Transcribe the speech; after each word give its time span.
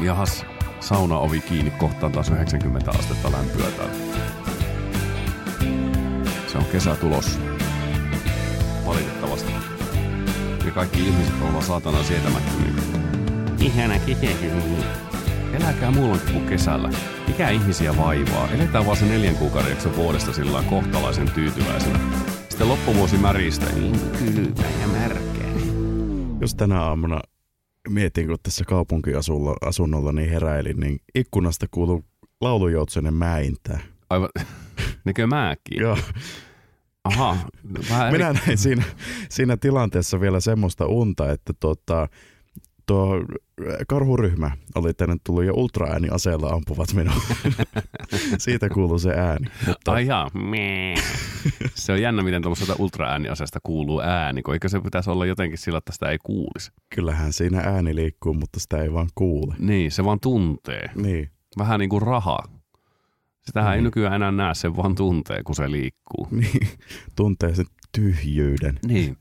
Jahas, 0.00 0.46
sauna 0.80 1.18
ovi 1.18 1.40
kiinni 1.40 1.70
kohtaan 1.70 2.12
taas 2.12 2.30
90 2.30 2.90
astetta 2.90 3.32
lämpöä 3.32 3.70
täällä. 3.70 3.94
Se 6.46 6.58
on 6.58 6.64
kesä 6.64 6.96
tulos. 6.96 7.40
Valitettavasti. 8.86 9.52
Ja 10.66 10.72
kaikki 10.72 11.08
ihmiset 11.08 11.34
ovat 11.50 11.64
saatana 11.64 12.02
sietämättömiä. 12.02 12.82
Ihana 13.60 13.98
kesä. 13.98 14.84
Eläkää 15.52 15.90
muulloinkin 15.90 16.32
kuin 16.32 16.46
kesällä. 16.46 16.90
Mikä 17.28 17.48
ihmisiä 17.48 17.96
vaivaa? 17.96 18.48
Eletään 18.48 18.86
vaan 18.86 18.96
se 18.96 19.04
neljän 19.04 19.36
kuukauden 19.36 19.70
jakso 19.70 19.96
vuodesta 19.96 20.32
sillä 20.32 20.62
kohtalaisen 20.70 21.30
tyytyväisenä. 21.30 21.98
Sitten 22.48 22.68
loppuvuosi 22.68 23.16
märistä. 23.16 23.66
Niin 23.66 24.00
kylmä 24.18 24.68
ja 24.80 24.88
märkää. 24.88 25.48
Jos 26.40 26.54
tänä 26.54 26.82
aamuna 26.82 27.20
mietin, 27.88 28.26
kun 28.26 28.36
tässä 28.42 28.64
kaupunkiasunnolla 28.64 30.12
niin 30.12 30.30
heräilin, 30.30 30.80
niin 30.80 30.98
ikkunasta 31.14 31.66
kuuluu 31.70 32.04
laulujoutsenen 32.40 33.14
mäintää. 33.14 33.80
Aivan, 34.10 34.28
nekö 35.04 35.26
määkin? 35.26 35.80
Joo. 35.80 35.98
Aha. 37.04 37.36
Vähän 37.90 38.12
Minä 38.12 38.28
eri... 38.28 38.38
näin 38.46 38.58
siinä, 38.58 38.82
siinä 39.28 39.56
tilanteessa 39.56 40.20
vielä 40.20 40.40
semmoista 40.40 40.86
unta, 40.86 41.32
että 41.32 41.52
tota, 41.60 42.08
tuo 42.88 43.14
karhuryhmä 43.88 44.50
oli 44.74 44.94
tänne 44.94 45.16
tullut 45.24 45.44
ja 45.44 45.52
ultraääniaseella 45.54 46.48
ampuvat 46.48 46.94
minua. 46.94 47.14
Siitä 48.38 48.68
kuuluu 48.68 48.98
se 48.98 49.10
ääni. 49.10 49.46
Mutta 49.66 49.92
Ai 49.92 50.06
jaa. 50.06 50.30
Se 51.74 51.92
on 51.92 52.02
jännä, 52.02 52.22
miten 52.22 52.42
tuollaisesta 52.42 52.74
ultraääniasesta 52.78 53.58
kuuluu 53.62 54.00
ääni, 54.00 54.42
kun 54.42 54.54
eikö 54.54 54.68
se 54.68 54.80
pitäisi 54.80 55.10
olla 55.10 55.26
jotenkin 55.26 55.58
sillä, 55.58 55.78
että 55.78 55.92
sitä 55.92 56.10
ei 56.10 56.18
kuulisi. 56.24 56.72
kyllähän 56.94 57.32
siinä 57.32 57.60
ääni 57.60 57.94
liikkuu, 57.94 58.34
mutta 58.34 58.60
sitä 58.60 58.82
ei 58.82 58.92
vaan 58.92 59.08
kuule. 59.14 59.54
Niin, 59.58 59.90
se 59.90 60.04
vaan 60.04 60.20
tuntee. 60.20 60.90
Niin, 60.94 61.30
Vähän 61.58 61.80
niin 61.80 61.90
kuin 61.90 62.02
raha. 62.02 62.38
Sitähän 63.42 63.74
ei 63.74 63.80
Mm. 63.80 63.84
nykyään 63.84 64.14
enää 64.14 64.32
näe, 64.32 64.54
se 64.54 64.76
vaan 64.76 64.94
tuntee, 64.94 65.42
kun 65.42 65.54
se 65.54 65.70
liikkuu. 65.70 66.28
niin. 66.30 66.68
tuntee 67.16 67.54
sen 67.54 67.66
tyhjyyden. 67.92 68.78
Niin. 68.86 69.16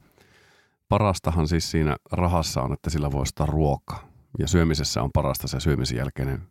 Parastahan 0.90 1.48
siis 1.48 1.72
siinä 1.72 1.96
rahassa 2.12 2.62
on, 2.62 2.74
että 2.74 2.90
sillä 2.90 3.12
voi 3.12 3.22
ostaa 3.22 3.46
ruokaa. 3.46 4.08
Ja 4.40 4.48
syömisessä 4.48 5.02
on 5.04 5.10
parasta 5.14 5.48
se 5.48 5.60
syömisen 5.60 5.98
jälkeinen 5.98 6.48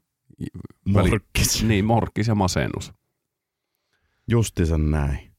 väli- 0.95 1.11
Morkkis. 1.11 1.65
Niin, 1.65 1.85
morkkis 1.85 2.29
ja 2.29 2.35
masennus. 2.35 2.93
Justiinsa 4.29 4.79
näin. 4.79 5.33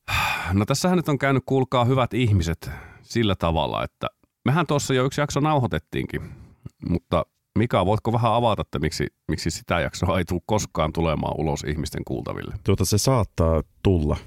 No 0.53 0.65
tässähän 0.65 0.97
nyt 0.97 1.09
on 1.09 1.17
käynyt, 1.17 1.43
kuulkaa 1.45 1.85
hyvät 1.85 2.13
ihmiset, 2.13 2.69
sillä 3.01 3.35
tavalla, 3.35 3.83
että 3.83 4.07
mehän 4.45 4.67
tuossa 4.67 4.93
jo 4.93 5.05
yksi 5.05 5.21
jakso 5.21 5.39
nauhoitettiinkin, 5.39 6.21
mutta 6.89 7.25
Mika, 7.57 7.85
voitko 7.85 8.13
vähän 8.13 8.33
avata, 8.33 8.61
että 8.61 8.79
miksi, 8.79 9.07
miksi 9.27 9.51
sitä 9.51 9.79
jaksoa 9.79 10.17
ei 10.17 10.25
tule 10.25 10.41
koskaan 10.45 10.93
tulemaan 10.93 11.33
ulos 11.37 11.63
ihmisten 11.63 12.01
kuultaville? 12.05 12.55
Tuota 12.63 12.85
se 12.85 12.97
saattaa 12.97 13.63
tulla, 13.83 14.17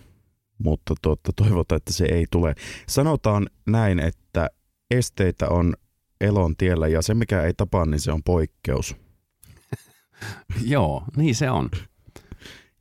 mutta 0.59 0.95
tuota, 1.03 1.33
toivotaan, 1.37 1.77
että 1.77 1.93
se 1.93 2.05
ei 2.05 2.27
tule. 2.31 2.55
Sanotaan 2.89 3.47
näin, 3.67 3.99
että 3.99 4.49
esteitä 4.91 5.49
on 5.49 5.75
elon 6.21 6.57
tiellä 6.57 6.89
ja 6.89 7.03
se 7.03 7.15
mikä 7.15 7.43
ei 7.43 7.55
tapaa, 7.57 7.87
niin 7.87 8.01
se 8.01 8.13
on 8.13 8.23
poikkeus. 8.23 8.97
Joo, 10.65 11.05
niin 11.17 11.35
se 11.35 11.51
on. 11.51 11.71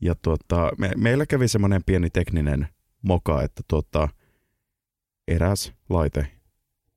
Ja 0.02 0.16
tuota, 0.16 0.72
me, 0.78 0.92
meillä 0.98 1.26
kävi 1.26 1.48
semmoinen 1.48 1.84
pieni 1.86 2.10
tekninen 2.10 2.68
moka, 3.02 3.42
että 3.44 3.62
tuota, 3.68 4.10
eräs 5.28 5.74
laite 5.90 6.28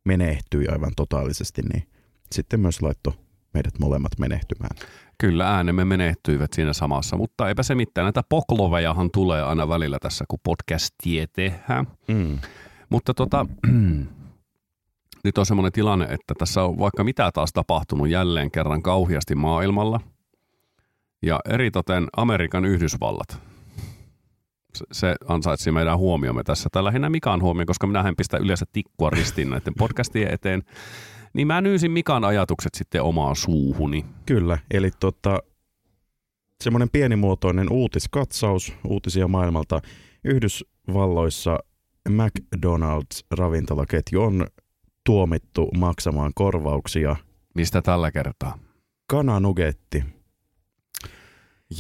menehtyi 0.05 0.69
aivan 0.69 0.93
totaalisesti, 0.97 1.63
niin 1.73 1.89
sitten 2.33 2.61
myös 2.61 2.83
laitto 2.83 3.15
meidät 3.55 3.79
molemmat 3.79 4.19
menehtymään. 4.19 4.77
Kyllä 5.19 5.55
äänemme 5.55 5.85
menehtyivät 5.85 6.53
siinä 6.53 6.73
samassa, 6.73 7.17
mutta 7.17 7.49
eipä 7.49 7.63
se 7.63 7.75
mitään. 7.75 8.05
Näitä 8.05 8.23
poklovejahan 8.29 9.11
tulee 9.11 9.43
aina 9.43 9.69
välillä 9.69 9.99
tässä, 10.03 10.25
kun 10.29 10.39
podcastia 10.43 11.27
tehdään. 11.33 11.87
Mm. 12.09 12.39
Mutta 12.91 13.15
tota, 13.15 13.47
nyt 15.25 15.39
on 15.39 15.47
semmoinen 15.47 15.73
tilanne, 15.73 16.05
että 16.05 16.35
tässä 16.39 16.63
on 16.63 16.79
vaikka 16.79 17.05
mitä 17.05 17.31
taas 17.35 17.53
tapahtunut 17.53 18.09
jälleen 18.09 18.51
kerran 18.51 18.83
kauheasti 18.83 19.35
maailmalla. 19.35 20.01
Ja 21.23 21.41
eritoten 21.49 22.07
Amerikan 22.17 22.65
Yhdysvallat. 22.65 23.43
Se, 24.75 24.85
se 24.93 25.15
ansaitsi 25.29 25.73
meidän 25.73 25.99
huomiomme 25.99 26.43
tässä. 26.43 26.69
Tai 26.73 26.85
lähinnä 26.85 27.11
Mikan 27.11 27.43
huomioon, 27.43 27.67
koska 27.67 27.87
minä 27.87 28.01
en 28.01 28.17
pistä 28.17 28.37
yleensä 28.37 28.67
tikkua 28.73 29.11
ristiin 29.11 29.51
näiden 29.51 29.75
podcastien 29.79 30.35
eteen. 30.35 30.63
Niin 31.35 31.47
mä 31.47 31.61
nyysin 31.61 31.91
Mikan 31.91 32.25
ajatukset 32.25 32.75
sitten 32.75 33.03
omaan 33.03 33.37
suuhuni. 33.37 34.07
Kyllä, 34.27 34.59
eli 34.71 34.91
tota, 35.01 35.39
semmoinen 36.63 36.91
pienimuotoinen 36.91 37.73
uutiskatsaus 37.73 38.73
uutisia 38.89 39.29
maailmalta. 39.29 39.81
Yhdysvalloissa 40.25 41.59
McDonald's-ravintolaketju 42.09 44.21
on 44.21 44.47
tuomittu 45.05 45.69
maksamaan 45.79 46.33
korvauksia. 46.35 47.17
Mistä 47.55 47.83
tällä 47.83 48.13
kertaa? 48.13 48.59
Kananugetti. 49.07 50.05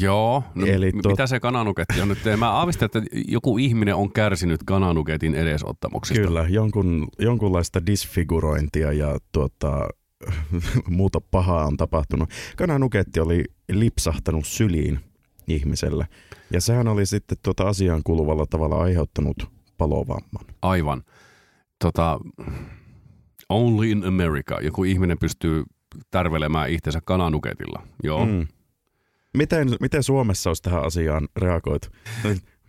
Joo, 0.01 0.43
no 0.55 0.67
Eli 0.67 0.73
Eli 0.73 0.91
tot- 0.91 1.09
mitä 1.11 1.27
se 1.27 1.41
kananuketti 1.41 2.01
on 2.01 2.09
nyt? 2.09 2.19
Mä 2.37 2.51
aavistan, 2.51 2.87
että 2.87 3.03
joku 3.29 3.59
ihminen 3.59 3.95
on 3.95 4.13
kärsinyt 4.13 4.63
kananuketin 4.63 5.35
edesottamuksista. 5.35 6.23
Kyllä, 6.23 6.47
jonkun, 6.49 7.09
jonkunlaista 7.19 7.87
disfigurointia 7.87 8.93
ja 8.93 9.19
tuota, 9.33 9.89
muuta 10.89 11.21
pahaa 11.31 11.67
on 11.67 11.77
tapahtunut. 11.77 12.31
Kananuketti 12.57 13.21
oli 13.21 13.45
lipsahtanut 13.73 14.47
syliin 14.47 15.01
ihmiselle. 15.49 16.07
Ja 16.51 16.61
sehän 16.61 16.89
oli 16.89 17.07
sitten 17.07 17.39
tuota 17.43 17.69
asiaan 17.69 18.01
kuuluvalla 18.05 18.47
tavalla 18.47 18.77
aiheuttanut 18.77 19.51
palovamman. 19.79 20.45
Aivan. 20.63 21.03
Tota, 21.79 22.21
only 23.53 23.91
in 23.91 24.05
America. 24.05 24.59
Joku 24.61 24.85
ihminen 24.85 25.19
pystyy 25.19 25.63
tärvelemään 26.11 26.71
itsensä 26.71 27.01
kananuketilla. 27.05 27.83
Joo. 28.03 28.27
Mm. 28.27 28.47
Miten, 29.37 29.69
miten 29.81 30.03
Suomessa 30.03 30.51
olisi 30.51 30.63
tähän 30.63 30.85
asiaan 30.85 31.29
reagoitu? 31.37 31.89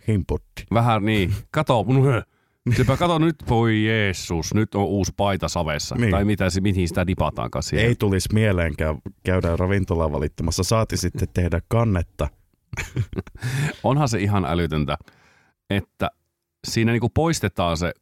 Himputti. 0.08 0.66
Vähän 0.74 1.06
niin. 1.06 1.34
Kato, 1.52 1.86
Sepä 2.78 2.98
kato 2.98 3.20
nyt, 3.20 3.36
voi 3.50 3.86
Jeesus, 3.86 4.54
nyt 4.54 4.76
on 4.76 4.86
uusi 4.86 5.14
paita 5.18 5.48
savessa. 5.48 5.96
Niin. 5.96 6.12
Tai 6.12 6.26
mitä, 6.26 6.46
mihin 6.62 6.88
sitä 6.88 7.08
dipataankaan 7.08 7.64
siellä. 7.64 7.88
Ei 7.88 7.96
tulisi 7.96 8.30
mieleenkään 8.34 8.98
käydä 9.24 9.56
ravintolaa 9.56 10.12
valittamassa. 10.12 10.64
Saati 10.64 10.98
sitten 10.98 11.28
tehdä 11.34 11.62
kannetta. 11.68 12.28
Onhan 13.84 14.10
se 14.10 14.20
ihan 14.20 14.46
älytöntä, 14.46 14.98
että 15.70 16.10
siinä 16.68 16.92
niinku 16.92 17.10
poistetaan 17.10 17.78
se 17.78 17.94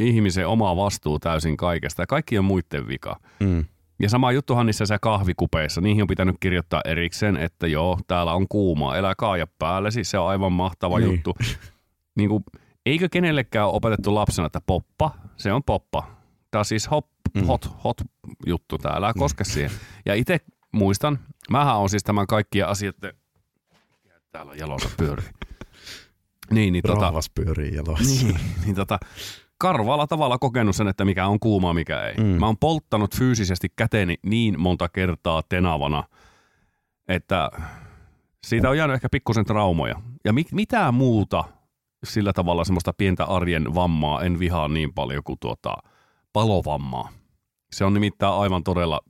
ihmisen 0.00 0.46
oma 0.48 0.76
vastuu 0.76 1.18
täysin 1.18 1.56
kaikesta 1.56 2.02
ja 2.02 2.06
kaikki 2.06 2.38
on 2.38 2.44
muiden 2.44 2.88
vika. 2.88 3.16
Mm. 3.40 3.64
Ja 4.02 4.08
sama 4.08 4.32
juttuhan 4.32 4.66
niissä 4.66 4.86
se 4.86 4.98
kahvikupeissa. 5.02 5.80
Niihin 5.80 6.02
on 6.02 6.08
pitänyt 6.08 6.36
kirjoittaa 6.40 6.80
erikseen, 6.84 7.36
että 7.36 7.66
joo, 7.66 7.98
täällä 8.06 8.32
on 8.32 8.46
kuumaa, 8.48 8.96
elää 8.96 9.14
kaaja 9.18 9.46
päälle. 9.58 9.90
Siis 9.90 10.10
se 10.10 10.18
on 10.18 10.28
aivan 10.28 10.52
mahtava 10.52 10.98
Niin. 10.98 11.10
juttu. 11.10 11.34
Niin 12.16 12.28
kuin, 12.28 12.44
eikö 12.86 13.08
kenellekään 13.12 13.66
ole 13.66 13.74
opetettu 13.76 14.14
lapsena, 14.14 14.46
että 14.46 14.60
poppa, 14.66 15.10
se 15.36 15.52
on 15.52 15.62
poppa. 15.64 16.02
Tämä 16.50 16.60
on 16.60 16.64
siis 16.64 16.90
hop, 16.90 17.06
Mm. 17.34 17.46
hot, 17.46 17.70
hot 17.84 17.96
juttu 18.46 18.78
tää, 18.78 18.92
älä 18.92 19.12
koske 19.18 19.44
siihen. 19.44 19.70
Ja 20.06 20.14
itse 20.14 20.38
muistan, 20.72 21.18
mähän 21.50 21.76
on 21.76 21.88
siis 21.88 22.02
tämän 22.04 22.26
kaikkien 22.26 22.68
asioiden, 22.68 23.12
täällä 24.32 24.52
on 24.52 24.58
jalossa 24.58 24.88
pyörii. 24.96 25.28
Niin, 26.50 26.72
niin, 26.72 26.82
tota, 26.86 27.00
Rahvas 27.00 27.30
pyörii 27.34 27.74
jaloissa. 27.74 28.26
niin, 28.26 28.40
niin 28.64 28.74
tota, 28.74 28.98
karvaalla 29.60 30.06
tavalla 30.06 30.38
kokenut 30.38 30.76
sen, 30.76 30.88
että 30.88 31.04
mikä 31.04 31.26
on 31.26 31.40
kuuma, 31.40 31.74
mikä 31.74 32.02
ei. 32.02 32.14
Mm. 32.14 32.24
Mä 32.24 32.46
oon 32.46 32.56
polttanut 32.56 33.16
fyysisesti 33.16 33.68
käteeni 33.76 34.14
niin 34.26 34.60
monta 34.60 34.88
kertaa 34.88 35.42
tenavana, 35.48 36.04
että 37.08 37.50
siitä 38.46 38.70
on 38.70 38.76
jäänyt 38.76 38.94
ehkä 38.94 39.08
pikkusen 39.08 39.44
traumoja. 39.44 40.00
Ja 40.24 40.32
mit, 40.32 40.52
mitään 40.52 40.94
muuta 40.94 41.44
sillä 42.04 42.32
tavalla 42.32 42.64
semmoista 42.64 42.92
pientä 42.92 43.24
arjen 43.24 43.74
vammaa 43.74 44.22
en 44.22 44.38
vihaa 44.38 44.68
niin 44.68 44.92
paljon 44.92 45.22
kuin 45.24 45.38
tuota 45.40 45.76
palovammaa. 46.32 47.08
Se 47.72 47.84
on 47.84 47.94
nimittäin 47.94 48.34
aivan 48.34 48.64
todella 48.64 49.00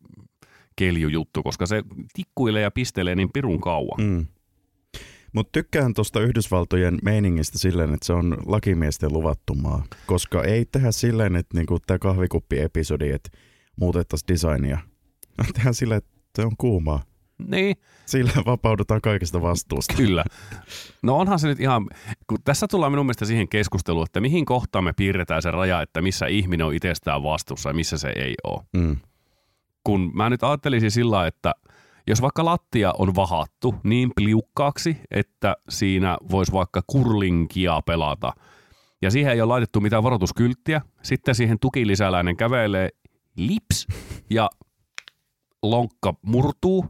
keljujuttu, 0.76 1.42
koska 1.42 1.66
se 1.66 1.82
tikkuilee 2.12 2.62
ja 2.62 2.70
pistelee 2.70 3.14
niin 3.14 3.32
pirun 3.32 3.60
kauan. 3.60 4.00
Mm. 4.00 4.26
Mutta 5.32 5.52
tykkään 5.52 5.94
tuosta 5.94 6.20
Yhdysvaltojen 6.20 6.98
meiningistä 7.02 7.58
silleen, 7.58 7.94
että 7.94 8.06
se 8.06 8.12
on 8.12 8.36
lakimiesten 8.46 9.12
luvattu 9.12 9.54
maa. 9.54 9.84
Koska 10.06 10.44
ei 10.44 10.64
tehdä 10.64 10.92
silleen, 10.92 11.36
että 11.36 11.58
niinku 11.58 11.78
tämä 11.86 11.98
kahvikuppi-episodi, 11.98 13.10
että 13.10 13.30
muutettaisiin 13.76 14.28
designia. 14.28 14.78
Tehdään 15.54 15.74
silleen, 15.74 15.98
että 15.98 16.10
se 16.36 16.42
on 16.42 16.56
kuumaa. 16.58 17.02
Niin, 17.48 17.76
Sillä 18.06 18.32
vapaudutaan 18.46 19.00
kaikesta 19.00 19.42
vastuusta. 19.42 19.94
Kyllä. 19.94 20.24
No 21.02 21.18
onhan 21.18 21.38
se 21.38 21.48
nyt 21.48 21.60
ihan, 21.60 21.86
kun 22.26 22.38
tässä 22.44 22.66
tullaan 22.70 22.92
minun 22.92 23.06
mielestä 23.06 23.24
siihen 23.24 23.48
keskusteluun, 23.48 24.06
että 24.06 24.20
mihin 24.20 24.44
kohtaan 24.44 24.84
me 24.84 24.92
piirretään 24.92 25.42
se 25.42 25.50
raja, 25.50 25.82
että 25.82 26.02
missä 26.02 26.26
ihminen 26.26 26.66
on 26.66 26.74
itsestään 26.74 27.22
vastuussa 27.22 27.70
ja 27.70 27.74
missä 27.74 27.98
se 27.98 28.12
ei 28.16 28.34
ole. 28.44 28.62
Mm. 28.72 28.96
Kun 29.84 30.10
mä 30.14 30.30
nyt 30.30 30.42
ajattelisin 30.42 30.90
sillä, 30.90 31.26
että 31.26 31.54
Jos 32.10 32.22
vaikka 32.22 32.44
lattia 32.44 32.92
on 32.98 33.14
vahattu 33.14 33.74
niin 33.84 34.10
pliukkaaksi, 34.16 34.96
että 35.10 35.56
siinä 35.68 36.18
voisi 36.30 36.52
vaikka 36.52 36.82
kurlinkia 36.86 37.80
pelata, 37.86 38.32
ja 39.02 39.10
siihen 39.10 39.32
ei 39.32 39.40
ole 39.40 39.48
laitettu 39.48 39.80
mitään 39.80 40.02
varoituskylttiä, 40.02 40.80
sitten 41.02 41.34
siihen 41.34 41.58
tukilisäläinen 41.58 42.36
kävelee 42.36 42.88
lips 43.36 43.86
ja 44.30 44.50
lonkka 45.62 46.14
murtuu, 46.22 46.84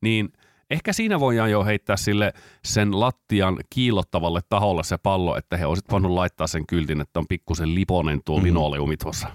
niin 0.00 0.32
ehkä 0.70 0.92
siinä 0.92 1.20
voidaan 1.20 1.50
jo 1.50 1.64
heittää 1.64 1.96
sille 1.96 2.32
sen 2.64 3.00
lattian 3.00 3.56
kiillottavalle 3.70 4.40
taholle 4.48 4.84
se 4.84 4.98
pallo, 4.98 5.36
että 5.36 5.56
he 5.56 5.66
olisivat 5.66 5.90
voinut 5.90 6.12
laittaa 6.12 6.46
sen 6.46 6.66
kyltin, 6.66 7.00
että 7.00 7.20
on 7.20 7.28
pikkusen 7.28 7.74
liponen 7.74 8.20
tuo 8.24 8.38
mm. 8.38 8.44
linoleumi 8.44 8.96
tuossa. 8.96 9.28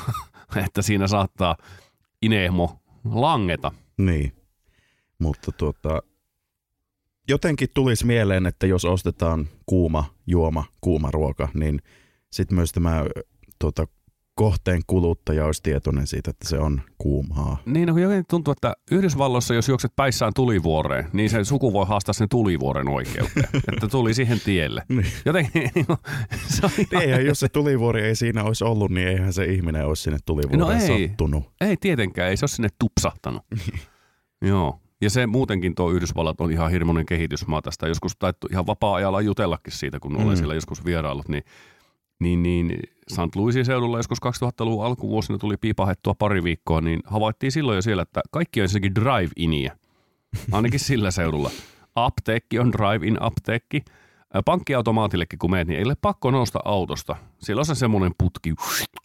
että 0.66 0.82
siinä 0.82 1.06
saattaa 1.06 1.56
inehmo 2.22 2.80
langeta. 3.04 3.72
Niin, 3.98 4.39
mutta 5.20 5.52
tuota, 5.52 6.02
jotenkin 7.28 7.68
tulisi 7.74 8.06
mieleen, 8.06 8.46
että 8.46 8.66
jos 8.66 8.84
ostetaan 8.84 9.48
kuuma 9.66 10.04
juoma, 10.26 10.64
kuuma 10.80 11.10
ruoka, 11.10 11.48
niin 11.54 11.82
sitten 12.30 12.54
myös 12.56 12.72
tämä 12.72 13.04
tuota, 13.58 13.86
kohteen 14.34 14.82
kuluttaja 14.86 15.46
olisi 15.46 15.62
tietoinen 15.62 16.06
siitä, 16.06 16.30
että 16.30 16.48
se 16.48 16.58
on 16.58 16.82
kuumaa. 16.98 17.62
Niin, 17.66 17.88
no 17.88 17.98
jotenkin 17.98 18.24
tuntuu, 18.30 18.52
että 18.52 18.74
Yhdysvalloissa, 18.90 19.54
jos 19.54 19.68
juokset 19.68 19.92
päissään 19.96 20.32
tulivuoreen, 20.34 21.06
niin 21.12 21.30
se 21.30 21.44
suku 21.44 21.72
voi 21.72 21.86
haastaa 21.86 22.12
sen 22.12 22.28
tulivuoren 22.28 22.88
oikeuteen, 22.88 23.48
että 23.72 23.88
tuli 23.88 24.14
siihen 24.14 24.40
tielle. 24.40 24.82
Niin. 24.88 25.06
Jotenkin, 25.24 25.70
se 26.54 26.66
on 26.66 26.70
ihan... 26.78 27.02
Eihän, 27.02 27.26
jos 27.26 27.40
se 27.40 27.48
tulivuori 27.48 28.02
ei 28.02 28.14
siinä 28.14 28.44
olisi 28.44 28.64
ollut, 28.64 28.90
niin 28.90 29.08
eihän 29.08 29.32
se 29.32 29.44
ihminen 29.44 29.86
olisi 29.86 30.02
sinne 30.02 30.18
tulivuoreen 30.26 30.60
No 30.60 30.94
ei. 30.94 31.08
sattunut. 31.08 31.44
Ei 31.60 31.76
tietenkään, 31.76 32.30
ei 32.30 32.36
se 32.36 32.44
ole 32.44 32.48
sinne 32.48 32.68
tupsahtanut. 32.78 33.42
Joo. 34.42 34.80
Ja 35.00 35.10
se 35.10 35.26
muutenkin 35.26 35.74
tuo 35.74 35.90
Yhdysvallat 35.90 36.40
on 36.40 36.52
ihan 36.52 36.70
hirmuinen 36.70 37.06
kehitysmaa 37.06 37.62
tästä. 37.62 37.88
Joskus 37.88 38.16
taittu 38.16 38.48
ihan 38.52 38.66
vapaa-ajalla 38.66 39.20
jutellakin 39.20 39.72
siitä, 39.72 40.00
kun 40.00 40.12
mm. 40.12 40.24
olen 40.24 40.36
siellä 40.36 40.54
joskus 40.54 40.84
vierailut, 40.84 41.28
niin, 41.28 41.44
niin, 42.20 42.42
niin 42.42 42.80
St. 43.08 43.36
Louisin 43.36 43.64
seudulla 43.64 43.98
joskus 43.98 44.18
2000-luvun 44.26 44.84
alkuvuosina 44.84 45.38
tuli 45.38 45.56
piipahettua 45.56 46.14
pari 46.14 46.44
viikkoa, 46.44 46.80
niin 46.80 47.00
havaittiin 47.04 47.52
silloin 47.52 47.76
jo 47.76 47.82
siellä, 47.82 48.02
että 48.02 48.20
kaikki 48.30 48.60
on 48.60 48.62
ensinnäkin 48.62 48.94
drive-inia. 48.94 49.76
Ainakin 50.52 50.80
sillä 50.80 51.10
seudulla. 51.10 51.50
Apteekki 51.94 52.58
on 52.58 52.72
drive-in 52.72 53.22
apteekki. 53.22 53.82
Pankkiautomaatillekin 54.44 55.38
kun 55.38 55.50
menet, 55.50 55.68
niin 55.68 55.78
ei 55.78 55.84
ole 55.84 55.96
pakko 56.00 56.30
nousta 56.30 56.60
autosta. 56.64 57.16
Siellä 57.38 57.60
on 57.60 57.66
se 57.66 57.74
semmoinen 57.74 58.12
putki, 58.18 58.54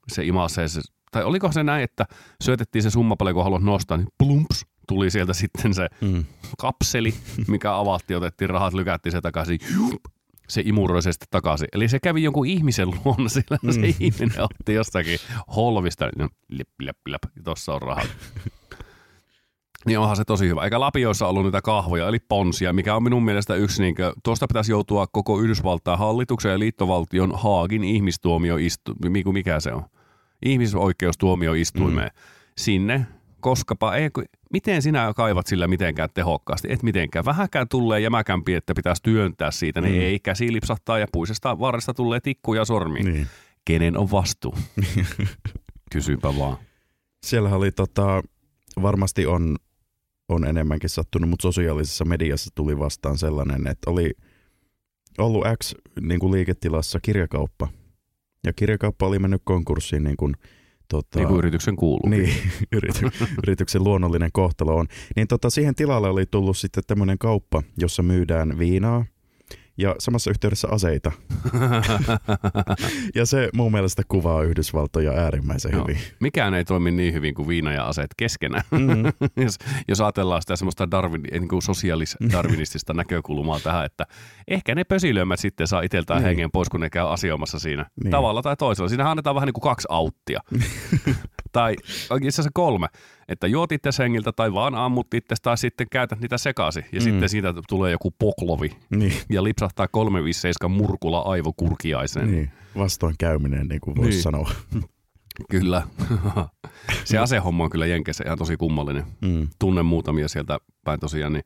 se 0.07 0.25
imasee 0.25 0.67
se, 0.67 0.81
tai 1.11 1.23
oliko 1.23 1.51
se 1.51 1.63
näin, 1.63 1.83
että 1.83 2.05
syötettiin 2.43 2.83
se 2.83 2.89
summa 2.89 3.15
paljon, 3.15 3.33
kun 3.33 3.43
haluat 3.43 3.63
nostaa, 3.63 3.97
niin 3.97 4.07
plumps, 4.17 4.65
tuli 4.87 5.11
sieltä 5.11 5.33
sitten 5.33 5.73
se 5.73 5.87
Mm. 6.01 6.25
kapseli, 6.57 7.13
mikä 7.47 7.77
avattiin, 7.77 8.17
otettiin 8.17 8.49
rahat, 8.49 8.73
lykättiin 8.73 9.11
se 9.11 9.21
takaisin, 9.21 9.59
jup, 9.75 10.03
se 10.47 10.61
imuroi 10.65 11.01
se 11.01 11.11
sitten 11.11 11.27
takaisin. 11.31 11.67
Eli 11.73 11.87
se 11.87 11.99
kävi 11.99 12.23
jonkun 12.23 12.47
ihmisen 12.47 12.87
luona, 12.89 13.29
sillä 13.29 13.57
mm. 13.61 13.71
se 13.71 13.95
ihminen 13.99 14.41
otti 14.41 14.73
jostakin 14.73 15.19
holvista, 15.55 16.09
no, 16.17 16.29
lip, 16.49 16.69
lip, 16.79 16.97
lip, 17.05 17.21
tuossa 17.43 17.73
on 17.73 17.81
rahat. 17.81 18.07
Niin 19.85 19.99
onhan 19.99 20.15
se 20.15 20.23
tosi 20.25 20.47
hyvä. 20.47 20.63
Eikä 20.63 20.79
Lapioissa 20.79 21.27
ollut 21.27 21.43
niitä 21.43 21.61
kahvoja, 21.61 22.07
eli 22.07 22.19
ponsia, 22.19 22.73
mikä 22.73 22.95
on 22.95 23.03
minun 23.03 23.25
mielestä 23.25 23.55
yksi, 23.55 23.81
niin 23.81 23.95
kuin, 23.95 24.13
tuosta 24.23 24.47
pitäisi 24.47 24.71
joutua 24.71 25.07
koko 25.07 25.39
Yhdysvaltain 25.39 25.99
hallituksen 25.99 26.51
ja 26.51 26.59
liittovaltion 26.59 27.31
Haagin 27.35 27.83
ihmistuomioistuimeen, 27.83 29.33
mikä 29.33 29.59
se 29.59 29.73
on? 29.73 29.83
Ihmisoikeustuomioistuimeen. 30.45 32.11
Mm. 32.15 32.19
Sinne, 32.57 33.07
koskapa 33.45 33.95
ei, 33.95 34.09
miten 34.53 34.81
sinä 34.81 35.13
kaivat 35.15 35.47
sillä 35.47 35.67
mitenkään 35.67 36.09
tehokkaasti? 36.13 36.67
Et 36.71 36.83
mitenkään. 36.83 37.25
Vähäkään 37.25 37.67
tulee 37.69 37.99
jämäkämpi, 37.99 38.53
että 38.53 38.73
pitäisi 38.73 39.03
työntää 39.03 39.51
siitä, 39.51 39.81
niin 39.81 39.95
Mm. 39.95 40.01
ei 40.01 40.19
käsi 40.19 40.53
lipsahtaa 40.53 40.99
ja 40.99 41.07
puisesta 41.11 41.59
varresta 41.59 41.93
tulee 41.93 42.19
tikkuja 42.19 42.65
sormiin. 42.65 43.05
Niin. 43.05 43.27
Kenen 43.65 43.97
on 43.97 44.11
vastuu? 44.11 44.55
Kysynpä 45.93 46.37
vaan. 46.37 46.57
Siellähän 47.25 47.57
oli 47.57 47.71
tota, 47.71 48.23
varmasti 48.81 49.25
on, 49.25 49.55
on 50.29 50.45
enemmänkin 50.47 50.89
sattunut, 50.89 51.29
mutta 51.29 51.43
sosiaalisessa 51.43 52.05
mediassa 52.05 52.49
tuli 52.55 52.79
vastaan 52.79 53.17
sellainen, 53.17 53.67
että 53.67 53.91
oli 53.91 54.11
ollut 55.17 55.45
X 55.63 55.73
niin 56.01 56.19
kuin 56.19 56.31
liiketilassa 56.31 56.99
kirjakauppa. 56.99 57.67
Ja 58.45 58.53
kirjakauppa 58.53 59.07
oli 59.07 59.19
mennyt 59.19 59.41
konkurssiin 59.43 60.03
niin 60.03 60.17
kuin, 60.17 60.35
tota, 60.89 61.19
Niin 61.19 61.27
kuin 61.27 61.37
yrityksen 61.37 61.75
kuuluu. 61.75 62.09
niin, 62.09 62.29
yrity, 62.77 63.05
yrityksen 63.43 63.83
luonnollinen 63.83 64.29
kohtalo 64.33 64.75
on. 64.75 64.87
Niin 65.15 65.27
tota, 65.27 65.49
siihen 65.49 65.75
tilalle 65.75 66.09
oli 66.09 66.25
tullut 66.25 66.57
sitten 66.57 66.83
tämmöinen 66.87 67.17
kauppa, 67.17 67.63
jossa 67.77 68.03
myydään 68.03 68.59
viinaa 68.59 69.05
ja 69.77 69.95
samassa 69.99 70.29
yhteydessä 70.29 70.67
aseita. 70.71 71.11
Ja 73.15 73.25
se 73.25 73.49
mun 73.53 73.71
mielestä 73.71 74.01
kuvaa 74.07 74.43
Yhdysvaltoja 74.43 75.11
äärimmäisen 75.11 75.71
Joo. 75.71 75.81
hyvin. 75.87 76.01
Mikään 76.19 76.53
ei 76.53 76.65
toimi 76.65 76.91
niin 76.91 77.13
hyvin 77.13 77.33
kuin 77.35 77.47
viina 77.47 77.73
ja 77.73 77.83
aseet 77.85 78.09
keskenään. 78.17 78.63
Mm. 78.71 79.03
jos, 79.43 79.57
jos 79.87 80.01
ajatellaan 80.01 80.41
sitä 80.41 80.55
semmoista 80.55 80.91
Darwin, 80.91 81.23
niin 81.31 81.47
kuin 81.47 81.61
sosiaalis-darwinistista 81.61 82.93
näkökulmaa 82.97 83.59
tähän, 83.59 83.85
että 83.85 84.03
ehkä 84.47 84.75
ne 84.75 84.83
pösilömmät 84.83 85.39
sitten 85.39 85.67
saa 85.67 85.81
itseltään 85.81 86.19
Niin. 86.19 86.25
hengen 86.27 86.51
pois, 86.51 86.69
kun 86.69 86.79
ne 86.79 86.89
käy 86.89 87.13
asioimassa 87.13 87.59
siinä. 87.59 87.85
Niin. 88.03 88.11
Tavalla 88.11 88.41
tai 88.41 88.55
toisella. 88.55 88.89
Siinä 88.89 89.09
annetaan 89.09 89.35
vähän 89.35 89.47
niin 89.47 89.53
kuin 89.53 89.61
kaksi 89.63 89.87
auttia. 89.91 90.39
tai 91.55 91.75
itse 92.21 92.27
asiassa 92.27 92.49
kolme. 92.53 92.87
Että 93.29 93.47
juot 93.47 93.71
itse 93.71 93.89
hengiltä 93.99 94.31
tai 94.31 94.53
vaan 94.53 94.75
ammut 94.75 95.13
itse 95.13 95.35
tai 95.41 95.57
sitten 95.57 95.87
käytät 95.91 96.19
niitä 96.19 96.37
sekaisin. 96.37 96.85
Ja 96.91 96.99
Mm. 96.99 97.03
sitten 97.03 97.29
siitä 97.29 97.53
tulee 97.69 97.91
joku 97.91 98.11
poklovi 98.19 98.69
Niin, 98.89 99.13
ja 99.29 99.43
lipsahtaa 99.43 99.87
357 99.87 100.71
murkulla 100.77 101.19
aivokurkiaiseen. 101.19 102.31
niin. 102.31 102.51
Vastoin 102.77 103.15
käyminen, 103.19 103.67
niin 103.67 103.81
kuin 103.81 103.95
voisi 103.95 104.09
Niin. 104.11 104.21
sanoa. 104.21 104.51
Kyllä. 105.49 105.83
se 107.05 107.17
asehomma 107.17 107.63
on 107.63 107.69
kyllä 107.69 107.85
Jenkeissä 107.85 108.23
ihan 108.27 108.37
tosi 108.37 108.57
kummallinen. 108.57 109.03
Mm. 109.21 109.47
Tunnen 109.59 109.85
muutamia 109.85 110.27
sieltä 110.27 110.57
päin 110.83 110.99
tosiaan, 110.99 111.33
niin 111.33 111.43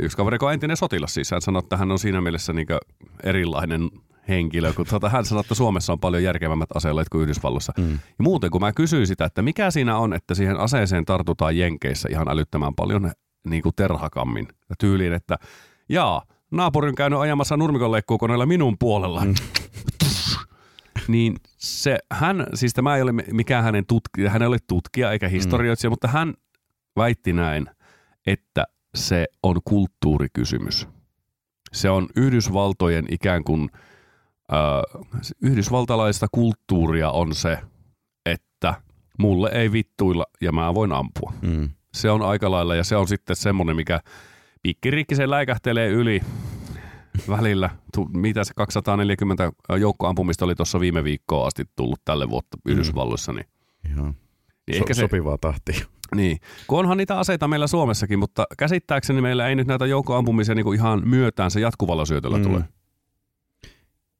yksi 0.00 0.16
kaveri, 0.16 0.38
on 0.42 0.52
entinen 0.52 0.76
sotilas 0.76 1.14
siis, 1.14 1.30
hän 1.30 1.42
sanoi, 1.42 1.60
että 1.64 1.76
hän 1.76 1.90
on 1.92 1.98
siinä 1.98 2.20
mielessä 2.20 2.52
niin 2.52 2.66
erilainen 3.24 3.90
henkilö, 4.28 4.72
kun 4.72 4.86
tuota, 4.88 5.08
hän 5.08 5.24
sanoi, 5.24 5.40
että 5.40 5.54
Suomessa 5.54 5.92
on 5.92 6.00
paljon 6.00 6.22
järkevämmät 6.22 6.68
aseelleet 6.74 7.08
kuin 7.08 7.22
Yhdysvalloissa. 7.22 7.72
Mm. 7.78 7.92
Ja 7.92 8.22
muuten, 8.22 8.50
kun 8.50 8.60
mä 8.60 8.72
kysyin 8.72 9.06
sitä, 9.06 9.24
että 9.24 9.42
mikä 9.42 9.70
siinä 9.70 9.98
on, 9.98 10.12
että 10.12 10.34
siihen 10.34 10.60
aseeseen 10.60 11.04
tartutaan 11.04 11.56
Jenkeissä 11.56 12.08
ihan 12.12 12.28
älyttömän 12.28 12.74
paljon 12.74 13.12
niin 13.48 13.62
kuin 13.62 13.74
terhakammin. 13.76 14.48
Ja 14.68 14.74
tyyliin, 14.78 15.12
että 15.12 15.36
jaa, 15.88 16.22
naapuri 16.50 16.88
on 16.88 16.94
käynyt 16.94 17.18
ajamassa 17.18 17.56
nurmikonleikkuukoneella 17.56 18.46
minun 18.46 18.76
puolella. 18.78 19.24
Mm. 19.24 19.34
niin 21.08 21.36
se, 21.56 21.98
hän, 22.12 22.46
siis 22.54 22.74
tämä 22.74 22.96
ei 22.96 23.02
ole 23.02 23.12
mikään 23.12 23.64
hänen 23.64 23.86
tutkija, 23.86 24.30
hän 24.30 24.42
ei 24.42 24.48
ole 24.48 24.58
tutkija 24.68 25.12
eikä 25.12 25.28
historioitsija, 25.28 25.90
mutta 25.90 26.08
hän 26.08 26.34
väitti 26.96 27.32
näin, 27.32 27.66
että 28.26 28.64
se 28.94 29.26
on 29.42 29.60
kulttuurikysymys. 29.64 30.88
Se 31.72 31.90
on 31.90 32.06
Yhdysvaltojen 32.16 33.04
ikään 33.10 33.44
kuin, 33.44 33.70
yhdysvaltalaista 35.42 36.26
kulttuuria 36.32 37.10
on 37.10 37.34
se, 37.34 37.58
että 38.26 38.74
mulle 39.18 39.50
ei 39.52 39.72
vittuilla 39.72 40.26
ja 40.40 40.52
mä 40.52 40.74
voin 40.74 40.92
ampua. 40.92 41.32
Mm. 41.42 41.70
Se 41.94 42.10
on 42.10 42.22
aika 42.22 42.50
lailla 42.50 42.74
ja 42.74 42.84
se 42.84 42.96
on 42.96 43.08
sitten 43.08 43.36
semmoinen, 43.36 43.76
mikä 43.76 44.00
pikkiriikkisen 44.62 45.30
läikähtelee 45.30 45.88
yli 45.88 46.20
välillä. 47.28 47.70
Tu, 47.94 48.04
mitä 48.14 48.44
se 48.44 48.54
240 48.54 49.52
joukkoampumista 49.80 50.44
oli 50.44 50.54
tuossa 50.54 50.80
viime 50.80 51.04
viikkoa 51.04 51.46
asti 51.46 51.64
tullut 51.76 52.00
tälle 52.04 52.30
vuotta 52.30 52.56
Yhdysvalloissa, 52.66 53.32
niin, 53.32 53.46
Ihan 53.90 54.04
niin 54.66 54.78
so- 54.78 54.84
ehkä 54.84 54.94
se, 54.94 55.00
sopivaa 55.00 55.38
tahtia. 55.38 55.86
niin. 56.14 56.38
Kun 56.66 56.78
onhan 56.78 56.98
niitä 56.98 57.18
aseita 57.18 57.48
meillä 57.48 57.66
Suomessakin, 57.66 58.18
mutta 58.18 58.44
käsittääkseni 58.58 59.20
meillä 59.20 59.48
ei 59.48 59.54
nyt 59.54 59.66
näitä 59.66 59.86
joukkoampumisia 59.86 60.54
niin 60.54 60.64
kuin 60.64 60.78
ihan 60.78 61.08
myötään 61.08 61.50
se 61.50 61.60
jatkuvalla 61.60 62.04
syötöllä 62.04 62.38
Mm. 62.38 62.44
mm. 62.52 62.64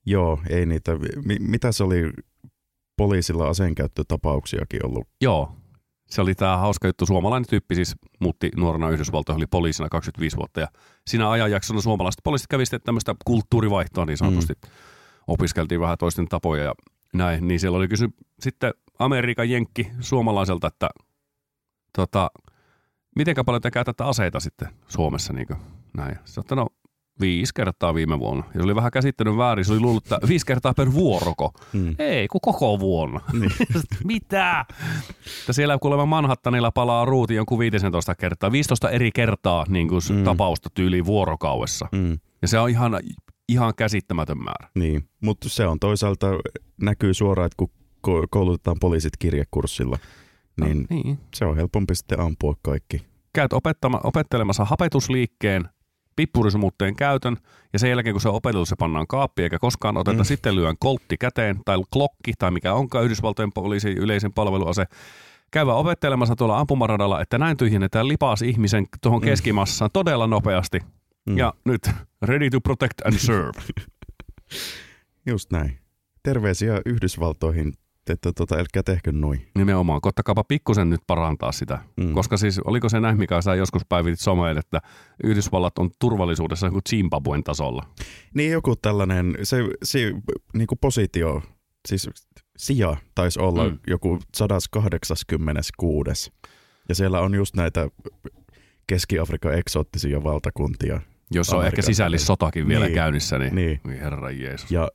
Joo, 0.06 0.40
ei 0.50 0.66
niitä. 0.66 0.92
Mi- 1.24 1.38
mitä 1.40 1.72
se 1.72 1.84
oli 1.84 2.10
poliisilla 2.96 3.48
aseenkäyttötapauksiakin 3.48 4.86
ollut? 4.86 5.08
Joo. 5.20 5.56
Se 6.06 6.20
oli 6.20 6.34
tämä 6.34 6.56
hauska 6.56 6.88
juttu. 6.88 7.06
Suomalainen 7.06 7.48
tyyppi 7.48 7.74
siis 7.74 7.94
muutti 8.20 8.50
nuorena 8.56 8.90
Yhdysvaltoihin, 8.90 9.38
oli 9.38 9.46
poliisina 9.46 9.88
25 9.88 10.36
vuotta. 10.36 10.60
Ja 10.60 10.68
siinä 11.06 11.30
ajanjaksona 11.30 11.80
suomalaiset 11.80 12.20
poliisit 12.24 12.46
kävi 12.46 12.66
sitten 12.66 12.80
tämmöistä 12.80 13.14
kulttuurivaihtoa 13.24 14.04
niin 14.04 14.16
sanotusti. 14.16 14.52
Mm. 14.52 14.70
Opiskeltiin 15.26 15.80
vähän 15.80 15.98
toisten 15.98 16.28
tapoja 16.28 16.64
ja 16.64 16.74
näin. 17.14 17.48
Niin 17.48 17.60
siellä 17.60 17.78
oli 17.78 17.88
kysy 17.88 18.08
sitten 18.40 18.74
Amerikan 18.98 19.50
jenkki 19.50 19.90
suomalaiselta, 20.00 20.66
että 20.66 20.88
tota, 21.96 22.30
mitenkä 23.16 23.44
paljon 23.44 23.62
te 23.62 23.70
käytätte 23.70 24.04
aseita 24.04 24.40
sitten 24.40 24.68
Suomessa 24.88 25.32
niin 25.32 25.46
näin. 25.96 26.18
Sitten, 26.24 26.58
no 26.58 26.66
Viisi 27.20 27.52
kertaa 27.54 27.94
viime 27.94 28.18
vuonna. 28.18 28.44
Ja 28.46 28.60
se 28.60 28.64
oli 28.64 28.74
vähän 28.74 28.90
käsittänyt 28.90 29.36
väärin. 29.36 29.64
Se 29.64 29.72
oli 29.72 29.80
luullut, 29.80 30.04
että 30.12 30.28
viisi 30.28 30.46
kertaa 30.46 30.74
per 30.74 30.92
vuoroko. 30.92 31.52
Mm. 31.72 31.94
Ei, 31.98 32.28
kun 32.28 32.40
koko 32.40 32.80
vuonna. 32.80 33.20
Niin. 33.32 33.50
Mitä? 34.04 34.64
Että 35.40 35.52
siellä 35.52 35.78
kuulemma 35.78 36.06
Manhattanilla 36.06 36.70
palaa 36.70 37.04
ruuti 37.04 37.34
jonkun 37.34 37.58
15 37.58 38.14
kertaa. 38.14 38.52
15 38.52 38.90
eri 38.90 39.10
kertaa 39.14 39.64
niin 39.68 39.88
kuin 39.88 40.00
Mm. 40.10 40.24
tapausta 40.24 40.68
tyyli 40.74 41.04
vuorokaudessa. 41.04 41.88
Mm. 41.92 42.18
Ja 42.42 42.48
se 42.48 42.58
on 42.58 42.70
ihan, 42.70 43.00
ihan 43.48 43.72
käsittämätön 43.76 44.38
määrä. 44.38 44.68
Niin, 44.74 45.08
mutta 45.22 45.48
se 45.48 45.66
on 45.66 45.80
toisaalta 45.80 46.26
näkyy 46.82 47.14
suoraan, 47.14 47.46
että 47.46 47.56
kun 47.56 47.68
ko- 48.06 48.26
koulutetaan 48.30 48.76
poliisit 48.80 49.16
kirjekurssilla, 49.18 49.98
niin 50.60 50.86
niin. 50.90 51.18
se 51.34 51.44
on 51.44 51.56
helpompi 51.56 51.94
sitten 51.94 52.20
ampua 52.20 52.54
kaikki. 52.62 53.02
Käyt 53.32 53.52
opettama, 53.52 54.00
opettelemassa 54.04 54.64
hapetusliikkeen, 54.64 55.68
pippurisumutteen 56.16 56.96
käytön 56.96 57.36
ja 57.72 57.78
sen 57.78 57.90
jälkeen 57.90 58.14
kun 58.14 58.20
se 58.20 58.28
on 58.28 58.34
opeteltu, 58.34 58.66
se 58.66 58.76
pannaan 58.78 59.06
kaappi 59.06 59.42
eikä 59.42 59.58
koskaan 59.58 59.96
oteta. 59.96 60.22
Mm. 60.22 60.24
Sitten 60.24 60.56
lyön 60.56 60.76
koltti 60.80 61.16
käteen 61.16 61.60
tai 61.64 61.78
klokki 61.92 62.32
tai 62.38 62.50
mikä 62.50 62.74
onkaan 62.74 63.04
Yhdysvaltojen 63.04 63.52
poliisin 63.52 63.98
yleisen 63.98 64.32
palveluase. 64.32 64.84
Käyvä 65.50 65.74
opettelemassa 65.74 66.36
tuolla 66.36 66.58
ampumaradalla, 66.60 67.20
että 67.20 67.38
näin 67.38 67.56
tyhjennetään 67.56 68.08
lipas 68.08 68.42
ihmisen 68.42 68.86
tuohon 69.02 69.20
Mm. 69.20 69.24
keskimassaan 69.24 69.90
todella 69.92 70.26
nopeasti. 70.26 70.78
Mm. 71.26 71.38
Ja 71.38 71.54
nyt 71.64 71.90
ready 72.22 72.50
to 72.50 72.60
protect 72.60 73.06
and 73.06 73.14
serve. 73.18 73.60
Just 75.26 75.52
näin. 75.52 75.78
Terveisiä 76.22 76.80
Yhdysvaltoihin, 76.86 77.72
että 78.12 78.32
tota, 78.32 78.56
älkää 78.56 78.82
tehkö 78.82 79.12
noin. 79.12 79.46
Nimenomaan, 79.54 80.00
koittakaapa 80.00 80.44
pikkusen 80.44 80.90
nyt 80.90 81.00
parantaa 81.06 81.52
sitä. 81.52 81.78
Mm. 81.96 82.12
Koska 82.14 82.36
siis, 82.36 82.58
oliko 82.58 82.88
se 82.88 83.00
näin, 83.00 83.18
mikä 83.18 83.42
sä 83.42 83.54
joskus 83.54 83.82
päivitit 83.88 84.20
someen, 84.20 84.58
että 84.58 84.80
Yhdysvallat 85.24 85.78
on 85.78 85.90
turvallisuudessa 86.00 86.70
kuin 86.70 86.82
Zimbabwen 86.90 87.44
tasolla. 87.44 87.86
Niin 88.34 88.52
joku 88.52 88.76
tällainen, 88.76 89.34
se, 89.42 89.56
se 89.82 89.98
niin 90.54 90.66
kuin 90.66 90.78
positio, 90.80 91.42
siis 91.88 92.10
sija 92.58 92.96
taisi 93.14 93.40
olla 93.40 93.68
mm. 93.68 93.78
Joku 93.86 94.18
186. 94.36 96.32
Ja 96.88 96.94
siellä 96.94 97.20
on 97.20 97.34
just 97.34 97.56
näitä 97.56 97.88
Keski-Afrikan 98.86 99.54
eksoottisia 99.54 100.24
valtakuntia. 100.24 101.00
Jos 101.30 101.50
on 101.50 101.66
ehkä 101.66 101.74
Amerikan- 101.80 101.86
sisällissotakin 101.86 102.68
vielä 102.68 102.84
Niin. 102.84 102.94
käynnissä, 102.94 103.38
niin, 103.38 103.54
Niin. 103.54 103.80
niin. 103.86 104.00
herra 104.00 104.30
Jeesus. 104.30 104.70
Ja 104.70 104.88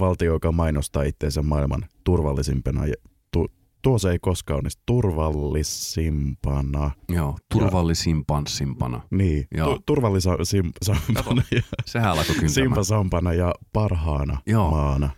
valtio, 0.00 0.32
joka 0.32 0.52
mainostaa 0.52 1.02
itseensä 1.02 1.42
maailman 1.42 1.84
turvallisimpana. 2.04 2.86
Ja 2.86 2.94
tu, 3.32 3.46
tuo 3.82 3.98
se 3.98 4.10
ei 4.10 4.18
koskaan 4.18 4.58
onnistu. 4.58 4.82
Turvallisimpana. 4.86 6.90
Joo, 7.08 7.38
turvallisimpana 7.52 8.46
simpana. 8.48 9.00
Niin, 9.10 9.46
Joo. 9.54 9.74
tu, 9.76 9.82
turvallisimpana 9.86 11.42
ja 11.52 11.62
Sehän 11.86 12.10
alkoi 12.10 12.24
kyntämään. 12.26 12.50
simpasampana 12.50 13.32
ja 13.32 13.54
parhaana 13.72 14.38
Joo. 14.46 14.70
maana. 14.70 15.10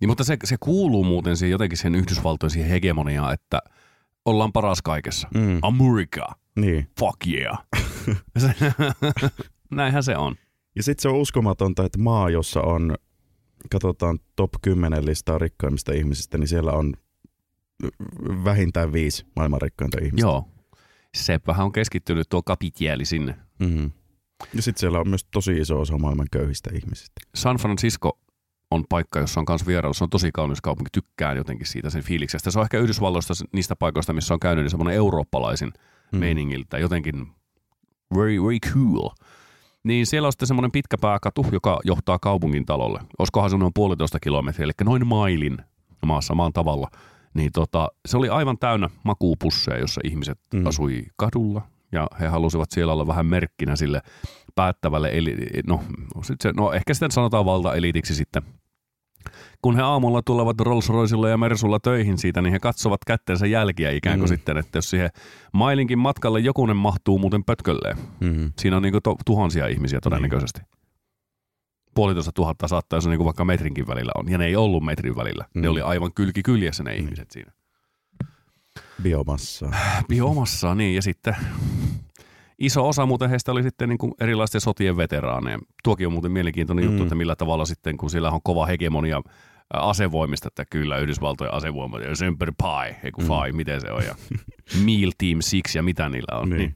Niin, 0.00 0.08
mutta 0.08 0.24
se, 0.24 0.36
se 0.44 0.56
kuuluu 0.60 1.04
muuten 1.04 1.36
siihen 1.36 1.50
jotenkin 1.52 1.78
sen 1.78 1.94
Yhdysvaltojen 1.94 2.50
siihen 2.50 2.70
hegemoniaan, 2.70 3.34
että 3.34 3.58
ollaan 4.24 4.52
paras 4.52 4.82
kaikessa. 4.82 5.28
Mm. 5.34 5.58
America, 5.62 6.26
Niin. 6.56 6.88
fuck 7.00 7.16
yeah. 7.26 7.58
Näinhän 9.70 10.02
se 10.02 10.16
on. 10.16 10.34
Ja 10.76 10.82
sitten 10.82 11.02
se 11.02 11.08
on 11.08 11.14
uskomatonta, 11.14 11.84
että 11.84 11.98
maa, 11.98 12.30
jossa 12.30 12.60
on, 12.60 12.94
katsotaan 13.70 14.18
top 14.36 14.50
10 14.62 15.06
listaa 15.06 15.38
rikkaimmista 15.38 15.92
ihmisistä, 15.92 16.38
niin 16.38 16.48
siellä 16.48 16.72
on 16.72 16.94
vähintään 18.44 18.92
viisi 18.92 19.26
maailman 19.36 19.62
rikkainta 19.62 19.98
ihmistä. 19.98 20.26
Joo. 20.26 20.48
Seppähän 21.14 21.66
on 21.66 21.72
keskittynyt 21.72 22.28
tuo 22.28 22.42
kapitieli 22.42 23.04
sinne. 23.04 23.36
Mm-hmm. 23.58 23.90
Ja 24.54 24.62
sitten 24.62 24.80
siellä 24.80 25.00
on 25.00 25.08
myös 25.08 25.24
tosi 25.24 25.52
iso 25.52 25.80
osa 25.80 25.98
maailman 25.98 26.26
köyhistä 26.32 26.70
ihmisistä. 26.74 27.20
San 27.34 27.56
Francisco 27.56 28.18
on 28.70 28.84
paikka, 28.88 29.20
jossa 29.20 29.40
on 29.40 29.46
myös 29.48 29.66
vierailu. 29.66 29.94
Se 29.94 30.04
on 30.04 30.10
tosi 30.10 30.30
kaunis 30.32 30.60
kaupunki. 30.60 30.88
Tykkään 30.92 31.36
jotenkin 31.36 31.66
siitä 31.66 31.90
sen 31.90 32.02
fiiliksestä. 32.02 32.50
Se 32.50 32.58
on 32.58 32.64
ehkä 32.64 32.78
Yhdysvalloista 32.78 33.34
niistä 33.52 33.76
paikoista, 33.76 34.12
missä 34.12 34.34
on 34.34 34.40
käynyt 34.40 34.62
niin 34.62 34.70
semmoinen 34.70 34.94
eurooppalaisin 34.94 35.72
mm. 36.12 36.18
meiningiltä. 36.18 36.78
Jotenkin 36.78 37.26
very, 38.16 38.42
very 38.42 38.58
cool. 38.72 39.10
Niin 39.84 40.06
siellä 40.06 40.26
on 40.26 40.32
sitten 40.32 40.48
semmoinen 40.48 40.72
pitkä 40.72 40.98
pääkatu, 41.00 41.46
joka 41.52 41.80
johtaa 41.84 42.18
kaupungin 42.18 42.66
talolle. 42.66 43.00
Olisikohan 43.18 43.50
se 43.50 43.56
noin 43.56 43.72
puolitoista 43.74 44.20
kilometriä, 44.20 44.64
eli 44.64 44.72
noin 44.84 45.06
mailin 45.06 45.58
maassa 46.06 46.34
maan 46.34 46.52
tavalla. 46.52 46.90
Niin 47.34 47.52
tota, 47.52 47.88
se 48.08 48.16
oli 48.16 48.28
aivan 48.28 48.58
täynnä 48.58 48.90
makuupusseja, 49.04 49.78
jossa 49.78 50.00
ihmiset 50.04 50.38
Mm. 50.54 50.66
asui 50.66 51.02
kadulla. 51.16 51.62
Ja 51.92 52.06
he 52.20 52.26
halusivat 52.26 52.70
siellä 52.70 52.92
olla 52.92 53.06
vähän 53.06 53.26
merkkinä 53.26 53.76
sille 53.76 54.00
päättävälle, 54.54 55.10
eli, 55.12 55.36
no, 55.66 55.80
sit 56.22 56.40
se, 56.40 56.52
no 56.56 56.72
ehkä 56.72 56.94
sitten 56.94 57.10
sanotaan 57.10 57.44
valtaelitiksi 57.44 58.14
sitten. 58.14 58.42
Kun 59.62 59.76
he 59.76 59.82
aamulla 59.82 60.22
tulevat 60.22 60.60
Rolls 60.60 60.88
Roycella 60.88 61.28
ja 61.28 61.38
Mersulla 61.38 61.80
töihin 61.80 62.18
siitä, 62.18 62.42
niin 62.42 62.52
he 62.52 62.58
katsovat 62.58 63.00
kättensä 63.06 63.46
jälkiä 63.46 63.90
ikään 63.90 64.18
kuin 64.18 64.28
Mm. 64.28 64.32
mm. 64.32 64.36
sitten, 64.36 64.56
että 64.56 64.78
jos 64.78 64.90
siihen 64.90 65.10
mailinkin 65.52 65.98
matkalle 65.98 66.40
jokunen 66.40 66.76
mahtuu 66.76 67.18
muuten 67.18 67.44
pötkölleen. 67.44 67.96
Mm-hmm. 68.20 68.52
Siinä 68.58 68.76
on 68.76 68.82
niinku 68.82 69.00
to, 69.00 69.16
tuhansia 69.26 69.66
ihmisiä 69.66 70.00
todennäköisesti. 70.00 70.60
Puolitoista 71.94 72.32
tuhatta 72.32 72.68
saattaa, 72.68 72.96
jos 72.96 73.06
on 73.06 73.10
niinku 73.10 73.24
vaikka 73.24 73.44
metrinkin 73.44 73.86
välillä 73.86 74.12
on. 74.14 74.30
Ja 74.30 74.38
ne 74.38 74.46
ei 74.46 74.56
ollut 74.56 74.84
metrin 74.84 75.16
välillä. 75.16 75.44
Mm. 75.44 75.58
Mm. 75.58 75.62
Ne 75.62 75.68
oli 75.68 75.80
aivan 75.80 76.12
kylki 76.14 76.42
kyljessä 76.42 76.82
ne 76.82 76.94
ihmiset 76.94 77.30
siinä. 77.30 77.52
Biomassaa. 79.02 79.72
Biomassaa, 80.08 80.74
niin. 80.74 80.94
Ja 80.94 81.02
sitten 81.02 81.36
iso 82.64 82.88
osa 82.88 83.06
muuten 83.06 83.30
heistä 83.30 83.52
oli 83.52 83.62
sitten 83.62 83.88
niin 83.88 83.98
kuin 83.98 84.12
erilaisten 84.20 84.60
sotien 84.60 84.96
veteraaneja. 84.96 85.58
Tuokin 85.84 86.06
on 86.06 86.12
muuten 86.12 86.32
mielenkiintoinen 86.32 86.84
Mm. 86.84 86.90
juttu, 86.90 87.02
että 87.02 87.14
millä 87.14 87.36
tavalla 87.36 87.64
sitten, 87.64 87.96
kun 87.96 88.10
siellä 88.10 88.30
on 88.30 88.40
kova 88.44 88.66
hegemonia 88.66 89.20
asevoimista, 89.74 90.48
että 90.48 90.64
kyllä 90.70 90.98
Yhdysvaltojen 90.98 91.54
asevoimat 91.54 92.02
ja 92.02 92.16
Semper 92.16 92.52
Pi, 92.62 92.94
ei 93.04 93.10
kun 93.12 93.24
Mm. 93.24 93.28
Fi, 93.28 93.52
miten 93.52 93.80
se 93.80 93.90
on, 93.92 94.02
ja 94.04 94.14
Meal 94.84 95.10
Team 95.18 95.38
Six 95.40 95.74
ja 95.74 95.82
mitä 95.82 96.08
niillä 96.08 96.38
on. 96.38 96.48
Niin. 96.50 96.58
Niin, 96.58 96.74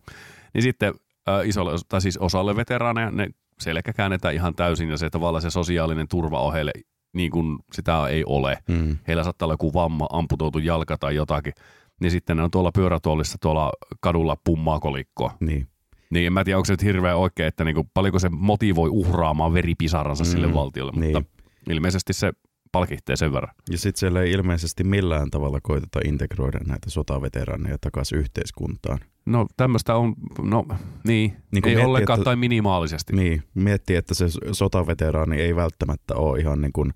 niin, 0.54 0.62
sitten 0.62 0.94
ä, 1.28 1.42
isolle, 1.42 1.72
tai 1.88 2.00
siis 2.00 2.16
osalle 2.18 2.56
veteraaneja, 2.56 3.10
ne 3.10 3.28
selkä 3.60 3.92
käännetään 3.92 4.34
ihan 4.34 4.54
täysin, 4.54 4.88
ja 4.90 4.96
se 4.96 5.10
tavallaan 5.10 5.42
se 5.42 5.50
sosiaalinen 5.50 6.08
turva 6.08 6.40
on 6.40 6.52
heille, 6.52 6.72
niin 7.14 7.30
kuin 7.30 7.58
sitä 7.72 8.06
ei 8.08 8.24
ole 8.26 8.58
Mm. 8.68 8.96
heillä 9.08 9.24
saattaa 9.24 9.46
olla 9.46 9.52
joku 9.54 9.74
vamma, 9.74 10.06
amputoitu 10.12 10.58
jalka 10.58 10.96
tai 10.98 11.14
jotakin, 11.14 11.52
niin 12.00 12.10
sitten 12.10 12.36
ne 12.36 12.42
on 12.42 12.50
tuolla 12.50 12.72
pyörätuolissa 12.72 13.38
tuolla 13.42 13.72
kadulla 14.00 14.36
pummaa 14.44 14.80
kolikkoa. 14.80 15.34
Niin. 15.40 15.68
Niin 16.10 16.26
en 16.26 16.32
mä 16.32 16.44
tiedä, 16.44 16.56
onko 16.58 16.64
se 16.64 16.72
nyt 16.72 16.82
hirveän 16.82 17.16
oikein, 17.16 17.46
että 17.46 17.64
niinku, 17.64 17.90
paljonko 17.94 18.18
se 18.18 18.28
motivoi 18.28 18.88
uhraamaan 18.88 19.54
veripisaransa 19.54 20.24
mm, 20.24 20.30
sille 20.30 20.54
valtiolle, 20.54 20.92
niin. 21.00 21.16
mutta 21.16 21.42
ilmeisesti 21.70 22.12
se 22.12 22.32
palkihtee 22.72 23.16
sen 23.16 23.32
verran. 23.32 23.54
Ja 23.70 23.78
sitten 23.78 24.00
siellä 24.00 24.22
ei 24.22 24.32
ilmeisesti 24.32 24.84
millään 24.84 25.30
tavalla 25.30 25.58
koiteta 25.62 26.00
integroida 26.04 26.58
näitä 26.66 26.90
sotaveteraaneja 26.90 27.76
takaisin 27.80 28.18
yhteiskuntaan. 28.18 28.98
No 29.26 29.46
tämmöistä 29.56 29.94
on, 29.96 30.14
no 30.42 30.64
niin, 30.68 30.76
Niin 31.04 31.32
niin 31.52 31.64
ei 31.64 31.70
miettii, 31.70 31.84
ollenkaan 31.84 32.18
että- 32.18 32.24
tai 32.24 32.36
minimaalisesti. 32.36 33.16
Niin, 33.16 33.42
miettii, 33.54 33.96
että 33.96 34.14
se 34.14 34.26
sotaveteraani 34.52 35.36
ei 35.40 35.56
välttämättä 35.56 36.14
ole 36.14 36.40
ihan 36.40 36.60
niin 36.60 36.72
kuin 36.72 36.90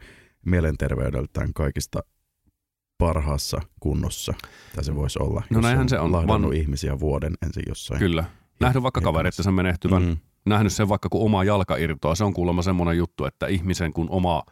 mielenterveydeltään 0.47 1.49
kaikista 1.55 2.01
parhaassa 2.99 3.61
kunnossa. 3.81 4.35
Tai 4.75 4.85
se 4.85 4.95
voisi 4.95 5.19
olla, 5.23 5.43
No 5.51 5.61
näinhän 5.61 5.89
se 5.89 5.99
on. 5.99 6.13
lahdannut 6.13 6.51
Vaan- 6.51 6.61
ihmisiä 6.61 7.01
vuoden 7.01 7.33
ensin 7.47 7.63
jossain. 7.69 7.99
Kyllä. 7.99 8.25
Nähnyt 8.63 8.83
vaikka 8.83 8.99
Hiekkalassa. 9.01 9.13
kavereittensa 9.13 9.53
menehtyvän, 9.53 10.03
Mm, 10.03 10.17
nähnyt 10.47 10.73
sen 10.73 10.89
vaikka 10.89 11.09
kun 11.09 11.21
oma 11.25 11.45
jalka 11.45 11.77
irtoaa. 11.77 12.15
Se 12.15 12.25
on 12.25 12.35
kuulemma 12.35 12.63
semmoinen 12.63 12.97
juttu, 12.97 13.25
että 13.25 13.47
ihmisen 13.47 13.93
kun 13.93 14.07
oma 14.11 14.43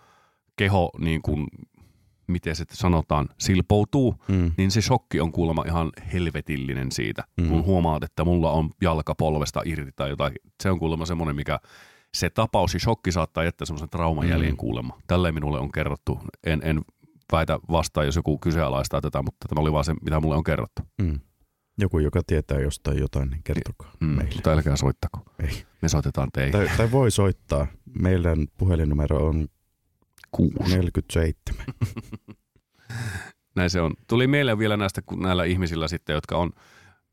keho, 0.57 0.91
niin 0.99 1.23
kuin, 1.23 1.47
miten 2.27 2.57
se 2.57 2.65
sanotaan, 2.73 3.29
silpoutuu, 3.39 4.15
mm, 4.29 4.53
niin 4.57 4.71
se 4.71 4.81
shokki 4.83 5.21
on 5.21 5.33
kuulemma 5.33 5.65
ihan 5.67 5.91
helvetillinen 6.13 6.93
siitä, 6.93 7.25
mm. 7.41 7.49
Kun 7.49 7.65
huomaat, 7.65 8.05
että 8.05 8.25
mulla 8.25 8.53
on 8.53 8.71
jalka 8.83 9.15
polvesta 9.15 9.63
irti 9.65 9.91
tai 9.97 10.11
jotain. 10.11 10.33
Se 10.63 10.71
on 10.71 10.79
kuulemma 10.79 11.07
semmoinen, 11.07 11.37
mikä 11.37 11.59
se 12.15 12.31
tapaus 12.31 12.75
ja 12.75 12.81
shokki 12.81 13.13
saattaa 13.13 13.45
jättää 13.45 13.67
semmoisen 13.67 13.91
traumajäljen 13.91 14.51
Mm. 14.51 14.55
mm. 14.55 14.57
kuulemma. 14.57 14.99
Tälleen 15.07 15.35
minulle 15.35 15.59
on 15.59 15.73
kerrottu. 15.73 16.21
En, 16.47 16.61
en 16.65 16.81
väitä 17.33 17.59
vastaan, 17.71 18.07
jos 18.07 18.17
joku 18.17 18.39
kyseenalaistaa 18.39 19.01
tätä, 19.01 19.23
mutta 19.23 19.49
tämä 19.49 19.61
oli 19.61 19.73
vaan 19.73 19.85
se, 19.85 19.95
mitä 20.03 20.21
mulle 20.21 20.37
on 20.37 20.45
kerrottu. 20.45 20.83
mm. 21.03 21.21
Joku, 21.79 21.99
joka 21.99 22.21
tietää 22.27 22.61
jostain 22.61 22.99
jotain, 22.99 23.31
niin 23.31 23.43
kertokaa 23.45 23.93
Mm. 24.01 24.07
meille. 24.07 24.35
Mutta 24.35 24.51
älkää 24.53 24.77
soittako. 24.77 25.19
Ei. 25.43 25.65
Me 25.83 25.89
soitetaan 25.89 26.29
teille. 26.33 26.53
Tai, 26.53 26.77
tai 26.77 26.91
voi 26.91 27.11
soittaa. 27.11 27.67
Meidän 28.01 28.47
puhelinnumero 28.59 29.27
on 29.27 29.49
Kuusi. 30.31 30.77
47. 30.77 31.65
Näin 33.57 33.71
se 33.71 33.81
on. 33.81 33.95
Tuli 34.09 34.27
mieleen 34.27 34.59
vielä 34.59 34.77
näistä 34.77 35.03
kun 35.03 35.23
näillä 35.23 35.45
ihmisillä 35.45 35.89
sitten, 35.89 36.15
jotka 36.15 36.37
on, 36.37 36.51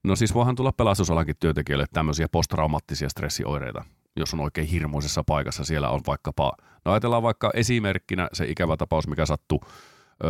no 0.04 0.16
siis 0.16 0.34
voihan 0.34 0.56
tulla 0.56 0.72
pelastusalankin 0.72 1.36
työntekijöille 1.40 1.86
tämmöisiä 1.94 2.28
posttraumaattisia 2.32 3.10
stressioireita, 3.10 3.86
jos 4.16 4.34
on 4.34 4.40
oikein 4.40 4.68
hirmuisessa 4.68 5.24
paikassa. 5.24 5.64
Siellä 5.64 5.90
on 5.90 6.02
vaikkapa, 6.08 6.54
no 6.86 6.92
ajatellaan 6.92 7.24
vaikka 7.24 7.52
esimerkkinä 7.54 8.28
se 8.34 8.46
ikävä 8.46 8.78
tapaus, 8.78 9.08
mikä 9.08 9.26
sattui 9.26 9.60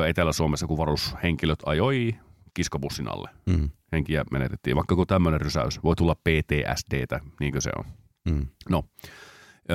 Etelä-Suomessa, 0.07 0.67
kun 0.67 0.77
varushenkilöt 0.77 1.59
ajoi 1.65 2.15
kiskobussin 2.57 3.07
alle. 3.07 3.29
Mm, 3.45 3.69
Henkiä 3.91 4.23
menetettiin, 4.31 4.75
vaikka 4.75 4.95
kun 4.95 5.07
tämmöinen 5.07 5.41
rysäys. 5.41 5.83
Voi 5.83 5.95
tulla 5.95 6.15
PTSDtä, 6.15 7.19
niinkö 7.39 7.61
se 7.61 7.71
on. 7.77 7.85
mm, 8.29 8.47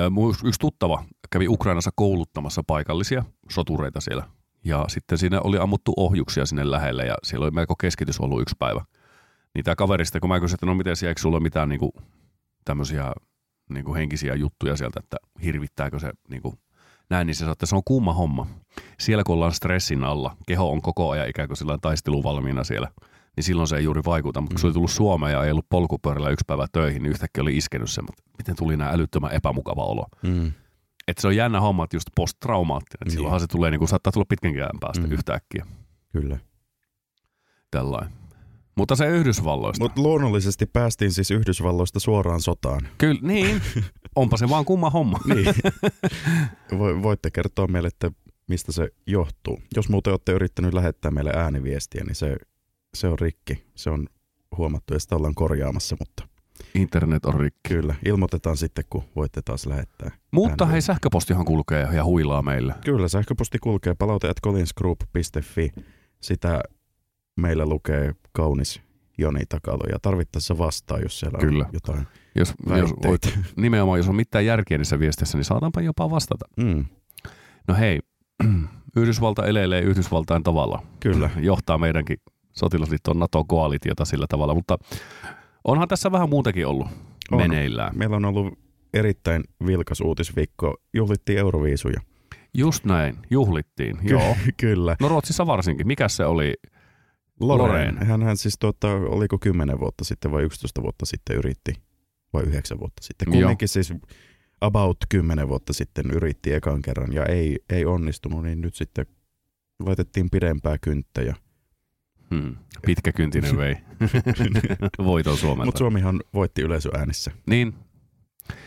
mun 0.09 0.35
yksi 0.45 0.59
tuttava 0.59 1.03
kävi 1.29 1.47
Ukrainassa 1.47 1.91
kouluttamassa 1.95 2.63
paikallisia 2.67 3.25
sotureita 3.49 4.01
siellä. 4.01 4.27
Ja 4.63 4.85
sitten 4.87 5.17
siinä 5.17 5.41
oli 5.41 5.57
ammuttu 5.57 5.93
ohjuksia 5.97 6.45
sinne 6.45 6.71
lähelle 6.71 7.05
ja 7.05 7.15
siellä 7.23 7.43
oli 7.43 7.51
melko 7.51 7.75
keskitys 7.75 8.19
ollut 8.19 8.41
yksi 8.41 8.55
päivä. 8.59 8.85
Niin 9.55 9.63
tämä 9.63 9.75
kaverista, 9.75 10.19
kun 10.19 10.29
mä 10.29 10.39
kysyin, 10.39 10.55
että 10.55 10.65
no 10.65 10.75
miten 10.75 10.95
siellä, 10.95 11.09
eikö 11.09 11.21
sulla 11.21 11.39
mitään 11.39 11.69
niinku, 11.69 11.91
tämmöisiä 12.65 13.11
niinku 13.69 13.95
henkisiä 13.95 14.35
juttuja 14.35 14.77
sieltä, 14.77 14.99
että 15.03 15.17
hirvittääkö 15.43 15.99
se 15.99 16.11
niinku, 16.29 16.53
näin, 17.13 17.27
niin 17.27 17.35
se 17.35 17.39
sanoi, 17.39 17.51
että 17.51 17.65
se 17.65 17.75
on 17.75 17.81
kumma 17.85 18.13
homma. 18.13 18.47
Siellä 18.99 19.23
kun 19.23 19.33
ollaan 19.35 19.51
stressin 19.51 20.03
alla, 20.03 20.35
keho 20.47 20.71
on 20.71 20.81
koko 20.81 21.09
ajan 21.09 21.29
ikään 21.29 21.47
kuin 21.47 21.57
sillä 21.57 21.77
taisteluvalmiina 21.81 22.63
siellä, 22.63 22.87
niin 23.35 23.43
silloin 23.43 23.67
se 23.67 23.75
ei 23.77 23.83
juuri 23.83 24.01
vaikuta. 24.05 24.41
Mutta 24.41 24.53
kun 24.53 24.59
se 24.59 24.67
oli 24.67 24.73
tullut 24.73 24.91
Suomeen 24.91 25.33
ja 25.33 25.43
ei 25.43 25.51
ollut 25.51 25.69
polkupyörällä 25.69 26.29
yksi 26.29 26.43
päivä 26.47 26.67
töihin, 26.71 27.03
niin 27.03 27.11
yhtäkkiä 27.11 27.41
oli 27.41 27.57
iskenyt 27.57 27.89
se, 27.89 28.01
että 28.01 28.23
miten 28.37 28.55
tuli 28.55 28.77
nämä 28.77 28.89
älyttömän 28.89 29.31
epämukava 29.31 29.83
olo. 29.83 30.05
Mm. 30.23 30.51
Että 31.07 31.21
se 31.21 31.27
on 31.27 31.35
jännä 31.35 31.59
homma, 31.61 31.83
että 31.83 31.95
just 31.95 32.07
posttraumaattinen. 32.15 32.95
Että 32.95 33.05
Niin. 33.05 33.11
silloinhan 33.11 33.39
se 33.39 33.47
tulee, 33.47 33.71
niin 33.71 33.79
kuin, 33.79 33.89
saattaa 33.89 34.11
tulla 34.13 34.25
pitkänkin 34.29 34.61
ajan 34.63 34.79
päästä 34.79 35.07
Mm. 35.07 35.11
yhtäkkiä. 35.11 35.65
Kyllä. 36.11 36.37
Tällainen. 37.71 38.11
Mutta 38.75 38.95
se 38.95 39.07
Yhdysvalloista. 39.07 39.83
Mutta 39.83 40.01
luonnollisesti 40.01 40.65
päästiin 40.65 41.11
siis 41.11 41.31
Yhdysvalloista 41.31 41.99
suoraan 41.99 42.41
sotaan. 42.41 42.87
Kyllä, 42.97 43.19
niin. 43.21 43.61
Onpa 44.15 44.37
se 44.37 44.49
vaan 44.49 44.65
kumma 44.65 44.89
homma. 44.89 45.19
Niin. 45.35 45.45
Vo- 46.71 47.03
voitte 47.03 47.31
kertoa 47.31 47.67
meille, 47.67 47.87
että 47.87 48.11
mistä 48.47 48.71
se 48.71 48.89
johtuu. 49.07 49.59
Jos 49.75 49.89
muuten 49.89 50.13
olette 50.13 50.31
yrittänyt 50.31 50.73
lähettää 50.73 51.11
meille 51.11 51.31
ääniviestiä, 51.35 52.03
niin 52.03 52.15
se, 52.15 52.35
se 52.93 53.07
on 53.07 53.19
rikki. 53.19 53.63
Se 53.75 53.89
on 53.89 54.07
huomattu 54.57 54.93
ja 54.93 54.99
sitä 54.99 55.15
ollaan 55.15 55.35
korjaamassa, 55.35 55.95
mutta 55.99 56.27
Internet 56.75 57.25
on 57.25 57.33
rikki. 57.39 57.59
kyllä, 57.67 57.95
ilmoitetaan 58.05 58.57
sitten, 58.57 58.83
kun 58.89 59.03
voitte 59.15 59.41
taas 59.45 59.65
lähettää. 59.65 60.11
Mutta 60.31 60.49
ääniviestiä. 60.49 60.71
hei, 60.71 60.81
sähköpostihan 60.81 61.45
kulkee 61.45 61.87
ja 61.93 62.03
huilaa 62.05 62.41
meille. 62.41 62.73
Kyllä, 62.85 63.07
sähköposti 63.07 63.59
kulkee 63.59 63.93
palaute 63.99 64.29
at 64.29 64.37
collinsgroup.fi. 64.45 65.71
Sitä 66.21 66.61
meillä 67.35 67.65
lukee 67.65 68.13
kaunis 68.31 68.81
Joni 69.17 69.45
Takalo 69.49 69.83
ja 69.91 69.97
tarvittaessa 70.01 70.57
vastaa, 70.57 70.99
jos 70.99 71.19
siellä 71.19 71.39
Kyllä. 71.39 71.63
on 71.65 71.69
jotain 71.73 72.07
Jos, 72.35 72.53
jos 72.77 72.93
voit, 73.07 73.39
nimenomaan, 73.55 73.99
jos 73.99 74.07
on 74.09 74.15
mitään 74.15 74.45
järkeä 74.45 74.77
niissä 74.77 74.99
viesteissä, 74.99 75.37
niin 75.37 75.45
saataanpa 75.45 75.81
jopa 75.81 76.09
vastata. 76.09 76.45
Mm, 76.57 76.85
No 77.67 77.75
hei, 77.75 77.99
Yhdysvalta 78.97 79.45
elelee 79.45 79.81
Yhdysvaltain 79.81 80.43
tavalla. 80.43 80.83
kyllä. 80.99 81.29
Johtaa 81.49 81.77
meidänkin 81.77 82.17
sotilasliittoon 82.53 83.19
NATO-koalitiota 83.19 84.05
sillä 84.05 84.25
tavalla, 84.29 84.53
mutta 84.55 84.77
onhan 85.63 85.87
tässä 85.87 86.11
vähän 86.11 86.29
muutakin 86.29 86.67
ollut 86.67 86.87
On. 87.31 87.37
meneillään. 87.37 87.97
Meillä 87.97 88.15
on 88.15 88.25
ollut 88.25 88.59
erittäin 88.93 89.43
vilkas 89.65 90.01
uutisviikko. 90.01 90.77
Juhlittiin 90.93 91.39
Euroviisuja. 91.39 92.01
Just 92.57 92.85
näin, 92.85 93.17
juhlittiin. 93.29 93.97
Ky- 93.97 94.07
Joo. 94.09 94.35
Kyllä. 94.61 94.95
No 94.99 95.07
Ruotsissa 95.09 95.47
varsinkin. 95.47 95.87
Mikä 95.87 96.07
se 96.07 96.25
oli? 96.25 96.53
Loreen. 97.39 97.97
Hän, 98.07 98.23
hän 98.23 98.37
siis 98.37 98.55
tuota, 98.59 98.87
oliko 98.93 99.39
10 99.39 99.79
vuotta 99.79 100.03
sitten 100.03 100.31
vai 100.31 100.43
11 100.43 100.81
vuotta 100.81 101.05
sitten 101.05 101.35
yritti, 101.35 101.73
vai 102.33 102.43
9 102.43 102.79
vuotta 102.79 103.03
sitten. 103.03 103.31
Kumminkin 103.31 103.67
siis 103.67 103.93
about 104.61 104.97
10 105.09 105.47
vuotta 105.47 105.73
sitten 105.73 106.05
yritti 106.11 106.53
ekan 106.53 106.81
kerran 106.81 107.13
ja 107.13 107.25
ei, 107.25 107.59
ei 107.69 107.85
onnistunut, 107.85 108.43
niin 108.43 108.61
nyt 108.61 108.75
sitten 108.75 109.05
laitettiin 109.85 110.29
pidempää 110.29 110.77
kynttä. 110.81 111.21
Ja, 111.21 111.33
Hmm. 112.29 112.55
Pitkäkyntinen 112.85 113.57
vei 113.57 113.75
voiton 115.05 115.37
Suomelta. 115.37 115.65
mutta 115.65 115.77
Suomihan 115.79 116.21
voitti 116.33 116.61
yleisöäänissä, 116.61 117.31
Niin, 117.45 117.73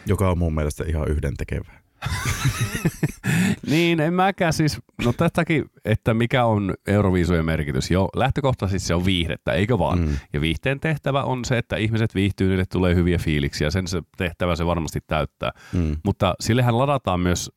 joka 0.07 0.31
on 0.31 0.39
mun 0.39 0.55
mielestä 0.55 0.85
ihan 0.85 1.09
yhdentekevää. 1.09 1.81
niin, 3.71 4.01
en 4.01 4.15
mäkään 4.15 4.53
siis, 4.53 4.79
no 5.05 5.13
tästäkin, 5.13 5.65
että 5.85 6.15
mikä 6.15 6.45
on 6.45 6.75
Euroviisujen 6.87 7.45
merkitys. 7.45 7.91
Joo, 7.91 8.09
lähtökohtaisesti 8.17 8.87
se 8.87 8.95
on 8.95 9.05
viihdettä, 9.05 9.53
eikö 9.53 9.79
vaan? 9.79 9.99
Mm. 9.99 10.17
Ja 10.33 10.41
viihteen 10.41 10.81
tehtävä 10.81 11.23
on 11.23 11.45
se, 11.45 11.59
että 11.59 11.77
ihmiset 11.77 12.15
viihtyy, 12.15 12.49
niille 12.49 12.65
tulee 12.73 12.95
hyviä 12.95 13.19
fiiliksiä. 13.19 13.71
Sen 13.71 13.89
se 13.89 14.03
tehtävä 14.17 14.57
se 14.57 14.67
varmasti 14.67 15.01
täyttää. 15.07 15.51
Mm. 15.73 15.97
Mutta 16.05 16.35
sillehän 16.41 16.79
ladataan 16.79 17.21
myös 17.21 17.51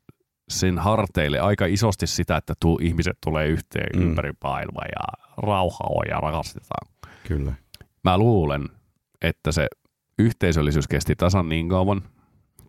sen 0.49 0.77
harteille 0.77 1.39
aika 1.39 1.65
isosti 1.65 2.07
sitä, 2.07 2.37
että 2.37 2.53
tuu, 2.59 2.79
ihmiset 2.81 3.17
tulee 3.25 3.47
yhteen 3.47 3.89
mm. 3.95 4.01
ympäri 4.01 4.31
maailmaa 4.43 4.85
ja 4.85 5.27
rauha 5.37 5.83
on 5.89 6.03
ja 6.09 6.17
rakastetaan. 6.17 6.93
Kyllä. 7.27 7.53
Mä 8.03 8.17
luulen, 8.17 8.65
että 9.21 9.51
se 9.51 9.67
yhteisöllisyys 10.19 10.87
kesti 10.87 11.15
tasan 11.15 11.49
niin 11.49 11.69
kauan, 11.69 12.01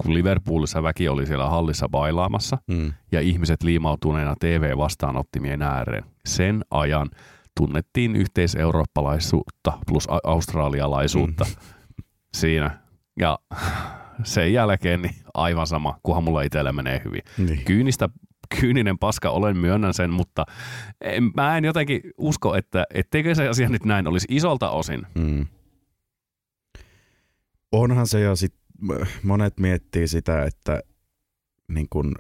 kun 0.03 0.15
Liverpoolissa 0.15 0.83
väki 0.83 1.09
oli 1.09 1.27
siellä 1.27 1.49
hallissa 1.49 1.89
bailaamassa 1.89 2.59
Mm. 2.67 2.93
ja 3.13 3.21
ihmiset 3.21 3.63
liimautuneena 3.63 4.35
TV-vastaanottimien 4.41 5.63
ääreen. 5.63 6.05
Sen 6.27 6.65
ajan 6.71 7.11
tunnettiin 7.57 8.17
yhteiseurooppalaisuutta 8.17 9.73
plus 9.87 10.09
australialaisuutta 10.25 11.45
Mm. 11.45 12.05
siinä. 12.35 12.79
Ja 13.21 13.39
sen 14.25 14.53
jälkeen 14.53 15.03
niin 15.03 15.15
aivan 15.35 15.67
sama, 15.67 15.99
kunhan 16.03 16.25
mulla 16.25 16.43
itsellä 16.43 16.73
menee 16.73 17.03
hyvin. 17.05 17.23
Niin. 17.39 17.65
Kyynistä, 17.65 18.09
kyyninen 18.61 18.99
paska, 18.99 19.31
olen 19.31 19.57
myönnän 19.57 19.95
sen, 19.95 20.11
mutta 20.11 20.45
en, 21.01 21.31
mä 21.37 21.57
en 21.57 21.65
jotenkin 21.65 22.01
usko, 22.19 22.55
että 22.55 22.85
etteikö 22.95 23.35
se 23.35 23.49
asia 23.49 23.69
nyt 23.69 23.85
näin 23.85 24.07
olisi 24.09 24.27
isolta 24.31 24.71
osin. 24.71 25.07
Mm. 25.15 25.47
Onhan 27.73 28.07
se 28.07 28.21
ja 28.21 28.37
sit 28.37 28.55
monet 29.23 29.59
miettii 29.61 30.09
sitä, 30.09 30.45
että 30.45 30.83
niin 31.69 31.87
kun, 31.91 32.15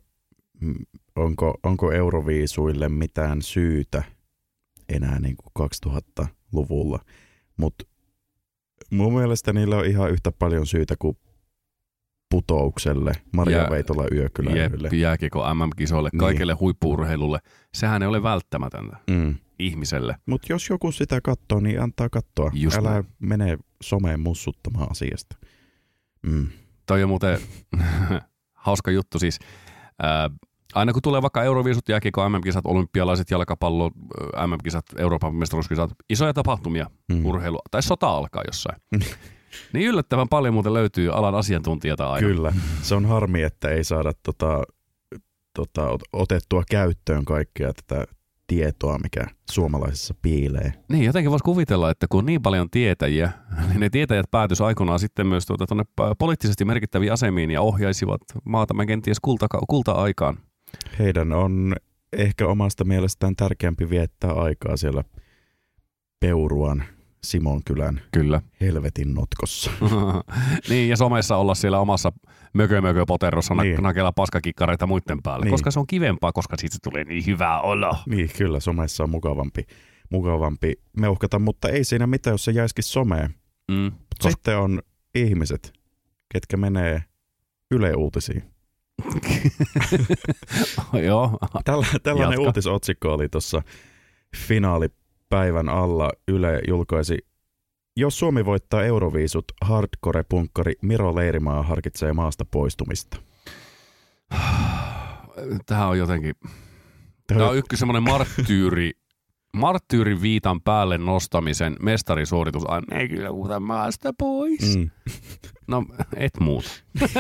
onko, 1.17 1.55
onko 1.63 1.93
Euroviisuille 1.93 2.89
mitään 2.89 3.43
syytä 3.43 4.03
enää 4.89 5.21
niin 5.21 5.37
kuin 5.37 5.69
2000-luvulla. 6.27 6.99
Mutta 7.57 7.85
mun 8.91 9.15
mielestä 9.15 9.53
niillä 9.53 9.77
on 9.77 9.87
ihan 9.87 10.11
yhtä 10.11 10.33
paljon 10.33 10.67
syytä 10.67 10.95
kuin 10.99 11.17
putoukselle, 12.31 13.13
Maria 13.33 13.59
Ja- 13.59 13.71
Veitola 13.71 14.05
yökyläilylle. 14.13 14.89
Jep, 14.89 15.01
jääkiekko 15.01 15.55
MM-kisoille, 15.55 16.09
Niin. 16.13 16.21
kaikille 16.21 16.53
huippuurheilulle. 16.53 17.39
Sehän 17.75 18.03
ei 18.03 18.09
ole 18.09 18.23
välttämätöntä 18.23 18.97
Mm. 19.11 19.35
ihmiselle. 19.59 20.17
Mutta 20.27 20.47
jos 20.53 20.69
joku 20.69 20.93
sitä 20.93 21.21
katsoo, 21.21 21.61
niin 21.61 21.83
antaa 21.83 22.09
katsoa. 22.09 22.51
Just 22.55 22.77
Älä 22.77 22.91
näin. 22.91 23.05
mene 23.19 23.59
someen 23.83 24.21
mussuttamaan 24.21 24.91
asiasta. 24.91 25.37
Mm. 26.23 26.49
Toi 26.87 27.03
on 27.03 27.09
muuten 27.09 27.39
hauska 28.67 28.91
juttu 28.91 29.19
siis. 29.19 29.39
Ää, 30.03 30.31
aina 30.75 30.93
kun 30.93 31.03
tulee 31.03 31.23
vaikka 31.23 31.43
Euroviisut, 31.43 31.89
jääkiekko, 31.89 32.29
MM-kisat, 32.29 32.67
olympialaiset, 32.67 33.31
jalkapallo, 33.31 33.91
MM-kisat, 34.47 34.85
Euroopan 34.99 35.35
mestaruuskisat, 35.35 35.91
isoja 36.11 36.33
tapahtumia, 36.35 36.87
Mm. 37.13 37.27
urheilu 37.27 37.59
tai 37.71 37.83
sota 37.83 38.09
alkaa 38.09 38.43
jossain. 38.47 38.81
Mm. 38.93 39.01
niin 39.73 39.89
yllättävän 39.89 40.29
paljon 40.29 40.55
muuten 40.55 40.75
löytyy 40.75 41.11
alan 41.15 41.35
asiantuntijata 41.35 42.11
aina. 42.13 42.29
Kyllä. 42.29 42.53
Se 42.83 42.95
on 42.95 43.07
harmi, 43.07 43.43
että 43.43 43.69
ei 43.69 43.85
saada 43.85 44.13
tota, 44.23 44.63
tota, 45.57 45.89
ot- 45.89 46.09
otettua 46.13 46.63
käyttöön 46.71 47.25
kaikkea 47.25 47.73
tätä 47.73 48.07
tietoa, 48.51 48.99
mikä 48.99 49.27
suomalaisessa 49.51 50.15
piilee. 50.23 50.73
Niin, 50.89 51.05
jotenkin 51.05 51.31
voisi 51.31 51.45
kuvitella, 51.45 51.91
että 51.91 52.07
kun 52.11 52.19
on 52.19 52.27
niin 52.27 52.43
paljon 52.43 52.71
tietäjiä, 52.71 53.33
niin 53.69 53.81
ne 53.81 53.91
tietäjät 53.91 54.31
päätys 54.31 54.61
aikoinaan 54.61 54.99
sitten 54.99 55.27
myös 55.27 55.47
tuota, 55.47 55.67
tuonne 55.67 55.85
poliittisesti 56.19 56.65
merkittäviin 56.65 57.13
asemiin 57.13 57.51
ja 57.51 57.61
ohjaisivat 57.61 58.21
maatamme 58.45 58.87
kenties 58.87 59.21
kulta, 59.21 59.47
kulta-aikaan. 59.69 60.39
Heidän 60.99 61.33
on 61.33 61.77
ehkä 62.13 62.47
omasta 62.47 62.85
mielestään 62.85 63.37
tärkeämpi 63.37 63.91
viettää 63.91 64.33
aikaa 64.33 64.77
siellä 64.77 65.05
Peuruan 66.21 66.85
Simonkylän 67.25 68.01
Kyllä. 68.13 68.43
helvetin 68.61 69.15
notkossa. 69.15 69.71
niin, 70.69 70.89
ja 70.89 70.97
somessa 70.97 71.37
olla 71.37 71.55
siellä 71.55 71.81
omassa 71.81 72.13
mökö 72.53 72.81
mökö 72.81 73.05
poterossa 73.07 73.55
Niin. 73.55 73.83
nakella 73.83 74.13
paskakikkareita 74.13 74.87
muiden 74.87 75.23
päälle, 75.23 75.45
Niin. 75.45 75.51
koska 75.53 75.71
se 75.71 75.81
on 75.81 75.87
kivempaa, 75.87 76.33
koska 76.33 76.57
siitä 76.57 76.77
tulee 76.85 77.05
niin 77.05 77.27
hyvä 77.27 77.61
olo. 77.61 77.97
Niin, 78.07 78.31
kyllä 78.39 78.61
somessa 78.61 79.05
on 79.05 79.11
mukavampi, 79.11 79.65
mukavampi 80.11 80.73
meuhkata, 80.97 81.39
mutta 81.39 81.69
ei 81.69 81.85
siinä 81.85 82.07
mitään, 82.07 82.35
jos 82.35 82.45
se 82.45 82.53
jäisikin 82.53 82.85
someen. 82.85 83.35
Mm. 83.71 83.93
Sitten 84.29 84.59
on 84.59 84.83
ihmiset, 85.15 85.73
ketkä 86.33 86.57
menee 86.57 87.03
Yle 87.71 87.95
Uutisiin. 87.95 88.43
Joo, 91.07 91.39
Tällä, 91.65 91.87
tällainen 92.03 92.33
Jatka. 92.37 92.47
uutisotsikko 92.47 93.15
oli 93.15 93.29
tuossa 93.29 93.63
finaalipäivän 95.31 95.69
alla. 95.69 96.11
Yle 96.29 96.61
julkaisi, 96.69 97.19
jos 97.97 98.19
Suomi 98.19 98.45
voittaa 98.45 98.85
Euroviisut, 98.85 99.45
hardcore-punkkari 99.65 100.73
Miro 100.83 101.17
Leirimaa 101.17 101.63
harkitsee 101.63 102.13
maasta 102.13 102.45
poistumista. 102.45 103.17
tämä 105.67 105.87
on 105.87 105.99
jotenkin, 105.99 106.35
tämä 107.27 107.49
on 107.49 107.57
yksi 107.57 107.77
semmoinen 107.77 108.03
marttyyri 108.03 108.93
marttyyrin 109.57 110.23
viitan 110.23 110.61
päälle 110.61 110.99
nostamisen 110.99 111.77
mestarisuoritus. 111.83 112.65
Ai, 112.69 112.81
ei 112.93 113.09
kyllä 113.09 113.33
muuta 113.33 113.61
maasta 113.61 114.13
pois. 114.19 114.77
Mm. 114.77 114.91
No, 115.67 115.85
et 116.17 116.33
muuta. 116.41 116.69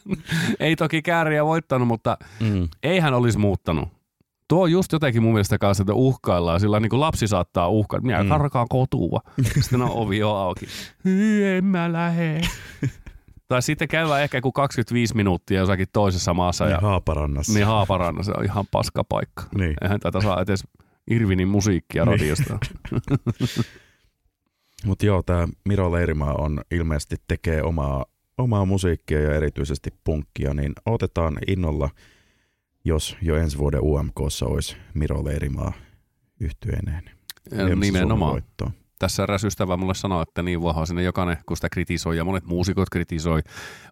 ei 0.60 0.76
toki 0.76 1.02
kääriä 1.02 1.44
voittanut, 1.44 1.88
mutta 1.88 2.18
mm. 2.40 2.68
ei 2.82 2.98
hän 2.98 3.14
olisi 3.14 3.38
muuttanut. 3.38 3.95
Tuo 4.48 4.62
on 4.62 4.72
just 4.72 4.92
jotenkin 4.92 5.22
mun 5.22 5.32
mielestä 5.32 5.58
kanssa, 5.58 5.82
että 5.82 5.94
uhkaillaan. 5.94 6.60
Sillä 6.60 6.80
niin 6.80 6.90
kuin 6.90 7.00
lapsi 7.00 7.28
saattaa 7.28 7.68
uhkaa, 7.68 8.00
minä 8.00 8.22
mm. 8.22 8.28
karkaan 8.28 8.66
kotua. 8.68 9.20
Sitten 9.60 9.82
on 9.82 9.90
ovi 9.90 10.18
jo 10.18 10.30
auki. 10.30 10.66
en 11.56 11.64
mä 11.64 11.92
lähe. 11.92 12.40
tai 13.48 13.62
sitten 13.62 13.88
käydään 13.88 14.22
ehkä 14.22 14.40
kuin 14.40 14.52
25 14.52 15.16
minuuttia 15.16 15.60
jossakin 15.60 15.86
toisessa 15.92 16.34
maassa. 16.34 16.64
Niin 16.64 16.72
ja, 16.72 16.80
Haaparannassa. 16.80 17.52
Niin 17.52 17.66
Haaparannassa. 17.66 18.32
On 18.38 18.44
ihan 18.44 18.64
paska 18.70 19.04
paikka. 19.04 19.42
Niin. 19.58 19.74
Eihän 19.82 20.00
tätä 20.00 20.20
saa 20.20 20.42
edes 20.42 20.64
Irvinin 21.10 21.48
musiikkia 21.48 22.04
niin. 22.04 22.20
radiosta. 22.20 22.58
Mutta 24.86 25.06
joo, 25.06 25.22
tämä 25.22 25.48
Miro 25.64 25.92
Leirimaa 25.92 26.34
on 26.38 26.60
ilmeisesti 26.70 27.16
tekee 27.28 27.62
omaa, 27.62 28.04
omaa 28.38 28.64
musiikkia 28.64 29.20
ja 29.20 29.34
erityisesti 29.34 29.90
punkkia, 30.04 30.54
niin 30.54 30.72
otetaan 30.86 31.38
innolla, 31.48 31.90
jos 32.86 33.16
jo 33.22 33.36
ensi 33.36 33.58
vuoden 33.58 33.80
UMKssa 33.82 34.46
olisi 34.46 34.76
Miro 34.94 35.24
Leirimaa 35.24 35.72
yhtyeeneen. 36.40 37.02
Nimenomaan. 37.80 38.42
Tässä 38.98 39.22
eräs 39.22 39.44
ystävä 39.44 39.76
mulle 39.76 39.94
sanoi, 39.94 40.22
että 40.22 40.42
niin 40.42 40.62
vahva 40.62 40.86
sinne 40.86 41.02
jokainen, 41.02 41.36
kun 41.46 41.56
sitä 41.56 41.68
kritisoi 41.68 42.16
ja 42.16 42.24
monet 42.24 42.44
muusikot 42.44 42.90
kritisoi 42.90 43.42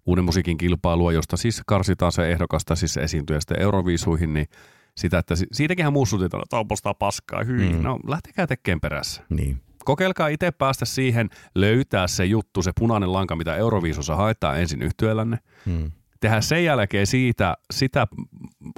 uuden 0.07 0.25
musiikin 0.25 0.57
kilpailua, 0.57 1.13
josta 1.13 1.37
siis 1.37 1.63
karsitaan 1.67 2.13
se 2.13 2.33
ehdokasta 2.33 2.77
siis 2.77 2.97
esiintyä 2.97 3.41
sitten 3.41 3.61
Euroviisuihin, 3.61 4.35
niin 4.35 4.47
sitä, 4.97 5.19
että 5.19 5.35
siitäkin 5.53 5.93
muistutetaan, 5.93 6.43
että 6.43 6.57
on 6.57 6.95
paskaa, 6.99 7.45
hyi, 7.45 7.73
mm. 7.73 7.83
no 7.83 7.99
lähtekää 8.07 8.47
tekemään 8.47 8.81
perässä. 8.81 9.23
Niin. 9.31 9.61
Kokeilkaa 9.85 10.29
itse 10.29 10.51
päästä 10.51 10.85
siihen, 10.85 11.31
löytää 11.55 12.07
se 12.07 12.25
juttu, 12.25 12.63
se 12.63 12.73
punainen 12.79 13.13
lanka, 13.13 13.37
mitä 13.37 13.57
Euroviisussa 13.57 14.17
haetaan 14.17 14.61
ensin 14.61 14.83
yhtyölänne. 14.83 15.39
Mm. 15.67 15.91
Tehdään 16.25 16.43
sen 16.43 16.65
jälkeen 16.65 17.07
siitä, 17.07 17.57
sitä 17.73 18.07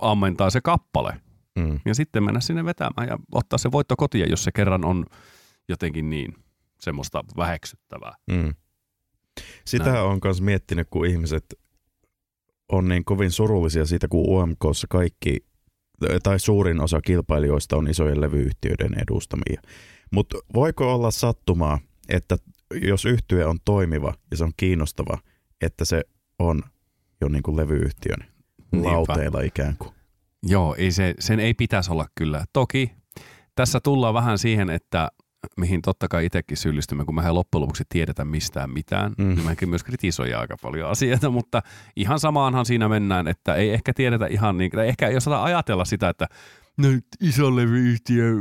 ammentaa 0.00 0.50
se 0.50 0.60
kappale. 0.60 1.20
Mm. 1.58 1.80
Ja 1.84 1.94
sitten 1.94 2.24
mennä 2.24 2.40
sinne 2.40 2.64
vetämään 2.64 3.08
ja 3.08 3.18
ottaa 3.32 3.58
se 3.58 3.72
voitto 3.72 3.96
kotiin, 3.96 4.30
jos 4.30 4.44
se 4.44 4.52
kerran 4.52 4.84
on 4.84 5.06
jotenkin 5.68 6.10
niin 6.10 6.34
semmoista 6.80 7.24
väheksyttävää. 7.36 8.14
Mm. 8.30 8.54
Sitä 9.64 9.92
Näin. 9.92 10.04
on 10.04 10.18
myös 10.24 10.42
miettinyt, 10.42 10.88
kun 10.90 11.06
ihmiset 11.06 11.44
on 12.72 12.88
niin 12.88 13.04
kovin 13.04 13.30
surullisia 13.30 13.86
siitä, 13.86 14.08
kun 14.08 14.28
UMKssa 14.28 14.86
kaikki 14.90 15.36
tai 16.22 16.40
suurin 16.40 16.80
osa 16.80 17.00
kilpailijoista 17.00 17.76
on 17.76 17.90
isojen 17.90 18.20
levyyhtiöiden 18.20 18.94
edustamia. 19.02 19.62
Mutta 20.12 20.38
voiko 20.54 20.94
olla 20.94 21.10
sattumaa, 21.10 21.78
että 22.08 22.36
jos 22.82 23.04
yhtye 23.04 23.44
on 23.44 23.58
toimiva 23.64 24.14
ja 24.30 24.36
se 24.36 24.44
on 24.44 24.52
kiinnostava, 24.56 25.18
että 25.60 25.84
se 25.84 26.02
on 26.38 26.62
jo 27.20 27.28
niin 27.28 27.42
kuin 27.42 27.56
levyyhtiön 27.56 28.18
Niinpä. 28.72 28.92
lauteilla 28.92 29.40
ikään 29.40 29.74
kuin? 29.78 29.90
Joo, 30.42 30.74
ei 30.78 30.92
se, 30.92 31.14
sen 31.18 31.40
ei 31.40 31.54
pitäisi 31.54 31.92
olla 31.92 32.06
kyllä. 32.14 32.44
Toki 32.52 32.92
tässä 33.54 33.80
tullaan 33.80 34.14
vähän 34.14 34.38
siihen, 34.38 34.70
että 34.70 35.08
mihin 35.56 35.82
totta 35.82 36.08
kai 36.08 36.26
itsekin 36.26 36.56
syyllistymme, 36.56 37.04
kun 37.04 37.14
mehän 37.14 37.34
loppujen 37.34 37.62
lopuksi 37.62 37.84
tiedetä 37.88 38.24
mistään 38.24 38.70
mitään. 38.70 39.12
Mm. 39.18 39.28
Niin 39.28 39.46
mekin 39.46 39.68
myös 39.68 39.84
kritisoi 39.84 40.34
aika 40.34 40.56
paljon 40.62 40.90
asioita, 40.90 41.30
mutta 41.30 41.62
ihan 41.96 42.20
samaanhan 42.20 42.66
siinä 42.66 42.88
mennään, 42.88 43.28
että 43.28 43.54
ei 43.54 43.70
ehkä 43.70 43.92
tiedetä 43.94 44.26
ihan 44.26 44.58
niin, 44.58 44.78
ehkä 44.78 45.08
jos 45.08 45.28
ajatella 45.28 45.84
sitä, 45.84 46.08
että 46.08 46.26
no 46.76 46.88
iso 47.20 47.56
levyyhtiö, 47.56 48.34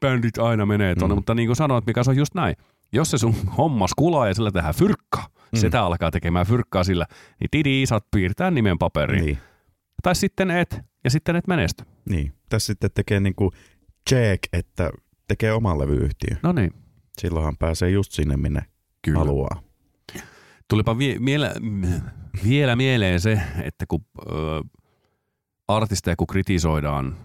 bändit 0.00 0.38
aina 0.38 0.66
menee 0.66 0.94
tuonne, 0.94 1.14
mm. 1.14 1.18
mutta 1.18 1.34
niin 1.34 1.48
kuin 1.48 1.56
sanoit, 1.56 1.86
mikä 1.86 2.04
se 2.04 2.10
on 2.10 2.16
just 2.16 2.34
näin. 2.34 2.56
Jos 2.92 3.10
se 3.10 3.18
sun 3.18 3.34
hommas 3.58 3.90
kulaa 3.96 4.28
ja 4.28 4.34
sillä 4.34 4.50
tehdään 4.50 4.74
fyrkka, 4.74 5.22
mm. 5.54 5.60
sitä 5.60 5.82
alkaa 5.82 6.10
tekemään 6.10 6.46
fyrkkaa 6.46 6.84
sillä, 6.84 7.06
niin 7.40 7.48
tidi 7.50 7.86
saat 7.86 8.06
piirtää 8.10 8.50
nimen 8.50 8.78
paperiin. 8.78 9.24
Niin. 9.24 9.38
Tai 10.02 10.14
sitten 10.14 10.50
et, 10.50 10.80
ja 11.04 11.10
sitten 11.10 11.36
et 11.36 11.46
menesty. 11.46 11.84
Niin, 12.08 12.32
tässä 12.48 12.66
sitten 12.66 12.90
tekee 12.94 13.20
niin 13.20 13.34
kuin 13.34 13.50
check, 14.10 14.44
että 14.52 14.90
tekee 15.28 15.52
oman 15.52 15.78
levyyhtiön. 15.78 16.38
No 16.42 16.52
niin. 16.52 16.70
Silloinhan 17.18 17.56
pääsee 17.56 17.90
just 17.90 18.12
sinne, 18.12 18.36
minne 18.36 18.62
Kyllä. 19.02 19.18
haluaa. 19.18 19.62
Tulipa 20.68 20.98
vie, 20.98 21.18
miele, 21.18 21.52
vielä 22.44 22.76
mieleen 22.76 23.20
se, 23.20 23.40
että 23.62 23.86
kun 23.88 24.04
ö, 24.18 24.32
artisteja 25.68 26.16
kun 26.16 26.26
kritisoidaan, 26.26 27.16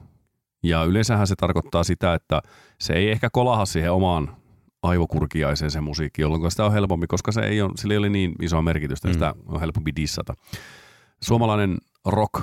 ja 0.64 0.84
yleensähän 0.84 1.28
se 1.28 1.36
tarkoittaa 1.36 1.84
sitä, 1.84 2.14
että 2.14 2.42
se 2.80 2.94
ei 2.94 3.12
ehkä 3.12 3.30
kolaha 3.30 3.66
siihen 3.66 3.92
omaan 3.92 4.38
aivokurkiaiseen 4.84 5.72
se 5.72 5.82
musiikki, 5.82 6.22
jolloin 6.22 6.52
sitä 6.52 6.66
on 6.66 6.74
helpompi, 6.74 7.08
koska 7.08 7.32
se 7.32 7.42
ei 7.42 7.62
ole, 7.62 7.72
sillä 7.76 7.94
ei 7.94 7.98
ole 7.98 8.10
niin 8.10 8.36
isoa 8.42 8.62
merkitystä, 8.62 9.08
mm. 9.08 9.14
sitä 9.14 9.36
on 9.46 9.60
helpompi 9.60 9.92
dissata. 9.96 10.34
Suomalainen 11.24 11.78
rock 12.06 12.34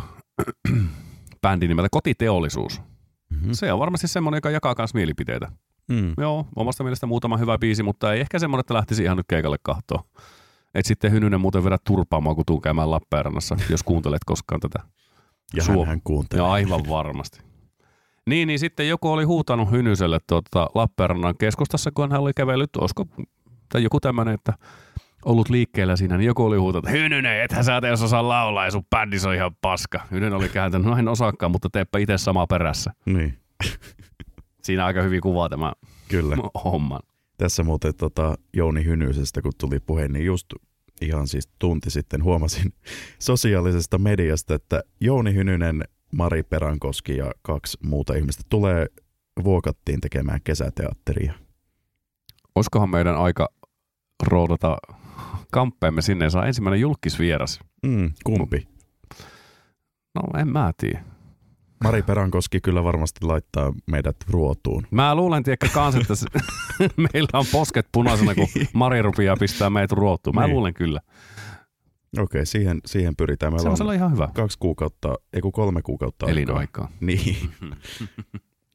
bändi 1.42 1.68
nimeltä 1.68 1.88
Kotiteollisuus– 1.90 2.80
Mm-hmm. 3.30 3.52
Se 3.52 3.72
on 3.72 3.78
varmasti 3.78 4.08
semmoinen, 4.08 4.36
joka 4.36 4.50
jakaa 4.50 4.74
myös 4.78 4.94
mielipiteitä. 4.94 5.48
Mm. 5.88 6.14
Joo, 6.18 6.46
omasta 6.56 6.84
mielestä 6.84 7.06
muutama 7.06 7.36
hyvä 7.36 7.58
biisi, 7.58 7.82
mutta 7.82 8.12
ei 8.12 8.20
ehkä 8.20 8.38
semmoinen, 8.38 8.60
että 8.60 8.74
lähtisi 8.74 9.02
ihan 9.02 9.16
nyt 9.16 9.26
keikalle 9.28 9.56
kahtoon. 9.62 10.04
Et 10.74 10.86
sitten 10.86 11.12
Hynynen 11.12 11.40
muuten 11.40 11.64
vedä 11.64 11.78
turpaamaan, 11.84 12.36
kun 12.36 12.44
tuun 12.46 12.62
käymään 12.62 12.90
Lappeenrannassa, 12.90 13.56
jos 13.70 13.82
kuuntelet 13.82 14.24
koskaan 14.26 14.60
tätä. 14.60 14.78
Ja 15.54 15.62
Suo- 15.64 15.84
hän 15.84 16.00
kuuntelee. 16.04 16.44
Ja 16.44 16.52
aivan 16.52 16.80
varmasti. 16.88 17.40
Niin, 18.26 18.48
niin 18.48 18.58
sitten 18.58 18.88
joku 18.88 19.12
oli 19.12 19.24
huutanut 19.24 19.70
Hynyselle 19.70 20.18
tuota 20.28 20.68
Lappeenrannan 20.74 21.36
keskustassa, 21.38 21.90
kun 21.90 22.10
hän 22.10 22.20
oli 22.20 22.32
kävellyt, 22.36 22.76
olisiko, 22.76 23.06
tai 23.68 23.82
joku 23.82 24.00
tämmöinen, 24.00 24.34
että 24.34 24.52
ollut 25.24 25.48
liikkeellä 25.48 25.96
siinä, 25.96 26.16
niin 26.16 26.26
joku 26.26 26.44
oli 26.44 26.56
huutanut, 26.56 26.84
että 26.84 26.98
Hynynen, 26.98 27.42
ethän 27.42 27.64
sä 27.64 27.80
jos 27.88 28.02
osaa 28.02 28.28
laulaa 28.28 28.64
ja 28.64 28.70
sun 28.70 28.86
bändissä 28.90 29.28
on 29.28 29.34
ihan 29.34 29.56
paska. 29.60 30.00
Hynynen 30.10 30.34
oli 30.34 30.48
kääntänyt, 30.48 30.86
no 30.86 30.96
en 30.96 31.08
osaakaan, 31.08 31.52
mutta 31.52 31.70
teepä 31.70 31.98
itse 31.98 32.18
sama 32.18 32.46
perässä. 32.46 32.92
Niin. 33.06 33.38
Siinä 34.64 34.86
aika 34.86 35.02
hyvin 35.02 35.20
kuvaa 35.20 35.48
tämä 35.48 35.72
Kyllä. 36.08 36.36
homman. 36.64 37.00
Tässä 37.38 37.62
muuten 37.62 37.94
tota, 37.94 38.34
Jouni 38.56 38.84
Hynyisestä, 38.84 39.42
kun 39.42 39.52
tuli 39.60 39.80
puhe, 39.80 40.08
niin 40.08 40.24
just 40.24 40.46
ihan 41.00 41.28
siis 41.28 41.48
tunti 41.58 41.90
sitten 41.90 42.24
huomasin 42.24 42.72
sosiaalisesta 43.18 43.98
mediasta, 43.98 44.54
että 44.54 44.82
Jouni 45.00 45.34
Hynynen, 45.34 45.84
Mari 46.12 46.42
Perankoski 46.42 47.16
ja 47.16 47.32
kaksi 47.42 47.78
muuta 47.82 48.14
ihmistä 48.14 48.42
tulee 48.48 48.86
vuokattiin 49.44 50.00
tekemään 50.00 50.40
kesäteatteria. 50.44 51.32
Olisikohan 52.54 52.90
meidän 52.90 53.16
aika 53.16 53.48
roudata 54.22 54.76
kamppeemme 55.52 56.02
sinne 56.02 56.30
saa 56.30 56.46
ensimmäinen 56.46 56.80
julkisvieras. 56.80 57.60
Mm, 57.86 58.12
kumpi? 58.24 58.68
No 60.14 60.40
en 60.40 60.48
mä 60.48 60.72
tiedä. 60.76 61.04
Mari 61.84 62.02
Perankoski 62.02 62.60
kyllä 62.60 62.84
varmasti 62.84 63.26
laittaa 63.26 63.72
meidät 63.86 64.16
ruotuun. 64.30 64.86
Mä 64.90 65.14
luulen 65.14 65.42
tiedäkö 65.42 65.68
kans, 65.74 65.94
että 65.94 66.14
meillä 67.12 67.38
on 67.38 67.44
posket 67.52 67.88
punaisena, 67.92 68.34
kun 68.34 68.48
Mari 68.72 69.02
rupeaa 69.02 69.36
pistää 69.36 69.70
meitä 69.70 69.94
ruotuun. 69.94 70.34
Mä 70.34 70.46
niin. 70.46 70.54
luulen 70.54 70.74
kyllä. 70.74 71.00
Okei, 72.12 72.22
okay, 72.22 72.46
siihen, 72.46 72.80
siihen 72.86 73.16
pyritään. 73.16 73.52
Meillä 73.52 73.76
se 73.76 73.82
on, 73.82 73.88
on 73.88 73.94
ihan 73.94 74.12
hyvä. 74.12 74.28
Kaksi 74.34 74.58
kuukautta, 74.58 75.14
ei 75.32 75.40
kun 75.40 75.52
kolme 75.52 75.82
kuukautta 75.82 76.26
Elinaikaa. 76.26 76.88
Niin. 77.00 77.50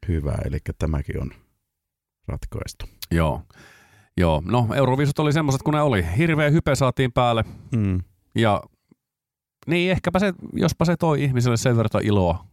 hyvä, 0.08 0.36
eli 0.46 0.58
tämäkin 0.78 1.22
on 1.22 1.32
ratkaistu. 2.28 2.86
Joo. 3.12 3.42
Joo, 4.18 4.42
no 4.46 4.68
Euroviisut 4.76 5.20
oli 5.20 5.34
semmoiset 5.34 5.64
kuin 5.64 5.74
ne 5.74 5.82
oli. 5.82 6.06
Hirveä 6.18 6.50
hype 6.50 6.76
saatiin 6.76 7.12
päälle. 7.12 7.44
Mm. 7.76 8.00
Ja 8.36 8.62
niin 9.68 9.92
ehkäpä 9.92 10.20
se, 10.20 10.34
jospa 10.54 10.86
se 10.86 10.98
toi 10.98 11.24
ihmiselle 11.24 11.58
sen 11.58 11.78
verran 11.78 12.04
iloa, 12.06 12.46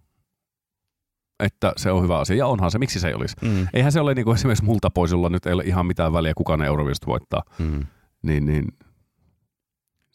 että 1.41 1.73
se 1.77 1.91
on 1.91 2.03
hyvä 2.03 2.19
asia. 2.19 2.37
Ja 2.37 2.47
onhan 2.47 2.71
se, 2.71 2.79
miksi 2.79 3.01
se 3.01 3.09
ei 3.09 3.15
olisi. 3.15 3.37
Mm. 3.43 3.67
Eihän 3.73 3.93
se 3.93 4.01
ole 4.01 4.15
niin 4.15 4.25
kuin 4.25 4.35
esimerkiksi 4.35 4.65
multa 4.65 4.91
pois, 4.91 5.11
jolla 5.11 5.29
nyt 5.29 5.47
ei 5.47 5.53
ole 5.53 5.63
ihan 5.63 5.87
mitään 5.87 6.13
väliä, 6.13 6.33
kuka 6.37 6.57
ne 6.57 6.67
Euroviisut 6.67 7.07
voittaa. 7.07 7.43
Mm. 7.59 7.87
Niin, 8.23 8.47
niin 8.47 8.65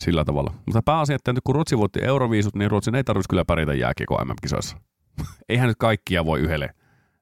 sillä 0.03 0.25
tavalla. 0.25 0.53
Mutta 0.65 0.81
pääasia, 0.81 1.15
että 1.15 1.33
nyt 1.33 1.43
kun 1.43 1.55
Ruotsi 1.55 1.77
voitti 1.77 1.99
Euroviisut, 2.03 2.55
niin 2.55 2.71
Ruotsin 2.71 2.95
ei 2.95 3.03
tarvitsisi 3.03 3.29
kyllä 3.29 3.45
pärjätä 3.45 3.73
jääkiekko 3.73 4.25
MM-kisoissa. 4.25 4.77
Eihän 5.49 5.67
nyt 5.67 5.77
kaikkia 5.79 6.25
voi 6.25 6.39
yhdelle, 6.39 6.69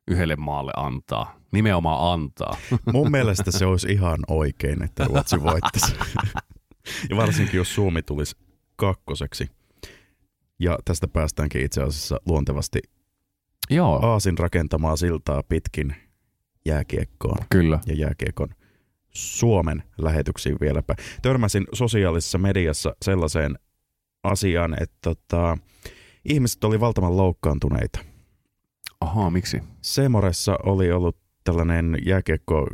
yhdelle 0.07 0.35
maalle 0.35 0.71
antaa 0.77 1.41
nimenomaan 1.51 2.13
antaa. 2.13 2.57
Mun 2.93 3.11
mielestä 3.11 3.51
se 3.51 3.65
olisi 3.65 3.87
ihan 3.87 4.19
oikein, 4.27 4.83
että 4.83 5.03
Ruotsi 5.05 5.43
voittaisi. 5.43 5.95
ja 7.09 7.15
varsinkin, 7.17 7.57
jos 7.57 7.75
Suomi 7.75 8.01
tulisi 8.01 8.35
kakkoseksi. 8.75 9.47
Ja 10.59 10.79
tästä 10.85 11.07
päästäänkin 11.07 11.65
itse 11.65 11.81
asiassa 11.81 12.17
luontevasti 12.25 12.79
Joo. 13.69 13.99
Aasin 14.05 14.37
rakentamaa 14.37 14.95
siltaa 14.95 15.43
pitkin 15.43 15.95
jääkiekkoon. 16.65 17.37
Kyllä. 17.49 17.79
Ja 17.85 17.95
jääkiekon 17.95 18.49
Suomen 19.11 19.83
lähetyksiin 19.97 20.57
vieläpä. 20.61 20.95
Törmäsin 21.21 21.65
sosiaalisessa 21.73 22.37
mediassa 22.37 22.95
sellaiseen 23.01 23.59
asiaan, 24.23 24.83
että 24.83 24.97
tota, 25.01 25.57
ihmiset 26.25 26.63
oli 26.63 26.79
valtavan 26.79 27.17
loukkaantuneita 27.17 27.99
Ahaa, 29.01 29.29
miksi? 29.29 29.59
Semoressa 29.81 30.57
oli 30.63 30.91
ollut 30.91 31.17
tällainen 31.43 31.97
jääkiekko 32.05 32.67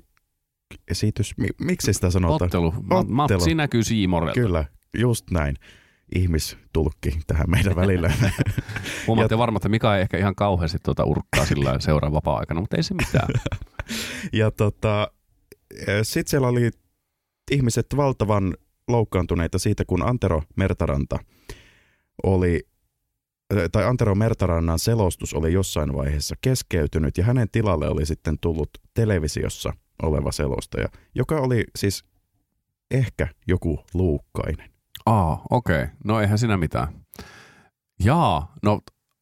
esitys, 0.92 1.38
Mi- 1.38 1.48
miksi 1.62 1.94
sitä 1.94 2.10
sanotaan? 2.10 2.48
Ottelu. 2.48 2.68
Ottelu. 2.68 3.06
Matsi 3.10 3.56
näkyy 3.56 3.84
Siimorelta. 3.84 4.34
Kyllä, 4.34 4.66
just 4.98 5.32
näin. 5.32 5.56
Ihmistulkki 6.16 7.20
tähän 7.28 7.50
meidän 7.50 7.76
välillä. 7.82 8.12
Huomaatte 9.08 9.38
varmaan, 9.38 9.60
että 9.60 9.70
Mika 9.70 9.96
ei 9.96 10.02
ehkä 10.02 10.18
ihan 10.18 10.36
kauheasti 10.36 10.78
tuota 10.84 11.04
urkkaa 11.04 11.46
sillä 11.46 11.80
seuraa 11.80 12.12
vapaa-aikana, 12.12 12.60
mutta 12.62 12.78
ei 12.78 12.84
se 12.84 12.94
mitään. 12.94 13.28
ja 14.34 14.52
tota, 14.52 15.12
sitten 16.04 16.30
siellä 16.30 16.48
oli 16.48 16.70
ihmiset 17.52 17.88
valtavan 17.98 18.58
loukkaantuneita 18.88 19.60
siitä, 19.60 19.86
kun 19.86 20.10
Antero 20.10 20.44
Mertaranta 20.56 21.20
oli, 22.24 22.68
tai 23.72 23.86
Antero 23.86 24.16
Mertarannan 24.16 24.80
selostus 24.80 25.34
oli 25.34 25.54
jossain 25.54 25.94
vaiheessa 25.94 26.36
keskeytynyt 26.42 27.18
ja 27.18 27.24
hänen 27.24 27.50
tilalle 27.52 27.88
oli 27.88 28.06
sitten 28.06 28.40
tullut 28.40 28.70
televisiossa 28.94 29.74
oleva 30.04 30.32
selostaja, 30.32 30.88
joka 31.16 31.36
oli 31.42 31.64
siis 31.76 32.06
ehkä 32.92 33.28
joku 33.48 33.80
luukkainen. 33.94 34.70
Aa, 35.06 35.46
okei. 35.50 35.84
Okay. 35.84 35.96
No 36.04 36.22
eihän 36.22 36.40
siinä 36.40 36.58
mitään. 36.58 37.06
Jaa, 38.04 38.54
no 38.64 38.80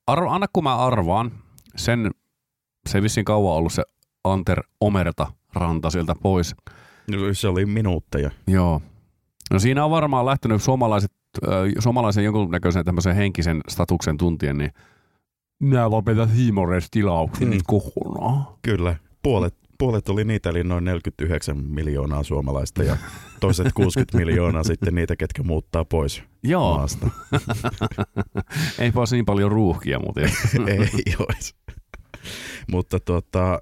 arvo, 0.08 0.30
anna 0.30 0.48
kun 0.54 0.64
mä 0.64 0.76
arvaan. 0.76 1.32
Sen, 1.76 2.12
se 2.90 2.98
ei 2.98 3.02
vissiin 3.02 3.26
kauan 3.26 3.58
ollut 3.58 3.74
se 3.74 3.84
Anter 4.24 4.64
Omerta 4.82 5.32
ranta 5.56 5.90
sieltä 5.90 6.16
pois. 6.24 6.56
No, 7.12 7.18
Se 7.34 7.48
oli 7.48 7.66
minuutteja. 7.66 8.32
Joo. 8.48 8.82
No 9.54 9.60
siinä 9.60 9.86
on 9.86 9.92
varmaan 9.92 10.26
lähtenyt 10.26 10.64
suomalaiset, 10.64 11.12
äh, 11.48 11.52
suomalaisen 11.80 12.24
jonkunnäköisen 12.24 12.86
tämmöisen 12.86 13.16
henkisen 13.16 13.62
statuksen 13.70 14.18
tuntien, 14.18 14.58
niin 14.58 14.72
Nää 15.60 15.90
lopetat 15.90 16.30
Himores 16.38 16.88
tilauksen 16.92 17.50
Mm. 17.50 17.58
kokonaan. 17.68 18.48
Kyllä, 18.62 18.96
puolet, 19.24 19.56
puolet 19.80 20.10
oli 20.10 20.24
niitä, 20.24 20.50
eli 20.50 20.64
noin 20.64 20.84
49 20.84 21.58
miljoonaa 21.58 22.24
suomalaista 22.24 22.84
ja 22.84 22.98
toiset 23.40 23.68
60 23.74 24.18
miljoonaa 24.26 24.64
sitten 24.64 24.96
niitä, 24.96 25.16
ketkä 25.16 25.44
muuttaa 25.44 25.86
pois 25.86 26.24
Joo, 26.44 26.78
maasta. 26.78 27.10
ei 28.80 28.94
vaan 28.94 29.08
niin 29.12 29.26
paljon 29.26 29.52
ruuhkia 29.52 30.00
muuten. 30.00 30.30
Ei 30.68 31.16
olisi. 31.20 31.56
Mutta 32.72 33.00
tota, 33.00 33.62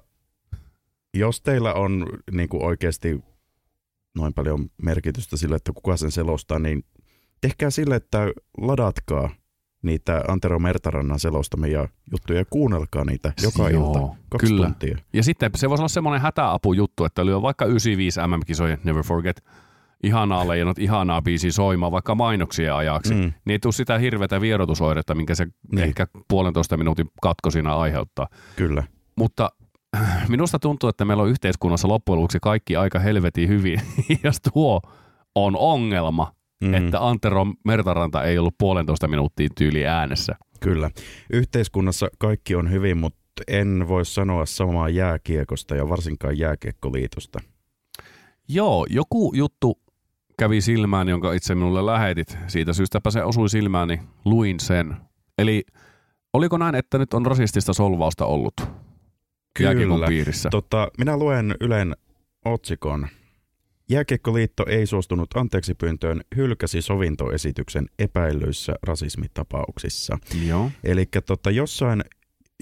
jos 1.14 1.40
teillä 1.40 1.74
on 1.74 2.06
niin 2.32 2.48
kuin 2.48 2.64
oikeasti 2.64 3.24
noin 4.16 4.34
paljon 4.34 4.70
merkitystä 4.82 5.36
sille, 5.36 5.56
että 5.56 5.72
kuka 5.72 5.96
sen 5.96 6.10
selostaa, 6.10 6.58
niin 6.58 6.84
tehkää 7.40 7.70
sille, 7.70 7.96
että 7.96 8.18
ladatkaa 8.58 9.30
niitä 9.82 10.22
Antero 10.28 10.58
Mertarannan 10.58 11.20
selostamia 11.20 11.88
juttuja 12.12 12.38
ja 12.38 12.44
kuunnelkaa 12.44 13.04
niitä 13.04 13.32
joka 13.42 13.70
Joo, 13.70 13.86
ilta. 13.86 14.14
Kaksi 14.28 14.46
kyllä. 14.46 14.66
tuntia. 14.66 14.98
Ja 15.12 15.22
sitten 15.22 15.50
se 15.54 15.68
voisi 15.68 15.80
olla 15.80 15.88
semmoinen 15.88 16.20
hätäapujuttu, 16.20 17.04
että 17.04 17.26
lyö 17.26 17.42
vaikka 17.42 17.64
95 17.64 18.20
MM-kisojen 18.26 18.78
Never 18.84 19.02
Forget 19.02 19.44
ihanaa 20.02 20.48
leijonut, 20.48 20.78
ihanaa 20.78 21.22
biisiä 21.22 21.52
soimaan 21.52 21.92
vaikka 21.92 22.14
mainoksia 22.14 22.76
ajaksi. 22.76 23.14
Mm. 23.14 23.20
Niin 23.20 23.32
ei 23.52 23.58
tule 23.58 23.72
sitä 23.72 23.98
hirveätä 23.98 24.40
vierotusoiretta, 24.40 25.14
minkä 25.14 25.34
se 25.34 25.46
Niin. 25.72 25.84
ehkä 25.84 26.06
puolentoista 26.28 26.76
minuutin 26.76 27.10
katko 27.22 27.50
siinä 27.50 27.76
aiheuttaa. 27.76 28.28
kyllä. 28.56 28.82
Mutta 29.16 29.50
minusta 30.28 30.58
tuntuu, 30.58 30.88
että 30.88 31.04
meillä 31.04 31.22
on 31.22 31.28
yhteiskunnassa 31.28 31.88
loppujen 31.88 32.20
lopuksi 32.20 32.38
kaikki 32.42 32.76
aika 32.76 32.98
helvetin 32.98 33.48
hyvin. 33.48 33.80
Jos 34.24 34.40
tuo 34.52 34.80
on 35.34 35.56
ongelma, 35.56 36.32
Mm, 36.64 36.74
että 36.74 37.08
Antero 37.08 37.46
Mertaranta 37.64 38.22
ei 38.22 38.38
ollut 38.38 38.58
puolentoista 38.58 39.08
minuuttia 39.08 39.48
tyyli 39.58 39.86
äänessä. 39.86 40.36
Kyllä. 40.60 40.90
Yhteiskunnassa 41.32 42.08
kaikki 42.18 42.54
on 42.54 42.70
hyvin, 42.70 42.98
mutta 42.98 43.42
en 43.48 43.84
voi 43.88 44.04
sanoa 44.04 44.46
samaa 44.46 44.88
jääkiekosta 44.88 45.76
ja 45.76 45.88
varsinkaan 45.88 46.38
jääkiekkoliitosta. 46.38 47.40
Joo, 48.48 48.86
joku 48.90 49.32
juttu 49.34 49.78
kävi 50.38 50.60
silmään, 50.60 51.08
jonka 51.08 51.32
itse 51.32 51.54
minulle 51.54 51.86
lähetit. 51.86 52.38
Siitä 52.46 52.72
syystäpä 52.72 53.10
se 53.10 53.22
osui 53.24 53.48
silmään, 53.48 53.88
niin 53.88 54.00
luin 54.24 54.60
sen. 54.60 54.96
Eli 55.38 55.62
oliko 56.32 56.58
näin, 56.58 56.74
että 56.74 56.98
nyt 56.98 57.14
on 57.14 57.26
rasistista 57.26 57.72
solvausta 57.72 58.26
ollut 58.26 58.54
jääkiekon 59.60 60.04
piirissä? 60.08 60.48
Tota, 60.50 60.88
minä 60.98 61.16
luen 61.16 61.54
Ylen 61.60 61.96
otsikon. 62.44 63.08
Jääkiekkoliitto 63.88 64.64
ei 64.68 64.86
suostunut 64.86 65.30
anteeksi 65.34 65.74
pyyntöön, 65.74 66.20
hylkäsi 66.36 66.82
sovintoesityksen 66.82 67.86
epäilyissä 67.98 68.74
rasismitapauksissa. 68.82 70.18
Joo. 70.46 70.70
Eli 70.84 71.06
tota, 71.26 71.50
jossain 71.50 72.04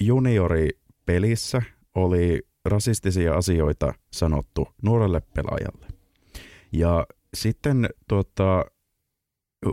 junioripelissä 0.00 1.62
oli 1.94 2.42
rasistisia 2.64 3.34
asioita 3.34 3.94
sanottu 4.12 4.68
nuorelle 4.82 5.22
pelaajalle. 5.34 5.86
Ja 6.72 7.06
sitten 7.34 7.88
tota, 8.08 8.64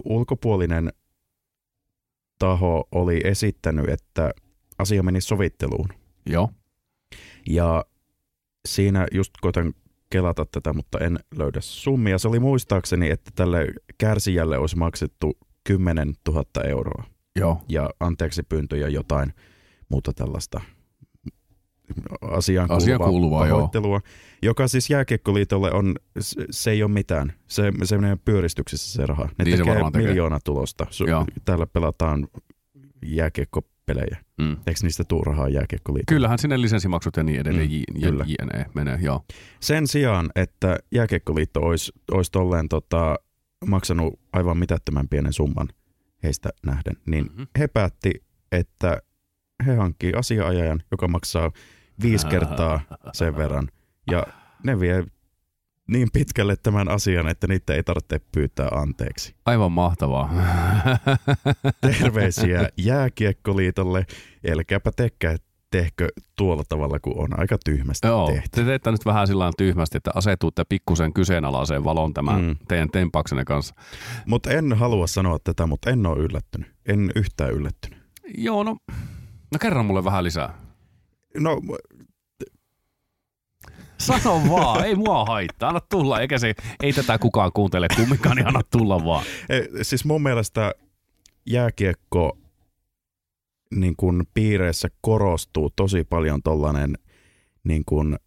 ulkopuolinen 0.05 0.93
taho 2.39 2.87
oli 2.91 3.21
esittänyt, 3.23 3.89
että 3.89 4.31
asia 4.79 5.03
meni 5.03 5.21
sovitteluun. 5.21 5.89
Joo. 6.25 6.49
Ja 7.49 7.85
siinä 8.67 9.07
just 9.11 9.33
koitan 9.41 9.73
kelata 10.09 10.45
tätä, 10.51 10.73
mutta 10.73 10.99
en 10.99 11.19
löydä 11.35 11.61
summia. 11.61 12.17
Se 12.17 12.27
oli 12.27 12.39
muistaakseni, 12.39 13.09
että 13.09 13.31
tälle 13.35 13.67
kärsijälle 13.97 14.57
olisi 14.57 14.77
maksettu 14.77 15.37
10 15.63 16.13
000 16.27 16.43
euroa 16.63 17.03
Joo. 17.35 17.61
ja 17.69 17.89
anteeksi 17.99 18.43
pyyntöjä 18.43 18.87
jotain 18.87 19.33
muuta 19.89 20.13
tällaista 20.13 20.61
asiaan 22.21 22.71
Asiaan 22.71 22.97
kuuluvaa, 22.97 23.09
kuuluvaa, 23.09 23.47
joo. 23.47 23.57
pahoittelua, 23.57 24.01
joka 24.41 24.67
siis 24.67 24.89
Jääkiekkoliitolle 24.89 25.71
on, 25.71 25.95
se, 26.49 26.71
ei 26.71 26.83
ole 26.83 26.91
mitään. 26.91 27.33
Se, 27.47 27.71
se 27.83 27.97
menee 27.97 28.17
pyöristyksessä 28.25 28.91
se 28.91 29.05
raha. 29.05 29.29
Ne 29.37 29.45
Niin 29.45 29.57
tekee 29.57 30.07
miljoona 30.07 30.39
tulosta. 30.43 30.87
Su- 30.89 31.41
täällä 31.45 31.67
pelataan 31.67 32.27
jääkiekkopelejä. 33.97 34.17
Mm. 34.37 34.51
Eikö 34.67 34.79
niistä 34.83 35.03
tuu 35.03 35.21
rahaa 35.23 35.49
Jääkiekkoliitolle? 35.49 36.15
Kyllähän 36.17 36.39
sinne 36.39 36.61
lisenssimaksut 36.61 37.17
ja 37.17 37.23
niin 37.23 37.39
edelleen 37.39 37.69
Mm, 37.69 38.01
ja 38.01 38.09
kyllä. 38.09 38.25
jne 38.27 38.65
menee, 38.75 38.99
joo. 39.01 39.25
Sen 39.59 39.87
sijaan, 39.87 40.29
että 40.35 40.77
Jääkiekkoliitto 40.91 41.61
olisi, 41.61 41.91
olisi 42.11 42.31
tolleen 42.31 42.69
tota, 42.69 43.15
maksanut 43.67 44.19
aivan 44.33 44.57
mitättömän 44.57 45.07
pienen 45.09 45.33
summan 45.33 45.67
heistä 46.23 46.49
nähden, 46.65 46.95
niin 47.05 47.25
Mhm. 47.25 47.43
he 47.59 47.67
päätti, 47.67 48.11
että 48.51 49.01
he 49.65 49.75
hankkii 49.75 50.13
asiaajajan, 50.13 50.83
joka 50.91 51.07
maksaa 51.07 51.51
viisi 52.01 52.27
kertaa 52.35 52.79
sen 53.13 53.37
verran. 53.37 53.67
Ja 54.11 54.27
ne 54.63 54.79
vie 54.79 55.03
niin 55.89 56.07
pitkälle 56.13 56.55
tämän 56.63 56.89
asian, 56.89 57.27
että 57.27 57.47
niitä 57.47 57.73
ei 57.73 57.83
tarvitse 57.83 58.19
pyytää 58.31 58.67
anteeksi. 58.71 59.35
Aivan 59.45 59.71
mahtavaa. 59.71 60.33
Terveisiä 61.99 62.69
Jääkiekkoliitolle, 62.77 64.05
älkääpä 64.51 64.91
tekkä, 64.95 65.37
tehkö 65.71 66.07
tuolla 66.37 66.63
tavalla, 66.69 66.99
kun 66.99 67.13
on 67.23 67.39
aika 67.39 67.57
tyhmästi 67.65 68.07
Joo, 68.07 68.27
tehty. 68.31 68.49
te 68.51 68.63
teette 68.63 68.91
nyt 68.91 69.05
vähän 69.05 69.27
sillä 69.27 69.51
tyhmästi, 69.57 69.97
että 69.97 70.11
asetutte 70.15 70.63
pikkusen 70.69 71.13
kyseenalaiseen 71.13 71.83
valon 71.83 72.13
tämän 72.13 72.41
Mm. 72.41 72.55
teidän 72.67 72.89
tempaksenne 72.89 73.45
kanssa. 73.45 73.75
Mutta 74.25 74.49
en 74.51 74.73
halua 74.73 75.07
sanoa 75.07 75.37
tätä, 75.43 75.65
mutta 75.67 75.89
en 75.89 76.05
ole 76.05 76.17
yllättynyt. 76.19 76.71
En 76.85 77.11
yhtään 77.15 77.51
yllättynyt. 77.53 77.99
Joo, 78.37 78.63
no, 78.63 78.77
no 79.51 79.59
kerro 79.61 79.83
mulle 79.83 80.03
vähän 80.03 80.23
lisää. 80.23 80.53
No, 81.37 81.61
Sano 83.99 84.41
vaan, 84.49 84.85
ei 84.85 84.95
mua 84.95 85.25
haittaa, 85.25 85.69
anna 85.69 85.81
tulla, 85.89 86.21
eikä 86.21 86.37
se, 86.37 86.53
ei 86.83 86.93
tätä 86.93 87.17
kukaan 87.17 87.51
kuuntele 87.53 87.87
kumminkaan, 87.95 88.35
niin 88.35 88.47
anna 88.47 88.61
tulla 88.71 89.05
vaan. 89.05 89.25
e, 89.49 89.61
siis 89.81 90.05
mun 90.05 90.23
mielestä 90.23 90.73
jääkiekko 91.45 92.37
niin 93.75 93.95
kun 93.95 94.25
piireissä 94.33 94.87
korostuu 95.01 95.69
tosi 95.75 96.03
paljon 96.03 96.43
tollanen 96.43 96.97
niin 97.63 97.83
kun, 97.85 98.17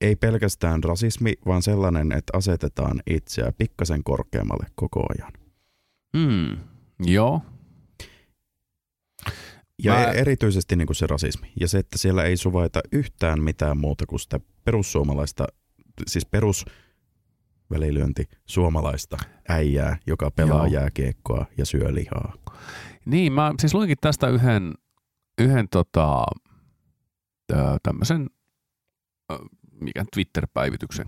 ei 0.00 0.16
pelkästään 0.16 0.84
rasismi, 0.84 1.32
vaan 1.46 1.62
sellainen, 1.62 2.12
että 2.12 2.36
asetetaan 2.36 3.02
itseä 3.10 3.52
pikkasen 3.58 4.04
korkeammalle 4.04 4.66
koko 4.74 5.02
ajan. 5.08 5.32
Hmm. 6.16 6.58
Joo, 7.04 7.42
Ja 9.84 9.92
Mä- 9.92 9.98
Mä... 9.98 10.06
erityisesti 10.12 10.76
niin 10.76 10.86
kuin 10.86 10.96
se 10.96 11.06
rasismi. 11.06 11.52
Ja 11.60 11.68
se, 11.68 11.78
että 11.78 11.98
siellä 11.98 12.24
ei 12.24 12.36
suvaita 12.36 12.80
yhtään 12.92 13.42
mitään 13.42 13.78
muuta 13.78 14.06
kuin 14.06 14.20
sitä 14.20 14.40
perussuomalaista, 14.64 15.46
siis 16.06 16.26
perusvälilyönti 16.26 18.24
suomalaista 18.46 19.16
äijää, 19.48 19.96
joka 20.06 20.30
pelaa 20.30 20.56
Joo. 20.56 20.66
Joo. 20.66 20.80
jääkiekkoa 20.80 21.46
ja 21.58 21.64
syö 21.64 21.94
lihaa. 21.94 22.34
Niin, 23.04 23.32
mä 23.32 23.54
siis 23.60 23.74
luinkin 23.74 23.96
tästä 24.00 24.28
yhden, 24.28 24.74
yhden 25.38 25.68
tota, 25.68 26.24
tämmöisen, 27.82 28.30
mikä 29.80 30.04
Twitter-päivityksen. 30.14 31.06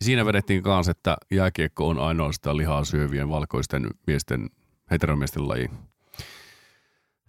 Ja 0.00 0.04
siinä 0.04 0.24
vedettiin 0.26 0.62
kanssa, 0.62 0.90
että 0.90 1.16
jääkiekko 1.30 1.88
on 1.88 1.98
ainoastaan 1.98 2.56
lihaa 2.56 2.84
syövien 2.84 3.28
valkoisten 3.28 3.90
miesten, 4.06 4.50
heteromiesten 4.90 5.48
laji. 5.48 5.70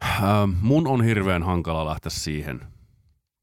Ähm, 0.03 0.49
mun 0.61 0.87
on 0.87 1.03
hirveän 1.03 1.43
hankala 1.43 1.85
lähteä 1.85 2.09
siihen 2.09 2.61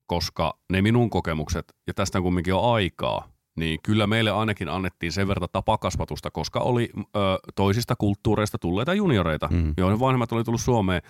koska 0.07 0.59
ne 0.73 0.83
minun 0.83 1.11
kokemukset, 1.11 1.65
ja 1.87 1.95
tästä 1.95 2.21
kumminkin 2.21 2.55
on 2.55 2.75
aikaa, 2.75 3.29
niin 3.57 3.79
kyllä 3.83 4.07
meille 4.07 4.31
ainakin 4.31 4.69
annettiin 4.69 5.13
sen 5.13 5.29
verran 5.29 5.49
tapakasvatusta, 5.53 6.31
koska 6.31 6.61
oli 6.61 6.91
ö, 6.97 7.09
toisista 7.55 7.97
kulttuureista 7.97 8.59
tulleita 8.59 8.95
junioreita, 8.95 9.49
Mm. 9.53 9.75
joiden 9.77 10.01
vanhemmat 10.01 10.33
oli 10.33 10.45
tullut 10.45 10.61
Suomeen. 10.61 11.03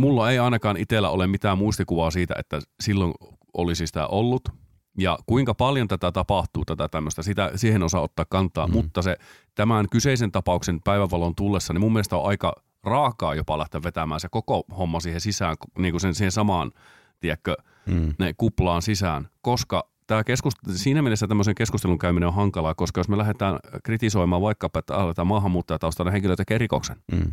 Mulla 0.00 0.30
ei 0.30 0.38
ainakaan 0.38 0.76
itsellä 0.76 1.10
ole 1.10 1.26
mitään 1.26 1.58
muistikuvaa 1.58 2.10
siitä, 2.10 2.34
että 2.38 2.60
silloin 2.82 3.14
olisi 3.56 3.86
sitä 3.86 4.06
ollut. 4.06 4.42
Ja 4.98 5.18
kuinka 5.26 5.54
paljon 5.54 5.88
tätä 5.88 6.12
tapahtuu, 6.12 6.64
tätä 6.64 6.88
tämmöistä, 6.88 7.22
sitä, 7.22 7.50
siihen 7.56 7.82
osaa 7.82 8.00
ottaa 8.00 8.24
kantaa. 8.28 8.66
Mm. 8.66 8.72
Mutta 8.72 9.02
se 9.02 9.16
tämän 9.54 9.86
kyseisen 9.90 10.32
tapauksen 10.32 10.80
päivävalon 10.84 11.34
tullessa, 11.34 11.72
niin 11.72 11.80
mun 11.80 11.92
mielestä 11.92 12.16
on 12.16 12.28
aika 12.28 12.52
raakaa 12.84 13.34
jopa 13.34 13.58
lähteä 13.58 13.82
vetämään 13.82 14.20
se 14.20 14.28
koko 14.30 14.64
homma 14.78 15.00
siihen 15.00 15.20
sisään, 15.20 15.56
niin 15.78 15.92
kuin 15.92 16.00
sen, 16.00 16.14
siihen 16.14 16.32
samaan, 16.32 16.72
tiedätkö, 17.20 17.56
Mm. 17.86 18.14
ne 18.18 18.34
kuplaan 18.36 18.82
sisään, 18.82 19.28
koska 19.40 19.88
tämä 20.06 20.22
keskust- 20.22 20.72
siinä 20.76 21.02
mielessä 21.02 21.26
tämmöisen 21.26 21.54
keskustelun 21.54 21.98
käyminen 21.98 22.26
on 22.26 22.34
hankalaa, 22.34 22.74
koska 22.74 23.00
jos 23.00 23.08
me 23.08 23.18
lähdetään 23.18 23.58
kritisoimaan 23.84 24.42
vaikkapa, 24.42 24.78
että 24.78 24.96
aletaan 24.96 25.26
maahanmuuttajataustainen 25.26 26.12
henkilö 26.12 26.36
tekee 26.36 26.58
rikoksen, 26.58 26.96
Mm. 27.12 27.32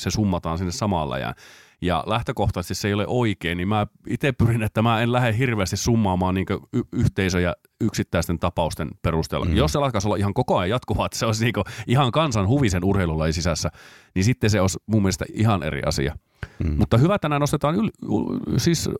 se 0.00 0.10
summataan 0.10 0.58
sinne 0.58 0.72
samalla 0.72 1.18
ja, 1.18 1.34
ja 1.82 2.04
lähtökohtaisesti 2.06 2.74
se 2.74 2.88
ei 2.88 2.94
ole 2.94 3.04
oikein, 3.06 3.56
niin 3.58 3.68
mä 3.68 3.86
itse 4.08 4.32
pyrin, 4.32 4.62
että 4.62 4.82
mä 4.82 5.00
en 5.02 5.12
lähde 5.12 5.38
hirveästi 5.38 5.76
summaamaan 5.76 6.34
niin 6.34 6.46
y- 6.72 6.82
yhteisöjä 6.92 7.54
yksittäisten 7.80 8.38
tapausten 8.38 8.88
perusteella. 9.02 9.46
Mm. 9.46 9.56
Jos 9.56 9.72
se 9.72 9.78
alkaisi 9.78 10.08
olla 10.08 10.16
ihan 10.16 10.34
koko 10.34 10.58
ajan 10.58 10.70
jatkuvaa, 10.70 11.06
että 11.06 11.18
se 11.18 11.26
olisi 11.26 11.44
niin 11.44 11.54
ihan 11.86 12.12
kansan 12.12 12.48
huvisen 12.48 12.84
urheilulajin 12.84 13.34
sisässä, 13.34 13.70
niin 14.14 14.24
sitten 14.24 14.50
se 14.50 14.60
olisi 14.60 14.78
mun 14.86 15.02
mielestä 15.02 15.24
ihan 15.32 15.62
eri 15.62 15.82
asia. 15.86 16.16
Mm. 16.64 16.76
Mutta 16.78 16.98
hyvä, 16.98 17.14
että 17.14 17.28
nämä 17.28 17.38
nostetaan 17.38 17.74
yl, 17.74 17.88
yl, 18.02 18.58
siis 18.58 18.90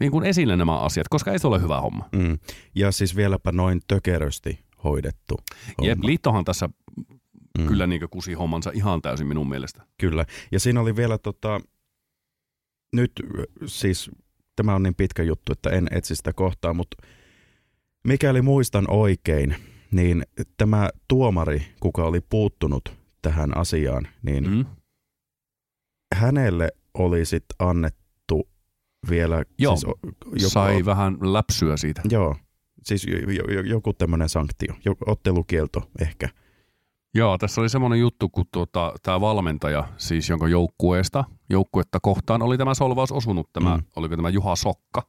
niin 0.00 0.12
kuin 0.12 0.24
esille 0.24 0.56
nämä 0.56 0.78
asiat, 0.78 1.08
koska 1.08 1.32
ei 1.32 1.38
se 1.38 1.46
ole 1.46 1.62
hyvä 1.62 1.80
homma. 1.80 2.08
Mm. 2.12 2.38
Ja 2.74 2.92
siis 2.92 3.16
vieläpä 3.16 3.52
noin 3.52 3.80
tökerösti 3.88 4.58
hoidettu. 4.84 5.36
Jep, 5.82 5.96
homma. 5.96 6.06
liittohan 6.06 6.44
tässä 6.44 6.68
Mm. 7.58 7.66
kyllä 7.66 7.86
niin 7.86 8.00
kusi 8.10 8.32
hommansa 8.32 8.70
ihan 8.74 9.02
täysin 9.02 9.26
minun 9.26 9.48
mielestä. 9.48 9.82
Kyllä. 10.00 10.24
Ja 10.52 10.60
siinä 10.60 10.80
oli 10.80 10.96
vielä 10.96 11.18
tota, 11.18 11.60
nyt 12.92 13.12
siis 13.66 14.10
tämä 14.56 14.74
on 14.74 14.82
niin 14.82 14.94
pitkä 14.94 15.22
juttu, 15.22 15.52
että 15.52 15.70
en 15.70 15.88
etsi 15.90 16.16
sitä 16.16 16.32
kohtaa, 16.32 16.74
mutta 16.74 16.96
mikäli 18.04 18.42
muistan 18.42 18.84
oikein, 18.90 19.56
niin 19.90 20.22
tämä 20.56 20.90
tuomari, 21.08 21.62
kuka 21.80 22.04
oli 22.04 22.20
puuttunut 22.20 22.96
tähän 23.22 23.56
asiaan, 23.56 24.08
niin 24.22 24.50
Mm. 24.50 24.64
hänelle 26.14 26.68
oli 26.94 27.24
sitten 27.24 27.56
annettu 27.58 28.48
vielä 29.10 29.44
Joo, 29.58 29.76
siis, 29.76 29.92
Joko... 30.24 30.48
Sai 30.48 30.84
vähän 30.84 31.18
läpsyä 31.20 31.76
siitä. 31.76 32.02
Joo, 32.10 32.36
siis 32.82 33.06
jo- 33.06 33.18
jo- 33.30 33.54
jo- 33.54 33.62
joku 33.62 33.92
tämmöinen 33.92 34.28
sanktio, 34.28 34.74
ottelukielto 35.06 35.90
ehkä. 36.00 36.28
Joo, 37.14 37.38
tässä 37.38 37.60
oli 37.60 37.68
semmoinen 37.68 38.00
juttu, 38.00 38.28
kun 38.28 38.44
tuota, 38.52 38.92
tämä 39.02 39.20
valmentaja, 39.20 39.84
siis 39.96 40.28
jonka 40.28 40.48
joukkueesta, 40.48 41.24
joukkuetta 41.50 42.00
kohtaan 42.02 42.42
oli 42.42 42.58
tämä 42.58 42.74
solvaus 42.74 43.12
osunut, 43.12 43.52
tämä, 43.52 43.76
Mm. 43.76 43.82
oliko 43.96 44.16
tämä 44.16 44.28
Juha 44.28 44.56
Sokka, 44.56 45.02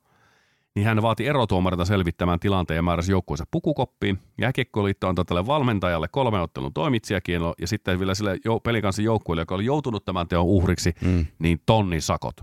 niin 0.76 0.86
hän 0.86 1.02
vaati 1.02 1.28
erotuomarilta 1.28 1.86
selvittämään 1.86 2.40
tilanteen 2.40 2.76
ja 2.76 2.82
määräsi 2.82 3.12
joukkueensa 3.12 3.46
pukukoppiin. 3.52 4.20
Jääkiekkoliitto 4.42 5.08
antoi 5.08 5.26
tälle 5.26 5.46
valmentajalle 5.48 6.08
kolmen 6.08 6.42
ottelun 6.42 6.74
toimitsijakielo 6.74 7.54
ja 7.62 7.68
sitten 7.68 8.00
vielä 8.00 8.16
sille 8.16 8.36
jou- 8.36 8.60
pelikansin 8.64 9.06
joukkueelle, 9.06 9.42
joka 9.42 9.56
oli 9.56 9.66
joutunut 9.66 10.06
tämän 10.06 10.28
teon 10.28 10.46
uhriksi, 10.46 10.94
Mm. 11.02 11.26
niin 11.40 11.62
tonni 11.66 12.02
sakot. 12.02 12.36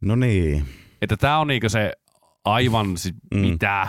No 0.00 0.16
niin, 0.16 0.64
Että 1.02 1.16
tämä 1.16 1.38
on 1.38 1.46
niinku 1.46 1.68
se 1.68 1.92
aivan 2.44 2.96
si- 2.96 3.14
Mm. 3.34 3.40
mitä. 3.40 3.88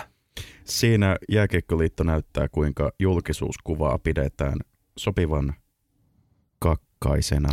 Siinä 0.70 1.16
Jääkiekkoliitto 1.32 2.04
näyttää, 2.04 2.48
kuinka 2.52 2.92
julkisuuskuvaa 3.00 4.00
pidetään 4.00 4.58
sopivan 4.98 5.54
kakkaisena. 6.60 7.50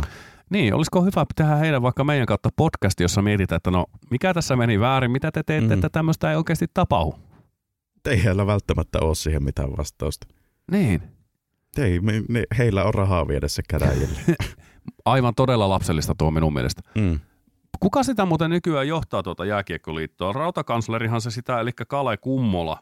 Niin, 0.49 0.73
olisiko 0.73 1.01
hyvä 1.01 1.25
tehdä 1.35 1.55
heidän 1.55 1.81
vaikka 1.81 2.03
meidän 2.03 2.25
kautta 2.25 2.49
podcast, 2.55 2.99
jossa 2.99 3.21
mietitään, 3.21 3.57
että 3.57 3.71
no 3.71 3.85
mikä 4.11 4.33
tässä 4.33 4.55
meni 4.55 4.79
väärin, 4.79 5.11
mitä 5.11 5.31
te 5.31 5.43
teette, 5.43 5.67
Mm. 5.67 5.73
että 5.73 5.89
tämmöistä 5.89 6.31
ei 6.31 6.37
oikeasti 6.37 6.65
tapahdu. 6.73 7.15
Ei 8.05 8.23
heillä 8.23 8.47
välttämättä 8.47 8.99
ole 9.01 9.15
siihen 9.15 9.43
mitään 9.43 9.69
vastausta. 9.77 10.27
Niin. 10.71 11.01
Ei, 11.77 11.99
me, 11.99 12.13
ne, 12.29 12.43
heillä 12.57 12.83
on 12.83 12.93
rahaa 12.93 13.27
viedä 13.27 13.47
se 13.47 13.61
käräjille. 13.69 14.19
Aivan 15.05 15.35
todella 15.35 15.69
lapsellista 15.69 16.15
tuo 16.17 16.31
minun 16.31 16.53
mielestä. 16.53 16.81
Mm. 16.95 17.19
Kuka 17.79 18.03
sitä 18.03 18.25
muuten 18.25 18.49
nykyään 18.49 18.87
johtaa 18.87 19.23
tuota 19.23 19.45
jääkiekkoliittoa? 19.45 20.33
Rautakanslerihan 20.33 21.21
se 21.21 21.31
sitä, 21.31 21.59
eli 21.59 21.71
Kale 21.87 22.17
Kummola 22.17 22.79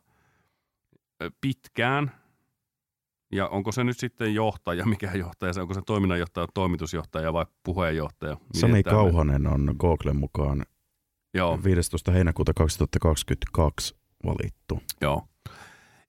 pitkään. 1.42 2.12
Ja 3.32 3.48
onko 3.48 3.72
se 3.72 3.84
nyt 3.84 4.00
sitten 4.00 4.34
johtaja, 4.36 4.86
mikä 4.96 5.12
johtaja, 5.14 5.54
se 5.54 5.62
onko 5.62 5.74
se 5.74 5.82
toiminnanjohtaja, 5.86 6.48
toimitusjohtaja 6.54 7.34
vai 7.34 7.46
puheenjohtaja? 7.64 8.34
Miten 8.36 8.62
Sami 8.62 8.84
tämä- 8.84 8.96
Kauhanen 8.96 9.48
on 9.48 9.76
Googlen 9.80 10.16
mukaan 10.16 10.66
Joo, 11.34 11.60
15. 11.64 12.12
heinäkuuta 12.12 12.54
2022 12.54 13.96
valittu. 14.26 14.80
joo. 15.02 15.24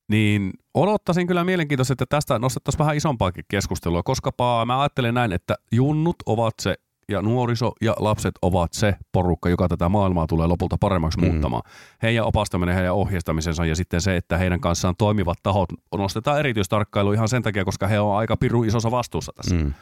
Niin 0.08 0.52
odottaisin 0.74 1.26
kyllä 1.26 1.44
mielenkiintoista, 1.44 1.92
että 1.92 2.06
tästä 2.08 2.38
nostettaisiin 2.38 2.78
vähän 2.78 2.96
isompaakin 2.96 3.44
keskustelua, 3.48 4.02
koska 4.02 4.30
mä 4.66 4.80
ajattelen 4.80 5.14
näin, 5.14 5.32
että 5.32 5.54
junnut 5.72 6.16
ovat 6.26 6.54
se 6.62 6.74
ja 7.08 7.22
nuoriso 7.22 7.72
ja 7.82 7.94
lapset 7.98 8.34
ovat 8.42 8.72
se 8.72 8.94
porukka, 9.12 9.48
joka 9.48 9.68
tätä 9.68 9.88
maailmaa 9.88 10.26
tulee 10.26 10.46
lopulta 10.46 10.76
paremmaksi 10.80 11.18
Mm. 11.20 11.26
muuttamaan. 11.26 11.62
Heidän 12.02 12.24
opastaminen, 12.24 12.74
heidän 12.74 12.94
ohjeistamisensa 12.94 13.66
ja 13.66 13.76
sitten 13.76 14.00
se, 14.00 14.16
että 14.16 14.38
heidän 14.38 14.60
kanssaan 14.60 14.94
toimivat 14.98 15.38
tahot 15.42 15.68
nostetaan 15.96 16.38
erityistarkkailu 16.38 17.12
ihan 17.12 17.28
sen 17.28 17.42
takia, 17.42 17.64
koska 17.64 17.86
he 17.86 18.00
on 18.00 18.16
aika 18.16 18.36
piru 18.36 18.62
isossa 18.64 18.90
vastuussa 18.90 19.32
tässä. 19.36 19.54
Mm. 19.54 19.72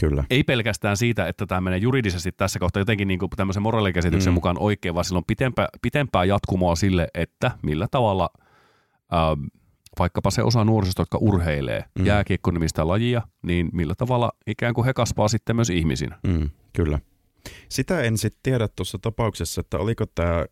Kyllä. 0.00 0.24
Ei 0.30 0.44
pelkästään 0.44 0.96
siitä, 0.96 1.28
että 1.28 1.46
tämä 1.46 1.60
menee 1.60 1.78
juridisesti 1.78 2.32
tässä 2.32 2.58
kohtaa 2.58 2.80
jotenkin 2.80 3.08
niin 3.08 3.18
kuin 3.18 3.30
tämmöisen 3.36 3.62
moraalikäsityksen 3.62 4.30
Mm. 4.30 4.32
mm. 4.32 4.34
mukaan 4.34 4.56
oikein, 4.58 4.94
vaan 4.94 5.04
sillä 5.04 5.18
on 5.18 5.24
pitempää, 5.26 5.68
pitempää 5.82 6.24
jatkumoa 6.24 6.76
sille, 6.76 7.08
että 7.14 7.50
millä 7.62 7.86
tavalla 7.90 8.30
ähm, 9.14 9.44
vaikkapa 9.98 10.30
se 10.30 10.42
osa 10.42 10.64
nuorisosta, 10.64 11.02
jotka 11.02 11.18
urheilee 11.18 11.80
Mm. 11.80 12.02
mm. 12.02 12.06
jääkiekko-nimistä 12.06 12.88
lajia, 12.88 13.22
niin 13.42 13.68
millä 13.72 13.94
tavalla 13.98 14.32
ikään 14.46 14.74
kuin 14.74 14.84
he 14.84 14.94
kasvaa 14.94 15.28
sitten 15.28 15.56
myös 15.56 15.70
ihmisinä. 15.70 16.18
Mm, 16.26 16.50
kyllä. 16.72 16.98
Sitä 17.68 18.02
en 18.02 18.18
sitten 18.18 18.40
tiedä 18.42 18.68
tuossa 18.76 18.98
tapauksessa, 19.02 19.60
että 19.60 19.78
oliko 19.78 20.04
tämä 20.14 20.44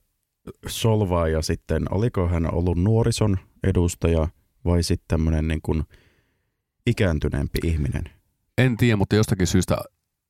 solvaaja 0.67 1.43
sitten, 1.43 1.83
oliko 1.91 2.29
hän 2.29 2.55
ollut 2.55 2.79
nuorison 2.79 3.39
edustaja 3.65 4.29
vai 4.65 4.83
sitten 4.83 5.05
tämmöinen 5.09 5.49
niin 5.49 5.61
kuin 5.63 5.83
ikääntyneempi 6.87 7.59
ihminen. 7.65 8.05
En 8.59 8.77
tiedä, 8.77 8.97
mutta 8.97 9.17
jostakin 9.17 9.47
syystä 9.47 9.79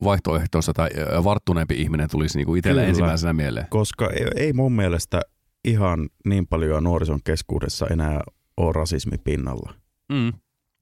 vaihtoehtoista 0.04 0.72
tai 0.72 0.90
varttuneempi 1.24 1.74
ihminen 1.74 2.10
tulisi 2.10 2.38
niin 2.38 2.46
kuin 2.46 2.62
Kyllä. 2.62 2.82
ensimmäisenä 2.82 3.32
mieleen. 3.32 3.66
Koska 3.70 4.10
ei, 4.10 4.26
ei 4.36 4.52
mun 4.52 4.72
mielestä 4.72 5.20
ihan 5.64 6.08
niin 6.24 6.46
paljon 6.46 6.84
nuorison 6.84 7.20
keskuudessa 7.24 7.86
enää 7.86 8.20
ole 8.56 8.72
rasismi 8.72 9.18
pinnalla. 9.18 9.74
Mm. 10.12 10.32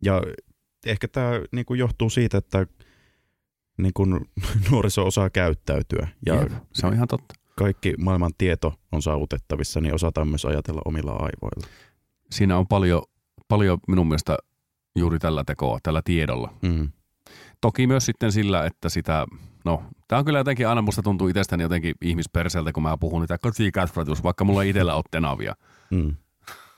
Ja 0.05 0.23
ehkä 0.87 1.09
tämä 1.09 1.31
niin 1.53 1.67
kuin 1.67 1.79
johtuu 1.81 2.11
siitä, 2.11 2.39
että 2.39 2.67
niin 3.79 3.93
kuin 3.95 4.21
nuoriso 4.71 5.07
osaa 5.07 5.31
käyttäytyä 5.31 6.09
ja 6.27 6.35
Jep, 6.35 6.53
se 6.75 6.87
on 6.87 6.95
ihan 6.95 7.09
totta. 7.09 7.35
kaikki 7.59 7.95
maailman 7.99 8.33
tieto 8.39 8.75
on 8.93 9.03
saavutettavissa, 9.03 9.81
niin 9.81 9.95
osataan 9.95 10.29
myös 10.29 10.45
ajatella 10.45 10.83
omilla 10.85 11.13
aivoilla. 11.13 11.69
Siinä 12.31 12.59
on 12.59 12.67
paljon, 12.67 13.03
paljon 13.49 13.79
minun 13.89 14.09
mielestä 14.09 14.39
juuri 14.97 15.19
tällä 15.19 15.45
tekoa, 15.45 15.79
tällä 15.83 16.03
tiedolla. 16.05 16.55
Mm. 16.63 16.89
Toki 17.61 17.87
myös 17.87 18.07
sitten 18.07 18.33
sillä, 18.33 18.65
että 18.67 18.89
sitä, 18.89 19.27
no, 19.65 19.83
tämä 20.09 20.19
on 20.19 20.25
kyllä 20.25 20.39
jotenkin 20.39 20.69
aina 20.69 20.83
musta 20.83 21.03
tuntuu 21.03 21.29
itsestäni 21.29 21.63
jotenkin 21.63 21.95
ihmisperseltä, 22.03 22.73
kun 22.73 22.83
mä 22.83 22.97
puhun 22.97 23.21
niitä 23.21 23.39
kotikasvatus, 23.39 24.23
vaikka 24.23 24.45
mulla 24.45 24.63
ei 24.63 24.69
itsellä 24.69 24.95
ole 24.95 25.05
tenavia. 25.11 25.55
Mm. 25.91 26.17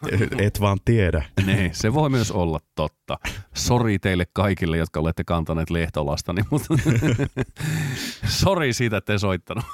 Et 0.46 0.60
vaan 0.60 0.78
tiedä. 0.84 1.24
niin, 1.46 1.74
se 1.74 1.94
voi 1.94 2.10
myös 2.10 2.30
olla 2.30 2.58
totta. 2.74 3.18
Sori 3.54 3.98
teille 3.98 4.24
kaikille, 4.32 4.76
jotka 4.76 5.00
olette 5.00 5.24
kantaneet 5.24 5.70
lehtolastani, 5.70 6.42
mutta 6.50 6.74
sori 8.40 8.72
siitä, 8.72 8.96
että 8.96 9.18
soittanut. 9.18 9.64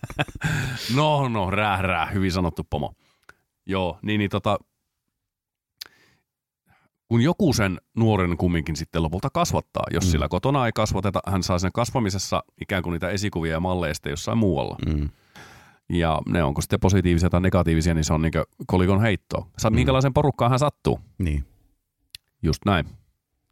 no, 0.96 1.28
no, 1.28 1.50
rää, 1.50 1.82
rää, 1.82 2.06
hyvin 2.06 2.32
sanottu 2.32 2.64
pomo. 2.70 2.94
Joo, 3.66 3.98
niin, 4.02 4.18
niin 4.18 4.30
tota, 4.30 4.58
kun 7.08 7.22
joku 7.22 7.52
sen 7.52 7.80
nuoren 7.96 8.36
kumminkin 8.36 8.76
sitten 8.76 9.02
lopulta 9.02 9.28
kasvattaa, 9.30 9.84
jos 9.90 10.04
Mm. 10.04 10.10
sillä 10.10 10.28
kotona 10.28 10.66
ei 10.66 10.72
kasvateta, 10.74 11.20
hän 11.26 11.42
saa 11.42 11.58
sen 11.58 11.72
kasvamisessa 11.72 12.44
ikään 12.60 12.82
kuin 12.82 12.92
niitä 12.92 13.10
esikuvia 13.10 13.52
ja 13.52 13.60
malleja 13.60 13.94
sitten 13.94 14.10
jossain 14.10 14.38
muualla. 14.38 14.76
Mm. 14.86 15.08
Ja 15.88 16.20
ne 16.28 16.42
onko 16.42 16.60
sitten 16.60 16.80
positiivisia 16.80 17.30
tai 17.30 17.40
negatiivisia, 17.40 17.94
niin 17.94 18.04
se 18.04 18.12
on 18.12 18.22
niin 18.22 18.32
kolikon 18.66 19.00
heittoa. 19.00 19.46
Sa- 19.58 19.70
Mm. 19.70 19.74
minkälaisen 19.76 20.12
porukkaan 20.14 20.50
hän 20.50 20.58
sattuu. 20.58 21.00
Niin, 21.18 21.44
Just 22.42 22.62
näin. 22.66 22.86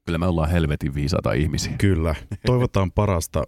Kyllä 0.06 0.18
me 0.18 0.26
ollaan 0.26 0.50
helvetin 0.50 0.94
viisaita 0.94 1.32
ihmisiä. 1.32 1.72
kyllä. 1.78 2.14
Toivotaan 2.46 2.92
parasta 3.00 3.44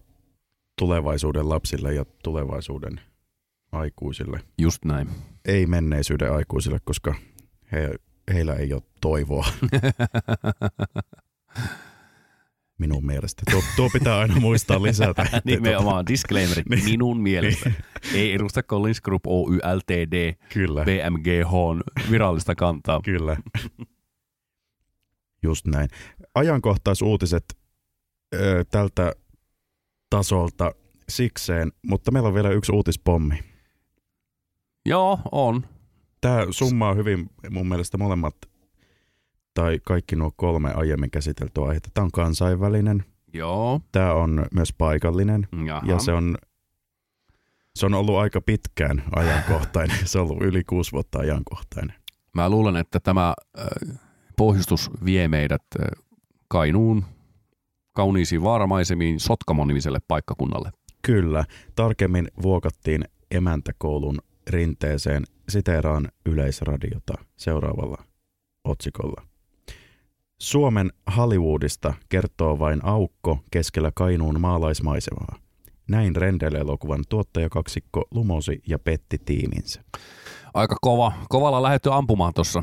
tulevaisuuden 0.78 1.48
lapsille 1.48 1.94
ja 1.94 2.04
tulevaisuuden 2.22 3.00
aikuisille. 3.72 4.40
Just 4.58 4.84
näin. 4.84 5.08
Ei 5.44 5.66
menneisyyden 5.66 6.32
aikuisille, 6.32 6.78
koska 6.84 7.14
he, 7.72 7.94
heillä 8.34 8.54
ei 8.54 8.72
ole 8.72 8.82
toivoa. 9.00 9.46
Minun 12.78 13.06
mielestä. 13.06 13.42
Tuo, 13.50 13.62
tuo 13.76 13.90
pitää 13.92 14.18
aina 14.18 14.40
muistaa 14.40 14.82
lisätä. 14.82 15.26
Nimenomaan 15.44 16.06
disclaimer 16.06 16.62
Niin. 16.68 16.84
minun 16.84 17.20
mielestä. 17.20 17.72
Ei 18.14 18.32
edusta 18.32 18.62
Collins 18.62 19.00
Group 19.00 19.26
Oy 19.26 19.56
Ltd. 19.74 20.34
Kyllä, 20.52 20.84
BMGH 20.84 21.52
virallista 22.10 22.54
kantaa. 22.54 23.00
kyllä. 23.04 23.36
Just 25.42 25.66
näin. 25.66 25.88
Ajankohtaisuutiset 26.34 27.44
ö, 28.34 28.64
tältä 28.70 29.12
tasolta 30.10 30.72
sikseen, 31.08 31.72
mutta 31.86 32.10
meillä 32.10 32.26
on 32.28 32.34
vielä 32.34 32.50
yksi 32.50 32.72
uutispommi. 32.72 33.38
Joo, 34.86 35.18
on. 35.32 35.66
Tämä 36.20 36.46
summaa 36.50 36.94
hyvin 36.94 37.30
mun 37.50 37.68
mielestä 37.68 37.98
molemmat 37.98 38.34
tai 39.56 39.80
kaikki 39.84 40.16
nuo 40.16 40.30
kolme 40.36 40.72
aiemmin 40.72 41.10
käsiteltyä 41.10 41.64
aihetta. 41.64 41.90
Tämä 41.94 42.04
on 42.04 42.10
kansainvälinen, 42.10 43.04
Joo. 43.32 43.80
tämä 43.92 44.12
on 44.12 44.46
myös 44.54 44.72
paikallinen 44.72 45.48
Jaha. 45.66 45.86
ja 45.86 45.98
se 45.98 46.12
on, 46.12 46.38
se 47.74 47.86
on 47.86 47.94
ollut 47.94 48.16
aika 48.16 48.40
pitkään 48.40 49.02
ajankohtainen. 49.16 49.98
Se 50.04 50.18
on 50.18 50.30
ollut 50.30 50.42
yli 50.42 50.64
kuusi 50.64 50.92
vuotta 50.92 51.18
ajankohtainen. 51.18 51.96
Mä 52.34 52.48
luulen, 52.48 52.76
että 52.76 53.00
tämä 53.00 53.34
äh, 53.58 53.98
pohjustus 54.36 54.90
vie 55.04 55.28
meidät 55.28 55.62
äh, 55.80 56.04
Kainuun 56.48 57.04
kauniisiin 57.92 58.42
vaaramaisemiin 58.42 59.20
Sotkamo-nimiselle 59.20 59.98
paikkakunnalle. 60.08 60.70
Kyllä, 61.02 61.44
tarkemmin 61.74 62.28
vuokattiin 62.42 63.04
emäntäkoulun 63.30 64.18
rinteeseen 64.50 65.24
siteeraan 65.48 66.08
yleisradiota 66.26 67.14
seuraavalla 67.36 68.04
otsikolla. 68.64 69.35
Suomen 70.38 70.90
Hollywoodista 71.16 71.94
kertoo 72.08 72.58
vain 72.58 72.84
aukko 72.84 73.38
keskellä 73.50 73.90
Kainuun 73.94 74.40
maalaismaisemaa. 74.40 75.36
Näin 75.88 76.16
Rendele-elokuvan 76.16 77.04
tuottajakaksikko 77.08 78.04
lumosi 78.10 78.62
ja 78.68 78.78
petti 78.78 79.18
tiiminsä. 79.24 79.82
Aika 80.54 80.76
kova, 80.80 81.12
kovalla 81.28 81.62
lähetty 81.62 81.92
ampumaan 81.92 82.34
tuossa. 82.34 82.62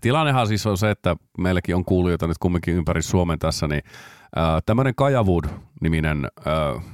Tilannehan 0.00 0.46
siis 0.46 0.66
on 0.66 0.78
se, 0.78 0.90
että 0.90 1.16
meilläkin 1.38 1.76
on 1.76 1.84
kuulijoita 1.84 2.26
nyt 2.26 2.38
kumminkin 2.38 2.74
ympäri 2.74 3.02
Suomen 3.02 3.38
tässä, 3.38 3.68
niin 3.68 3.82
äh, 4.38 4.62
tämmöinen 4.66 4.94
Kajawood-niminen, 4.94 6.28
äh, 6.46 6.84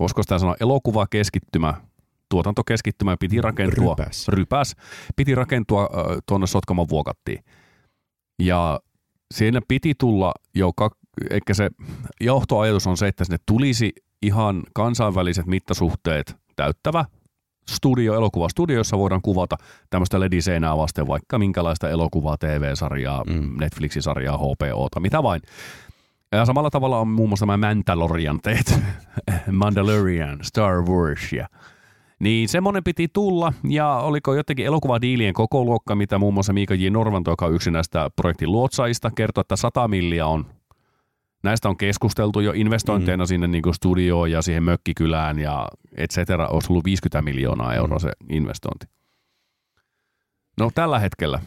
voisiko 0.00 0.22
sitä 0.22 0.38
sanoa 0.38 0.56
elokuvakeskittymä, 0.60 1.74
tuotantokeskittymä 2.28 3.16
piti 3.20 3.40
rakentua. 3.40 3.94
Rypäs. 3.98 4.28
rypäs 4.28 4.76
piti 5.16 5.34
rakentua 5.34 5.82
äh, 5.82 6.16
tuonne 6.28 6.46
Sotkamon 6.46 6.88
vuokattiin. 6.88 7.44
Ja 8.42 8.80
siinä 9.34 9.60
piti 9.68 9.94
tulla 9.94 10.32
jo, 10.54 10.72
eikä 11.30 11.54
se 11.54 11.70
johtoajatus 12.20 12.86
on 12.86 12.96
se, 12.96 13.08
että 13.08 13.24
sinne 13.24 13.38
tulisi 13.46 13.92
ihan 14.22 14.62
kansainväliset 14.74 15.46
mittasuhteet 15.46 16.36
täyttävä 16.56 17.04
studio, 17.68 18.14
elokuvastudio, 18.14 18.76
jossa 18.76 18.98
voidaan 18.98 19.22
kuvata 19.22 19.56
tämmöistä 19.90 20.20
lediseinää 20.20 20.76
vasten 20.76 21.06
vaikka 21.06 21.38
minkälaista 21.38 21.90
elokuvaa, 21.90 22.36
TV-sarjaa, 22.36 23.24
Mm. 23.24 23.56
Netflixin-sarjaa, 23.60 24.38
HBOta, 24.38 25.00
mitä 25.00 25.22
vain. 25.22 25.42
Ja 26.32 26.44
samalla 26.44 26.70
tavalla 26.70 26.98
on 26.98 27.08
muun 27.08 27.28
muassa 27.28 27.46
tämä 27.46 27.56
Mandalorian 27.56 28.40
tehty, 28.42 28.74
Mandalorian, 29.52 30.38
Star 30.42 30.82
Wars 30.82 31.32
ja 31.32 31.48
niin 32.18 32.48
semmoinen 32.48 32.84
piti 32.84 33.08
tulla, 33.12 33.52
ja 33.68 33.94
oliko 33.94 34.34
jotenkin 34.34 34.66
elokuvadiilien 34.66 35.34
koko 35.34 35.64
luokka, 35.64 35.94
mitä 35.94 36.18
muun 36.18 36.34
muassa 36.34 36.52
Miika 36.52 36.74
J. 36.74 36.88
Norvanto, 36.90 37.30
joka 37.30 37.46
on 37.46 37.54
yksi 37.54 37.70
näistä 37.70 38.10
projektin 38.16 38.52
luotsaista, 38.52 39.10
kertoi, 39.10 39.40
että 39.40 39.56
100 39.56 39.88
milliä 39.88 40.26
on. 40.26 40.46
Näistä 41.42 41.68
on 41.68 41.76
keskusteltu 41.76 42.40
jo 42.40 42.52
investointeina 42.54 43.24
mm. 43.24 43.28
sinne 43.28 43.46
niin 43.46 43.62
kuin 43.62 43.74
studioon 43.74 44.30
ja 44.30 44.42
siihen 44.42 44.62
mökkikylään 44.62 45.38
ja 45.38 45.68
et 45.96 46.10
cetera. 46.10 46.48
Olisi 46.48 46.72
ollut 46.72 46.84
50 46.84 47.22
miljoonaa 47.22 47.74
euroa 47.74 47.98
se 47.98 48.12
investointi. 48.30 48.86
No 50.58 50.70
tällä 50.74 50.98
hetkellä 50.98 51.40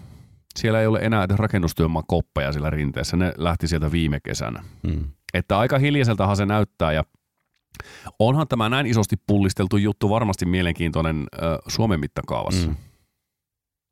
siellä 0.56 0.82
ei 0.82 0.88
ole 0.88 1.00
enää 1.02 1.24
edes 1.24 1.38
rakennustyömaan 1.38 2.06
koppeja 2.08 2.54
sillä 2.54 2.70
rinteessä. 2.70 3.18
Ne 3.18 3.34
lähti 3.38 3.68
sieltä 3.68 3.92
viime 3.92 4.20
kesänä. 4.24 4.64
Mm. 4.84 5.04
Että 5.34 5.60
aika 5.60 5.78
hiljaiseltahan 5.78 6.38
se 6.38 6.46
näyttää 6.46 6.92
ja 6.92 7.04
onhan 8.20 8.48
tämä 8.48 8.70
näin 8.70 8.86
isosti 8.86 9.16
pullisteltu 9.28 9.78
juttu 9.78 10.10
varmasti 10.10 10.46
mielenkiintoinen 10.46 11.24
ö, 11.34 11.40
Suomen 11.68 12.00
mittakaavassa. 12.00 12.68
Mm. 12.68 12.76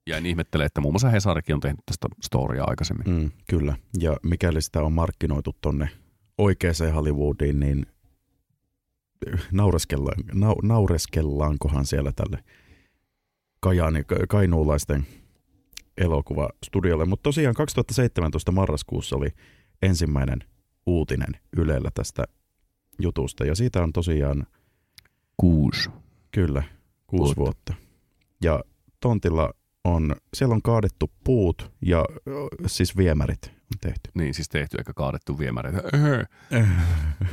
Ja 0.09 0.17
en 0.17 0.25
ihmettele, 0.25 0.65
että 0.65 0.81
muun 0.81 0.93
muassa 0.93 1.09
Hesarikin 1.09 1.55
on 1.55 1.59
tehnyt 1.59 1.85
tästä 1.85 2.07
storia 2.23 2.63
aikaisemmin. 2.63 3.07
Mm, 3.07 3.31
kyllä, 3.49 3.75
ja 3.99 4.17
mikäli 4.23 4.61
sitä 4.61 4.81
on 4.81 4.93
markkinoitu 4.93 5.55
tonne 5.61 5.89
oikeaan 6.37 6.93
Hollywoodiin, 6.95 7.59
niin 7.59 7.85
naureskellaan, 9.51 10.23
nau, 10.33 10.55
naureskellaankohan 10.61 11.85
siellä 11.85 12.11
tälle 12.11 12.43
Kajaani, 13.59 14.03
kainuulaisten 14.29 15.05
elokuvastudiolle. 15.97 17.05
Mutta 17.05 17.23
tosiaan 17.23 17.55
2017 17.55 18.51
marraskuussa 18.51 19.15
oli 19.15 19.29
ensimmäinen 19.81 20.39
uutinen 20.85 21.35
Ylellä 21.57 21.89
tästä 21.93 22.23
jutusta, 22.99 23.45
ja 23.45 23.55
siitä 23.55 23.83
on 23.83 23.93
tosiaan 23.93 24.45
Kuusi. 25.37 25.89
Kyllä, 26.31 26.63
kuusi 27.07 27.35
Vuotta. 27.35 27.39
vuotta. 27.39 27.73
Ja 28.43 28.63
tontilla 28.99 29.53
on, 29.83 30.15
siellä 30.33 30.53
on 30.53 30.61
kaadettu 30.61 31.11
puut 31.23 31.71
ja 31.81 32.05
siis 32.65 32.97
viemärit 32.97 33.45
on 33.45 33.79
tehty. 33.81 34.11
Niin, 34.13 34.33
siis 34.33 34.49
tehty 34.49 34.77
eikä 34.77 34.93
kaadettu 34.95 35.39
viemäreitä. 35.39 35.81
Öhö. 35.93 36.25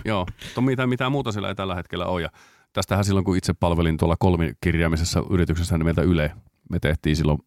Joo, 0.04 0.26
mutta 0.44 0.60
mitään, 0.60 0.88
mitään 0.88 1.12
muuta 1.12 1.32
sillä 1.32 1.48
ei 1.48 1.54
tällä 1.54 1.74
hetkellä 1.74 2.06
ole. 2.06 2.22
Ja 2.22 2.28
tästähän 2.72 3.04
silloin, 3.04 3.24
kun 3.24 3.36
itse 3.36 3.52
palvelin 3.52 3.96
tuolla 3.96 4.16
kolmikirjaamisessa 4.18 5.22
yrityksessä 5.30 5.78
nimeltä 5.78 6.02
Yle, 6.02 6.32
me 6.70 6.78
tehtiin 6.78 7.16
silloin 7.16 7.38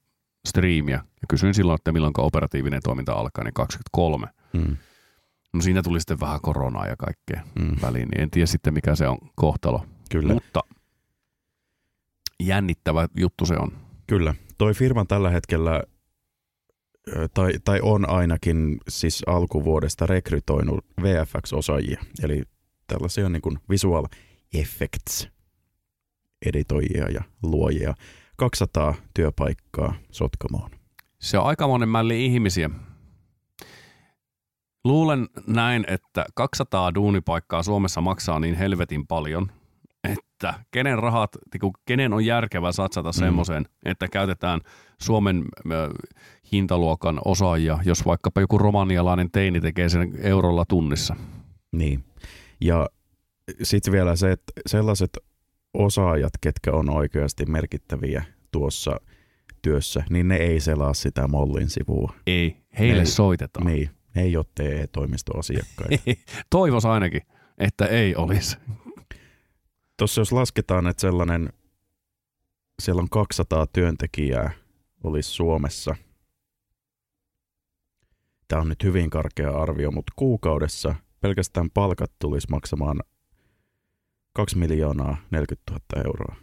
striimiä. 0.47 0.95
Ja 0.95 1.27
kysyin 1.29 1.53
silloin, 1.53 1.75
että 1.75 1.91
milloin 1.91 2.13
operatiivinen 2.17 2.81
toiminta 2.83 3.13
alkaa, 3.13 3.43
niin 3.43 3.53
23. 3.53 4.27
Mm, 4.53 4.77
No 5.53 5.61
siinä 5.61 5.83
tuli 5.83 5.99
sitten 5.99 6.19
vähän 6.19 6.41
koronaa 6.41 6.87
ja 6.87 6.95
kaikkea 6.95 7.43
mm, 7.59 7.75
väliin, 7.81 8.07
niin 8.09 8.21
en 8.21 8.29
tiedä 8.31 8.45
sitten 8.45 8.73
mikä 8.73 8.95
se 8.95 9.07
on 9.07 9.17
kohtalo. 9.35 9.85
kyllä, 10.11 10.33
Mutta 10.33 10.59
jännittävä 12.39 13.07
juttu 13.17 13.45
se 13.45 13.55
on. 13.55 13.71
kyllä. 14.07 14.33
Toi 14.57 14.73
firma 14.73 15.05
tällä 15.05 15.29
hetkellä, 15.29 15.83
tai, 17.33 17.53
tai 17.63 17.79
on 17.83 18.09
ainakin 18.09 18.77
siis 18.87 19.23
alkuvuodesta 19.27 20.05
rekrytoinut 20.05 20.85
VFX-osaajia, 21.01 22.01
eli 22.23 22.43
tällaisia 22.87 23.29
niin 23.29 23.41
kuin 23.41 23.59
visual 23.69 24.05
effects 24.53 25.29
editoijia 26.45 27.09
ja 27.09 27.21
luojia. 27.43 27.93
200 28.37 28.95
työpaikkaa 29.13 29.93
Sotkamoon. 30.11 30.71
Se 31.19 31.37
on 31.37 31.45
aikamoinen 31.45 31.89
mälli 31.89 32.25
ihmisiä. 32.25 32.69
Luulen 34.89 35.27
näin, 35.47 35.85
että 35.87 36.25
200 36.35 36.95
duunipaikkaa 36.95 37.63
Suomessa 37.63 38.01
maksaa 38.01 38.39
niin 38.39 38.55
helvetin 38.55 39.07
paljon, 39.07 39.51
että 40.03 40.53
kenen 40.71 40.99
rahat, 40.99 41.29
niinku, 41.53 41.73
kenen 41.85 42.13
on 42.13 42.25
järkevää 42.25 42.71
satsata 42.71 43.09
Mm. 43.09 43.13
semmoiseen, 43.13 43.65
että 43.85 44.07
käytetään 44.07 44.61
Suomen 45.01 45.45
hintaluokan 46.51 47.19
osaajia, 47.25 47.79
jos 47.85 48.05
vaikkapa 48.05 48.41
joku 48.41 48.57
romanialainen 48.57 49.31
teini 49.31 49.61
tekee 49.61 49.89
sen 49.89 50.11
eurolla 50.21 50.65
tunnissa. 50.65 51.15
Niin. 51.71 52.03
Ja 52.61 52.87
sitten 53.63 53.91
vielä 53.93 54.15
se, 54.15 54.31
että 54.31 54.53
sellaiset 54.67 55.17
osaajat, 55.73 56.33
ketkä 56.41 56.71
on 56.71 56.89
oikeasti 56.89 57.45
merkittäviä 57.45 58.23
tuossa 58.51 58.99
työssä, 59.61 60.03
niin 60.09 60.27
ne 60.27 60.35
ei 60.35 60.59
selaa 60.59 60.93
sitä 60.93 61.27
Mollin 61.27 61.69
sivua. 61.69 62.13
Ei, 62.27 62.57
heille 62.79 62.99
Ei. 63.01 63.05
soitetaan. 63.05 63.65
Niin, 63.65 63.89
ne 64.15 64.21
ei 64.21 64.37
ole 64.37 64.45
TE-toimistoasiakkaita. 64.55 66.03
Toivos 66.49 66.85
ainakin, 66.85 67.21
että 67.57 67.85
ei 67.85 68.15
olisi. 68.15 68.57
Tuossa 69.97 70.21
jos 70.21 70.31
lasketaan, 70.31 70.87
että 70.87 71.01
sellainen, 71.01 71.53
siellä 72.81 73.01
on 73.01 73.09
200 73.09 73.67
työntekijää 73.67 74.51
olisi 75.03 75.29
Suomessa. 75.29 75.95
Tämä 78.47 78.61
on 78.61 78.69
nyt 78.69 78.83
hyvin 78.83 79.09
karkea 79.09 79.51
arvio, 79.51 79.91
mutta 79.91 80.13
kuukaudessa 80.15 80.95
pelkästään 81.21 81.69
palkat 81.73 82.11
tulisi 82.19 82.47
maksamaan 82.49 82.99
2 84.33 84.57
miljoonaa 84.57 85.17
40 85.31 85.71
000 85.71 86.03
euroa. 86.05 86.35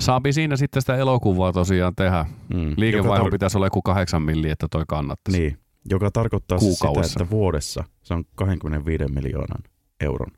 Saapi 0.00 0.32
siinä 0.32 0.56
sitten 0.56 0.82
sitä 0.82 0.96
elokuvaa 0.96 1.52
tosiaan 1.52 1.94
tehdä. 1.94 2.26
Mm. 2.54 2.74
Liikevaihdon 2.76 3.16
Joka 3.16 3.28
tar- 3.28 3.30
pitäisi 3.30 3.58
olla 3.58 3.66
joku 3.66 3.82
kahdeksan 3.82 4.22
milliä, 4.22 4.52
että 4.52 4.66
toi 4.70 4.84
kannattaisi. 4.88 5.40
Niin, 5.40 5.58
joka 5.90 6.10
tarkoittaa 6.10 6.58
siis 6.58 6.72
sitä, 6.74 6.86
Kuukaudessa. 6.86 7.22
että 7.22 7.30
vuodessa 7.30 7.84
se 8.02 8.14
on 8.14 8.24
25 8.34 9.04
miljoonan 9.12 9.62
euron 10.00 10.30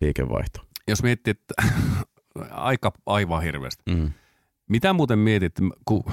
liikevaihto. 0.00 0.60
Jos 0.88 1.02
miettii, 1.02 1.30
että 1.30 1.54
aika 2.50 2.92
aivan 3.06 3.42
hirveästi. 3.42 3.82
Mm. 3.94 4.10
Mitä 4.68 4.92
muuten 4.92 5.18
mietit, 5.18 5.52
kun, 5.84 6.04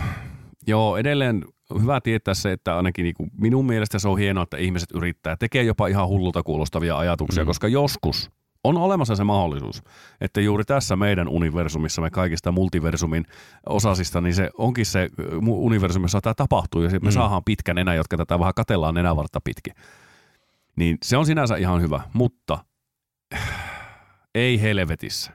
joo 0.68 0.98
edelleen 0.98 1.46
hyvä 1.82 2.02
tietää 2.02 2.34
se, 2.34 2.52
että 2.52 2.78
ainakin 2.78 3.04
niin 3.04 3.16
kuin 3.16 3.32
minun 3.42 3.66
mielestä 3.66 4.00
se 4.00 4.08
on 4.08 4.18
hienoa, 4.20 4.44
että 4.44 4.58
ihmiset 4.58 4.90
yrittää, 4.94 5.38
tekee 5.38 5.64
jopa 5.64 5.88
ihan 5.88 6.08
hullulta 6.08 6.44
kuulostavia 6.44 6.98
ajatuksia, 6.98 7.44
Mm. 7.44 7.48
koska 7.48 7.68
joskus 7.68 8.32
on 8.64 8.78
olemassa 8.78 9.16
se 9.16 9.24
mahdollisuus, 9.24 9.84
että 10.22 10.41
juuri 10.41 10.64
tässä 10.64 10.95
meidän 10.95 11.28
universumissa, 11.28 12.01
me 12.01 12.10
kaikista 12.10 12.51
multiversumin 12.51 13.26
osasista, 13.70 14.22
niin 14.22 14.34
se 14.36 14.49
onkin 14.57 14.86
se 14.86 15.10
universumi, 15.47 16.03
jossa 16.03 16.22
tämä 16.22 16.34
tapahtuu, 16.34 16.82
ja 16.82 16.89
me 16.89 16.99
Mm. 17.03 17.12
saadaan 17.12 17.43
pitkä 17.43 17.74
nenä, 17.74 17.93
jotka 17.95 18.18
tätä 18.18 18.39
vähän 18.39 18.53
katellaan 18.55 18.93
nenävartta 18.95 19.41
pitkin. 19.43 19.74
Niin 20.76 20.97
se 21.03 21.18
on 21.18 21.26
sinänsä 21.26 21.55
ihan 21.55 21.82
hyvä, 21.82 22.01
mutta 22.14 22.57
ei 24.36 24.62
helvetissä. 24.62 25.32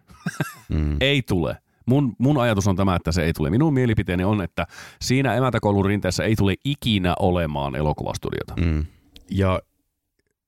Mm. 0.69 0.97
Ei 1.01 1.23
tule. 1.23 1.57
Mun, 1.87 2.17
mun 2.19 2.39
ajatus 2.41 2.67
on 2.69 2.77
tämä, 2.77 2.97
että 2.97 3.13
se 3.13 3.23
ei 3.25 3.33
tule. 3.33 3.51
Minun 3.51 3.75
mielipiteeni 3.75 4.25
on, 4.25 4.43
että 4.43 4.67
siinä 5.01 5.35
emäntäkoulun 5.35 5.85
rinteessä 5.85 6.25
ei 6.25 6.37
tule 6.37 6.55
ikinä 6.65 7.15
olemaan 7.19 7.75
elokuvastudiota. 7.77 8.55
Mm. 8.57 8.87
Ja 9.31 9.61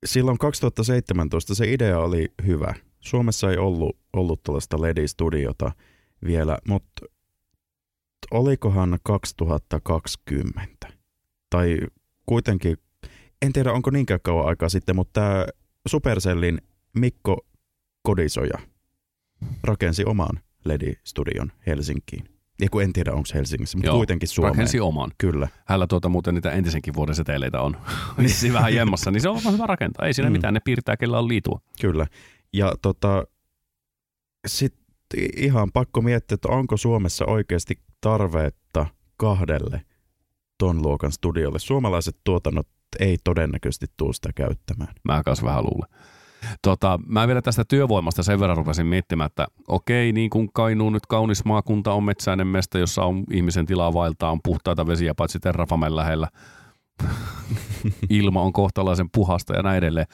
silloin 0.06 0.38
2017 0.38 1.54
se 1.54 1.72
idea 1.72 1.98
oli 1.98 2.32
hyvä. 2.46 2.74
Suomessa 3.00 3.50
ei 3.50 3.56
ollut, 3.56 3.96
ollut 4.12 4.42
tällaista 4.42 4.80
LED-studiota 4.80 5.72
vielä, 6.24 6.58
mutta 6.68 7.06
olikohan 8.30 8.98
2020? 9.02 10.88
Tai 11.50 11.78
kuitenkin, 12.26 12.76
en 13.42 13.52
tiedä 13.52 13.72
onko 13.72 13.90
niinkään 13.90 14.20
kauan 14.22 14.48
aikaa 14.48 14.68
sitten, 14.68 14.96
mutta 14.96 15.20
tämä 15.20 15.46
Supercellin 15.88 16.60
Mikko 16.98 17.46
Kodisoja 18.02 18.58
rakensi 19.62 20.04
oman 20.04 20.40
LED-studion 20.64 21.52
Helsinkiin. 21.66 22.35
Ja 22.60 22.68
kun 22.70 22.82
en 22.82 22.92
tiedä, 22.92 23.12
onko 23.12 23.28
Helsingissä, 23.34 23.78
mutta 23.78 23.88
Joo, 23.88 23.96
kuitenkin 23.96 24.28
Suomeen. 24.28 24.54
Rakensi 24.54 24.80
oman. 24.80 25.10
Kyllä. 25.18 25.48
Hänellä 25.64 25.86
tuota 25.86 26.08
muuten 26.08 26.34
niitä 26.34 26.50
entisenkin 26.50 26.94
vuoden 26.94 27.14
seteleitä 27.14 27.60
on. 27.60 27.76
Vissiin 28.22 28.52
vähän 28.52 28.74
jemmassa, 28.74 29.10
niin 29.10 29.20
se 29.20 29.28
on 29.28 29.40
vaan 29.44 29.54
hyvä 29.54 29.66
rakentaa. 29.66 30.06
Ei 30.06 30.14
siinä 30.14 30.30
Mm. 30.30 30.32
mitään, 30.32 30.54
ne 30.54 30.60
piirtää, 30.60 30.96
kellä 30.96 31.18
on 31.18 31.28
liitua. 31.28 31.60
Kyllä. 31.80 32.06
Ja 32.52 32.72
tota, 32.82 33.24
sitten 34.46 34.80
ihan 35.36 35.72
pakko 35.72 36.02
miettiä, 36.02 36.34
että 36.34 36.48
onko 36.48 36.76
Suomessa 36.76 37.24
oikeasti 37.26 37.78
tarvetta 38.00 38.86
kahdelle 39.16 39.82
ton 40.58 40.82
luokan 40.82 41.12
studiolle. 41.12 41.58
Suomalaiset 41.58 42.16
tuotannot 42.24 42.68
ei 43.00 43.16
todennäköisesti 43.24 43.86
tule 43.96 44.12
sitä 44.12 44.30
käyttämään. 44.34 44.94
Mä 45.04 45.22
kanssa 45.24 45.46
vähän 45.46 45.64
luulen. 45.64 45.88
Tota, 46.62 47.00
mä 47.06 47.26
vielä 47.26 47.42
tästä 47.42 47.64
työvoimasta 47.68 48.22
sen 48.22 48.40
verran 48.40 48.56
rupesin 48.56 48.86
miettimään, 48.86 49.26
että 49.26 49.46
okei, 49.68 50.12
niin 50.12 50.30
kuin 50.30 50.48
Kainuun 50.52 50.92
nyt 50.92 51.06
kaunis 51.06 51.44
maakunta 51.44 51.92
on 51.92 52.04
metsäinen 52.04 52.46
mesta, 52.46 52.78
jossa 52.78 53.04
on 53.04 53.24
ihmisen 53.32 53.66
tilaa 53.66 53.94
vaeltaa, 53.94 54.30
on 54.30 54.40
puhtaita 54.44 54.86
vesiä, 54.86 55.14
paitsi 55.14 55.40
Terrafamen 55.40 55.96
lähellä. 55.96 56.28
Ilma 58.10 58.42
on 58.42 58.52
kohtalaisen 58.52 59.08
puhasta 59.14 59.54
ja 59.56 59.62
näin 59.62 59.78
edelleen. 59.78 60.06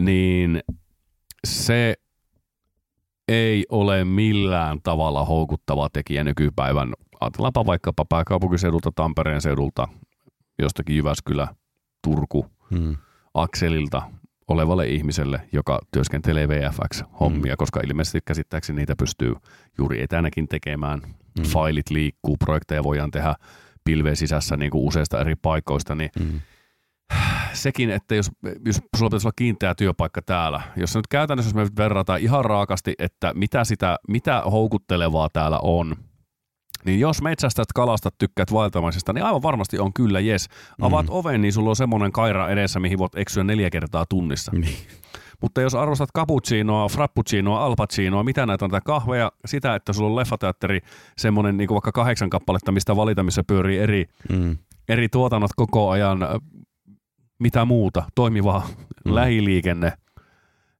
Niin 0.00 0.60
se 1.46 1.94
ei 3.28 3.66
ole 3.68 4.04
millään 4.04 4.78
tavalla 4.82 5.24
houkuttava 5.24 5.88
tekijä 5.92 6.24
nykypäivän. 6.24 6.92
Ajatellaanpa 7.20 7.66
vaikkapa 7.66 8.04
pääkaupunkiseudulta, 8.08 8.92
Tampereen 8.94 9.40
seudulta, 9.40 9.88
jostakin 10.58 10.96
Jyväskylä, 10.96 11.48
Turku, 12.02 12.46
Hmm. 12.70 12.96
akselilta 13.34 14.02
olevalle 14.48 14.86
ihmiselle, 14.86 15.40
joka 15.52 15.80
työskentelee 15.92 16.48
VFX-hommia, 16.48 17.52
mm. 17.52 17.56
koska 17.58 17.80
ilmeisesti 17.80 18.20
käsittääkseni 18.24 18.76
niitä 18.76 18.96
pystyy 18.96 19.34
juuri 19.78 20.02
etänäkin 20.02 20.48
tekemään. 20.48 20.98
Mm. 20.98 21.14
Mm. 21.38 21.44
Failit 21.44 21.90
liikkuu, 21.90 22.36
projekteja 22.36 22.84
voidaan 22.84 23.10
tehdä 23.10 23.34
pilveen 23.84 24.16
sisässä 24.16 24.56
niin 24.56 24.70
kuin 24.70 24.84
useista 24.84 25.20
eri 25.20 25.36
paikoista, 25.36 25.94
niin 25.94 26.10
Hmm. 26.18 26.40
sekin, 27.52 27.90
että 27.90 28.14
jos, 28.14 28.30
jos 28.66 28.80
sulla 28.96 29.10
pitäisi 29.10 29.26
olla 29.26 29.34
kiinteä 29.36 29.74
työpaikka 29.74 30.22
täällä, 30.22 30.60
jos 30.76 30.94
nyt 30.94 31.06
käytännössä, 31.06 31.48
jos 31.48 31.70
me 31.70 31.76
verrataan 31.76 32.20
ihan 32.20 32.44
raakasti, 32.44 32.94
että 32.98 33.32
mitä, 33.34 33.64
sitä, 33.64 33.96
mitä 34.08 34.42
houkuttelevaa 34.50 35.28
täällä 35.32 35.58
on, 35.62 35.96
niin 36.84 37.00
jos 37.00 37.22
metsästät, 37.22 37.72
kalastat, 37.74 38.14
tykkäät 38.18 38.52
vaeltamaisesta, 38.52 39.12
niin 39.12 39.24
aivan 39.24 39.42
varmasti 39.42 39.78
on 39.78 39.92
kyllä 39.92 40.20
jes. 40.20 40.48
Avaat 40.80 41.06
Mm. 41.06 41.12
oven, 41.12 41.40
niin 41.40 41.52
sulla 41.52 41.70
on 41.70 41.76
semmoinen 41.76 42.12
kaira 42.12 42.48
edessä, 42.48 42.80
mihin 42.80 42.98
voit 42.98 43.14
eksyä 43.16 43.44
neljä 43.44 43.70
kertaa 43.70 44.06
tunnissa. 44.08 44.52
Niin. 44.54 44.76
Mutta 45.42 45.60
jos 45.60 45.74
arvostat 45.74 46.08
cappuccinoa, 46.16 46.88
frappuccinoa, 46.88 47.64
alpacinoa, 47.64 48.24
mitä 48.24 48.46
näitä 48.46 48.64
on, 48.64 48.70
tätä 48.70 48.80
kahveja, 48.84 49.32
sitä, 49.46 49.74
että 49.74 49.92
sulla 49.92 50.10
on 50.10 50.16
leffateatteri, 50.16 50.80
semmoinen 51.18 51.56
niin 51.56 51.68
vaikka 51.70 51.92
kahdeksan 51.92 52.30
kappaletta, 52.30 52.72
mistä 52.72 52.96
valita, 52.96 53.22
missä 53.22 53.44
pyörii 53.44 53.78
eri, 53.78 54.04
Hmm. 54.32 54.56
eri 54.88 55.08
tuotannot 55.08 55.50
koko 55.56 55.90
ajan, 55.90 56.18
mitä 57.38 57.64
muuta, 57.64 58.02
toimivaa 58.14 58.60
Mm. 58.68 59.10
mm. 59.10 59.14
lähiliikenne, 59.14 59.92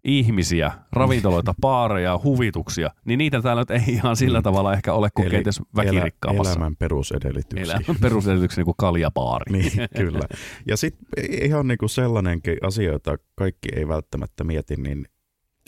ihmisiä, 0.05 0.73
ravintoloita, 0.93 1.55
baareja, 1.61 2.21
huvituksia, 2.25 2.91
niin 3.05 3.19
niitä 3.19 3.43
täällä 3.43 3.63
nyt 3.63 3.71
ei 3.71 3.83
ihan 3.89 4.17
sillä 4.17 4.39
Mm. 4.39 4.43
tavalla 4.43 4.73
ehkä 4.73 4.93
ole 4.93 5.09
kuin 5.15 5.31
kenties 5.31 5.59
Elä, 5.59 5.67
väkirikkaammassa. 5.77 6.53
elämän 6.53 6.77
perusedellytyksiä. 6.77 7.63
Elämän 7.75 7.97
perusedellytyksen 8.01 8.61
niin 8.63 8.65
kuin 8.65 8.75
kaljabaari. 8.79 9.53
Niin, 9.53 9.73
kyllä. 9.97 10.27
Ja 10.69 10.77
sitten 10.77 11.07
ihan 11.43 11.67
niinku 11.69 11.89
sellainenkin 11.89 12.57
asia, 12.63 12.93
jota 12.93 13.17
kaikki 13.35 13.69
ei 13.77 13.89
välttämättä 13.89 14.45
mieti, 14.45 14.77
niin 14.77 15.05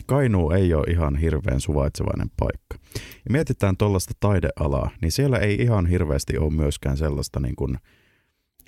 Kainuu 0.05 0.51
ei 0.51 0.73
ole 0.73 0.83
ihan 0.91 1.15
hirveän 1.15 1.61
suvaitsevainen 1.61 2.27
paikka. 2.39 2.77
Ja 2.95 3.31
mietitään 3.31 3.77
tuollaista 3.77 4.13
taidealaa, 4.19 4.89
niin 5.01 5.11
siellä 5.11 5.37
ei 5.37 5.55
ihan 5.55 5.85
hirveästi 5.85 6.37
ole 6.37 6.53
myöskään 6.53 6.97
sellaista 6.97 7.39
niin 7.39 7.55
kuin 7.55 7.77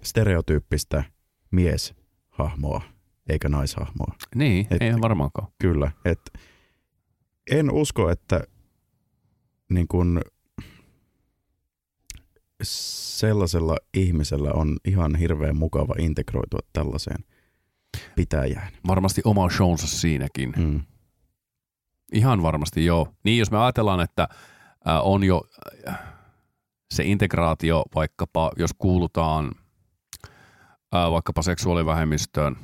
stereotyyppistä 0.04 1.04
mieshahmoa 1.52 2.82
eikä 3.30 3.50
naishahmoa. 3.50 4.14
Niin, 4.36 4.68
Et- 4.72 4.82
eihän 4.82 5.02
varmaankaan. 5.02 5.48
Kyllä. 5.60 5.92
Et 6.06 6.20
en 7.52 7.72
usko, 7.72 8.10
että 8.10 8.44
niin 9.70 9.88
kuin 9.88 10.22
sellaisella 12.64 13.78
ihmisellä 13.94 14.52
on 14.54 14.78
ihan 14.86 15.16
hirveän 15.16 15.58
mukava 15.58 15.96
integroitua 16.00 16.60
tällaiseen 16.74 17.24
pitäjään. 18.16 18.72
Varmasti 18.88 19.22
oma 19.26 19.50
shownsa 19.50 19.88
siinäkin. 19.88 20.54
Mm. 20.58 20.82
Ihan 22.14 22.42
varmasti 22.42 22.86
joo. 22.86 23.14
Niin 23.24 23.38
jos 23.40 23.52
me 23.52 23.58
ajatellaan, 23.58 24.00
että 24.00 24.28
äh, 24.88 25.00
on 25.04 25.24
jo 25.24 25.44
äh, 25.88 26.00
se 26.94 27.04
integraatio 27.04 27.84
vaikkapa, 27.96 28.52
jos 28.58 28.72
kuulutaan 28.78 29.52
äh, 30.96 31.12
vaikkapa 31.12 31.42
seksuaalivähemmistöön, 31.42 32.56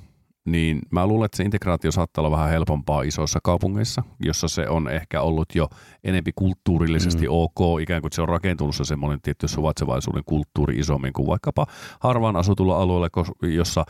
niin 0.45 0.79
mä 0.91 1.07
luulen, 1.07 1.25
että 1.25 1.37
se 1.37 1.43
integraatio 1.43 1.91
saattaa 1.91 2.21
olla 2.21 2.37
vähän 2.37 2.49
helpompaa 2.49 3.01
isoissa 3.01 3.39
kaupungeissa, 3.43 4.03
jossa 4.19 4.47
se 4.47 4.69
on 4.69 4.91
ehkä 4.91 5.21
ollut 5.21 5.55
jo 5.55 5.69
enempi 6.03 6.31
kulttuurillisesti 6.35 7.25
Mm. 7.25 7.31
ok, 7.31 7.81
ikään 7.81 8.01
kuin 8.01 8.11
se 8.11 8.21
on 8.21 8.29
rakentunut 8.29 8.75
se 8.75 8.85
semmoinen 8.85 9.21
tietty 9.21 9.47
suvaitsevaisuuden 9.47 10.23
kulttuuri 10.25 10.79
isommin 10.79 11.13
kuin 11.13 11.27
vaikkapa 11.27 11.67
harvaan 11.99 12.35
asutulla 12.35 12.81
alueella, 12.81 13.09
jossa 13.41 13.85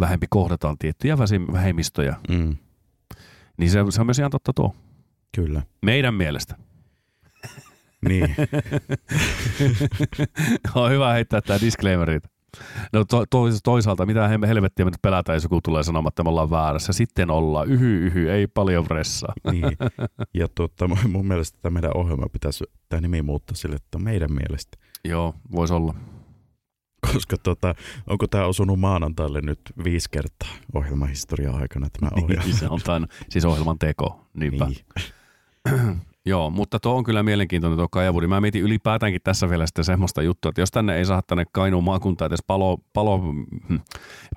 vähempi 0.00 0.26
kohdataan 0.30 0.78
tiettyjä 0.78 1.18
vähemmistöjä. 1.52 2.16
Mm. 2.28 2.56
Niin 3.56 3.70
se, 3.70 3.78
se 3.90 4.00
on 4.00 4.06
myös 4.06 4.18
ihan 4.18 4.30
totta 4.30 4.52
tuo. 4.52 4.74
Kyllä. 5.34 5.62
Meidän 5.82 6.14
mielestä. 6.14 6.54
Niin. 8.08 8.36
on 10.74 10.90
hyvä 10.90 11.12
heittää 11.12 11.40
tämä 11.40 11.60
disclaimerit. 11.60 12.24
No 12.92 13.04
to, 13.04 13.26
to, 13.30 13.38
toisaalta, 13.64 14.06
mitä 14.06 14.28
he- 14.28 14.48
helvettiä 14.48 14.84
me 14.84 14.90
nyt 14.90 15.02
pelätään, 15.02 15.36
jos 15.36 15.42
joku 15.42 15.60
tulee 15.64 15.82
sanomaan, 15.82 16.10
että 16.10 16.22
me 16.22 16.28
ollaan 16.28 16.50
väärässä. 16.50 16.92
Sitten 16.92 17.30
ollaan. 17.30 17.70
Yhy, 17.70 18.06
yhy, 18.06 18.30
ei 18.30 18.46
paljon 18.46 18.84
vressaa. 18.84 19.32
niin. 19.50 19.64
Ja 20.34 20.48
tuota, 20.54 20.88
mun- 20.88 21.10
mun 21.10 21.26
mielestä 21.26 21.58
tämä 21.62 21.72
meidän 21.74 21.96
ohjelma 21.96 22.26
pitäisi 22.32 22.64
tämä 22.88 23.00
nimi 23.00 23.22
muuttaa 23.22 23.56
sille, 23.56 23.76
että 23.76 23.98
meidän 23.98 24.32
mielestä. 24.32 24.78
Joo, 25.04 25.34
voisi 25.52 25.74
olla. 25.74 25.94
Koska 27.12 27.36
tota, 27.42 27.74
onko 28.06 28.26
tämä 28.26 28.44
osunut 28.46 28.80
maanantaille 28.80 29.40
nyt 29.40 29.60
viisi 29.84 30.08
kertaa 30.10 30.48
ohjelmahistorian 30.74 31.54
aikana 31.54 31.88
tämä 32.00 32.10
ohjelma? 32.22 32.44
Niin, 32.44 32.56
se 32.56 32.68
on 32.68 32.80
tämän, 32.84 33.06
siis 33.28 33.44
ohjelman 33.44 33.78
teko. 33.78 34.26
Niinpä. 34.34 34.66
Niin. 34.66 36.00
Joo, 36.26 36.50
mutta 36.50 36.80
tuo 36.80 36.94
on 36.96 37.04
kyllä 37.04 37.22
mielenkiintoinen 37.22 37.76
tuo 37.78 37.88
Kajavudi. 37.88 38.26
Mä 38.26 38.40
mietin 38.40 38.62
ylipäätäänkin 38.62 39.20
tässä 39.24 39.50
vielä 39.50 39.66
sitten 39.66 39.84
semmoista 39.84 40.22
juttua, 40.22 40.48
että 40.48 40.60
jos 40.60 40.70
tänne 40.70 40.96
ei 40.96 41.04
saa 41.04 41.22
tänne 41.26 41.44
Kainuun 41.52 41.84
maakuntaan 41.84 42.26
edes 42.28 42.44
palo, 42.46 42.78
palo, 42.92 43.18
hmm, 43.18 43.80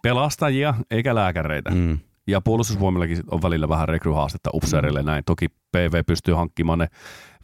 pelastajia 0.04 0.74
eikä 0.92 1.16
lääkäreitä, 1.16 1.70
Mm. 1.72 2.00
Ja 2.28 2.42
puolustusvoimillakin 2.42 3.18
on 3.32 3.42
välillä 3.42 3.70
vähän 3.70 3.90
rekryhaastetta 3.90 4.50
upseerille 4.54 5.04
näin. 5.04 5.24
Toki 5.26 5.48
PV 5.50 6.04
pystyy 6.08 6.34
hankkimaan 6.34 6.80
ne 6.80 6.88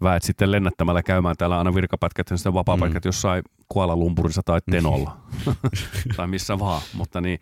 väet 0.04 0.24
sitten 0.24 0.52
lennättämällä 0.52 1.04
käymään 1.04 1.36
täällä 1.38 1.58
aina 1.58 1.76
virkapätkät 1.76 2.30
ja 2.30 2.38
sitten 2.38 2.54
vapaapätkät 2.54 3.04
Mm. 3.06 3.08
jossain 3.08 3.44
Kuala 3.70 3.96
Lumpurissa 3.96 4.42
tai 4.46 4.60
Tenolla. 4.72 5.18
tai 6.18 6.28
missä 6.28 6.60
vaan. 6.60 6.82
Mutta 6.94 7.22
niin, 7.22 7.40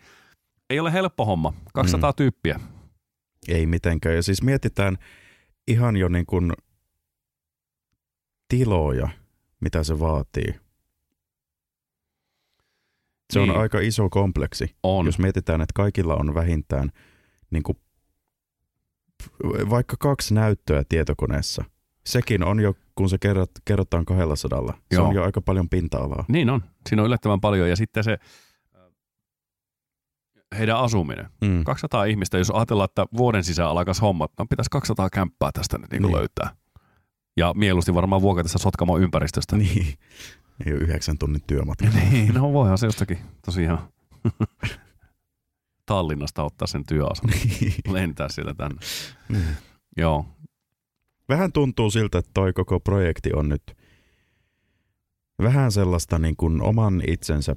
ei 0.70 0.80
ole 0.80 0.92
helppo 0.92 1.24
homma. 1.24 1.52
200 1.74 2.10
Mm. 2.10 2.14
tyyppiä. 2.16 2.60
Ei 3.48 3.66
mitenkään. 3.66 4.14
Ja 4.14 4.22
siis 4.22 4.42
mietitään 4.42 4.96
ihan 5.68 5.96
jo 5.96 6.08
niin 6.08 6.26
kuin 6.26 6.52
tiloja, 8.48 9.08
mitä 9.60 9.84
se 9.84 10.00
vaatii. 10.00 10.54
Se 13.32 13.38
Niin. 13.40 13.50
on 13.50 13.60
aika 13.60 13.80
iso 13.80 14.08
kompleksi. 14.10 14.76
On. 14.82 15.06
Jos 15.06 15.18
mietitään, 15.18 15.60
että 15.60 15.72
kaikilla 15.74 16.14
on 16.16 16.34
vähintään 16.34 16.90
niin 17.50 17.62
kuin, 17.62 17.78
vaikka 19.70 19.96
kaksi 19.98 20.34
näyttöä 20.34 20.82
tietokoneessa, 20.88 21.64
sekin 22.06 22.44
on 22.44 22.60
jo, 22.60 22.74
kun 22.94 23.08
se 23.08 23.18
kerrot, 23.18 23.50
kerrotaan 23.64 24.04
200, 24.04 24.66
se 24.66 24.72
Joo. 24.96 25.08
on 25.08 25.14
jo 25.14 25.24
aika 25.24 25.40
paljon 25.40 25.68
pinta-alaa. 25.68 26.24
Niin 26.28 26.50
on. 26.50 26.62
Siinä 26.88 27.02
on 27.02 27.06
yllättävän 27.06 27.40
paljon. 27.40 27.68
Ja 27.68 27.76
sitten 27.76 28.04
se 28.04 28.12
äh, 28.76 28.82
heidän 30.58 30.76
asuminen. 30.78 31.26
Mm. 31.40 31.64
200 31.64 32.04
ihmistä, 32.04 32.38
jos 32.38 32.50
ajatellaan, 32.50 32.84
että 32.90 33.06
vuoden 33.16 33.44
sisään 33.44 33.68
alkaisi 33.70 34.00
hommat, 34.00 34.32
no 34.38 34.46
pitäisi 34.50 34.70
200 34.70 35.10
kämppää 35.10 35.50
tästä 35.52 35.78
nyt 35.78 35.90
niin 35.90 36.02
Niin. 36.02 36.16
löytää. 36.16 36.50
Ja 37.38 37.52
mieluusti 37.56 37.94
varmaan 37.94 38.22
vuokatessa 38.22 38.58
Sotkamo 38.58 38.98
ympäristöstä. 38.98 39.56
Niin, 39.56 39.94
ei 40.66 40.72
ole 40.72 40.80
yhdeksän 40.80 41.18
tunnin 41.18 41.42
työmatka. 41.46 41.86
Niin, 42.10 42.34
no 42.34 42.52
voihan 42.52 42.78
se 42.78 42.86
jostakin 42.86 43.18
tosiaan 43.44 43.88
Tallinnasta 45.86 46.44
ottaa 46.44 46.66
sen 46.66 46.84
työasun. 46.86 47.30
Lentää 47.88 48.28
sieltä 48.28 48.54
tänne. 48.54 48.76
Niin. 49.28 49.56
Joo, 49.96 50.26
Vähän 51.28 51.52
tuntuu 51.52 51.90
siltä, 51.90 52.18
että 52.18 52.30
toi 52.34 52.52
koko 52.52 52.80
projekti 52.80 53.30
on 53.34 53.48
nyt 53.48 53.76
vähän 55.42 55.72
sellaista 55.72 56.18
niin 56.18 56.36
kuin 56.36 56.62
oman 56.62 57.02
itsensä 57.06 57.56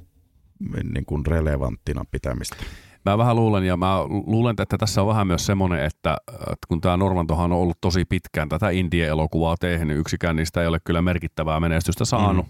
niin 0.94 1.04
kuin 1.06 1.26
relevanttina 1.26 2.04
pitämistä. 2.10 2.56
Mä 3.04 3.18
vähän 3.18 3.36
luulen, 3.36 3.64
ja 3.64 3.76
mä 3.76 4.04
luulen, 4.26 4.56
että 4.58 4.78
tässä 4.78 5.02
on 5.02 5.08
vähän 5.08 5.26
myös 5.26 5.46
semmoinen, 5.46 5.84
että, 5.84 6.16
että 6.32 6.66
kun 6.68 6.80
tämä 6.80 6.96
Normantohan 6.96 7.52
on 7.52 7.58
ollut 7.58 7.78
tosi 7.80 8.04
pitkään 8.04 8.48
tätä 8.48 8.70
indie-elokuvaa 8.70 9.56
tehnyt, 9.56 9.98
yksikään 9.98 10.36
niistä 10.36 10.60
ei 10.60 10.66
ole 10.66 10.78
kyllä 10.84 11.02
merkittävää 11.02 11.60
menestystä 11.60 12.04
saanut. 12.04 12.46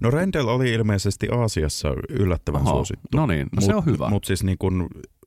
No 0.00 0.10
Rendell 0.10 0.48
oli 0.48 0.72
ilmeisesti 0.72 1.28
Aasiassa 1.32 1.88
yllättävän 2.08 2.60
Aha, 2.60 2.70
suosittu. 2.70 3.08
No 3.14 3.26
niin, 3.26 3.46
no 3.56 3.60
se 3.60 3.74
on 3.74 3.86
hyvä. 3.86 4.08
Mutta 4.08 4.26
siis 4.26 4.44
niin 4.44 4.58
kuin 4.58 4.86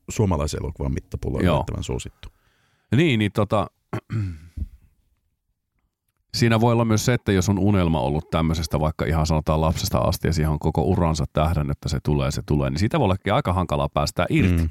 suomalaisen 0.09 0.59
elokuvan 0.63 0.93
mittapuulla 0.93 1.39
Joo. 1.41 1.55
yllättävän 1.55 1.83
suosittu. 1.83 2.29
Niin, 2.95 3.19
niin 3.19 3.31
tota, 3.31 3.67
siinä 6.33 6.61
voi 6.61 6.73
olla 6.73 6.85
myös 6.85 7.05
se, 7.05 7.13
että 7.13 7.31
jos 7.31 7.49
on 7.49 7.59
unelma 7.59 8.01
ollut 8.01 8.29
tämmöisestä 8.29 8.79
vaikka 8.79 9.05
ihan 9.05 9.25
sanotaan 9.25 9.61
lapsesta 9.61 9.97
asti 9.97 10.27
ja 10.27 10.33
siihen 10.33 10.51
on 10.51 10.59
koko 10.59 10.81
uransa 10.81 11.25
tähden, 11.33 11.71
että 11.71 11.89
se 11.89 11.99
tulee, 12.03 12.31
se 12.31 12.41
tulee, 12.45 12.69
niin 12.69 12.79
siitä 12.79 12.99
voi 12.99 13.05
ollakin 13.05 13.33
aika 13.33 13.53
hankalaa 13.53 13.89
päästää 13.89 14.25
irti. 14.29 14.61
Mm. 14.61 14.69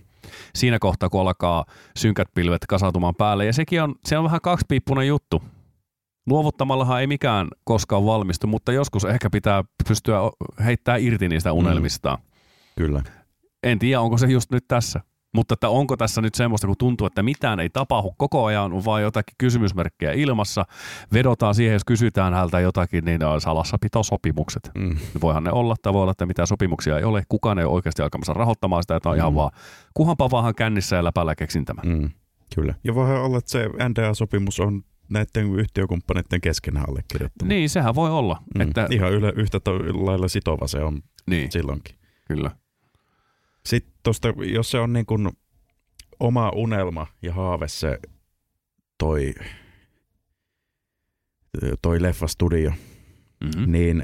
Siinä 0.55 0.79
kohtaa, 0.79 1.09
kun 1.09 1.21
alkaa 1.21 1.65
synkät 1.97 2.29
pilvet 2.35 2.67
kasautumaan 2.69 3.15
päälle. 3.15 3.47
Ja 3.47 3.53
sekin 3.53 3.83
on, 3.83 3.95
se 4.05 4.19
on 4.19 4.25
vähän 4.25 4.41
kaksipiippunen 4.41 5.09
juttu. 5.09 5.43
Luovuttamallahan 6.27 7.01
ei 7.01 7.07
mikään 7.07 7.49
koskaan 7.65 8.05
valmistu, 8.05 8.47
mutta 8.47 8.73
joskus 8.73 9.05
ehkä 9.05 9.31
pitää 9.31 9.65
pystyä 9.89 10.19
heittää 10.65 10.97
irti 10.97 11.29
niistä 11.29 11.53
unelmistaan. 11.53 12.19
Kyllä. 12.77 13.03
En 13.63 13.79
tiedä, 13.79 14.01
onko 14.01 14.19
se 14.19 14.27
just 14.27 14.51
nyt 14.51 14.65
tässä. 14.69 15.01
Mutta 15.35 15.55
että 15.55 15.69
onko 15.69 15.97
tässä 15.97 16.21
nyt 16.21 16.35
semmoista, 16.35 16.67
kun 16.67 16.77
tuntuu, 16.79 17.07
että 17.07 17.23
mitään 17.23 17.61
ei 17.61 17.71
tapahdu 17.71 18.15
koko 18.19 18.45
ajan, 18.45 18.73
on 18.73 18.85
vaan 18.85 19.03
jotakin 19.03 19.35
kysymysmerkkejä 19.39 20.13
ilmassa. 20.13 20.65
Vedotaan 21.13 21.55
siihen, 21.55 21.73
jos 21.73 21.85
kysytään 21.85 22.35
häneltä 22.35 22.61
jotakin, 22.61 23.05
niin 23.05 23.25
on 23.25 23.41
salassapitosopimukset. 23.41 24.71
Mm. 24.79 24.97
Voihan 25.21 25.45
ne 25.45 25.53
olla, 25.53 25.75
tai 25.83 25.93
voi 25.93 26.03
olla, 26.03 26.11
että 26.13 26.27
mitään 26.27 26.47
sopimuksia 26.47 26.99
ei 26.99 27.05
ole. 27.05 27.23
Kukaan 27.29 27.59
ei 27.59 27.65
ole 27.65 27.73
oikeasti 27.75 28.03
alkamassa 28.03 28.33
rahoittamaan 28.33 28.83
sitä, 28.83 28.97
että 28.97 29.11
on 29.11 29.17
ihan 29.17 29.33
Mm. 29.33 29.37
vaan, 29.37 29.51
kuhanpa 29.95 30.31
vaan 30.31 30.55
kännissä 30.55 30.97
ja 30.97 31.05
läpällä 31.05 31.35
keksin 31.35 31.65
tämän. 31.65 31.85
Mm. 31.87 32.11
Kyllä. 32.55 32.75
Ja 32.85 32.95
voihan 32.95 33.23
olla, 33.23 33.39
että 33.39 33.51
se 33.51 33.67
NDA-sopimus 33.89 34.61
on 34.61 34.83
näiden 35.11 35.55
yhtiökumppaneiden 35.59 36.41
keskenään 36.41 36.89
allekirjoittama. 36.89 37.49
Niin, 37.49 37.71
sehän 37.71 37.95
voi 37.95 38.11
olla. 38.11 38.43
Mm. 38.55 38.61
Että, 38.61 38.87
Ihan 38.91 39.13
yle, 39.13 39.33
yhtä 39.37 39.59
lailla 39.95 40.29
sitova 40.29 40.67
se 40.67 40.79
on 40.85 41.03
niin, 41.27 41.53
silloinkin. 41.53 41.95
kyllä. 42.29 42.51
Sitten 43.69 43.95
tosta, 44.03 44.29
jos 44.53 44.71
se 44.71 44.79
on 44.79 44.93
niin 44.93 45.07
kuin 45.07 45.29
oma 46.21 46.51
unelma 46.55 47.07
ja 47.23 47.33
haave 47.35 47.69
se 47.69 47.99
toi, 48.99 49.35
toi 51.83 52.03
leffastudio, 52.03 52.73
Mm-hmm. 53.43 53.73
niin 53.73 54.03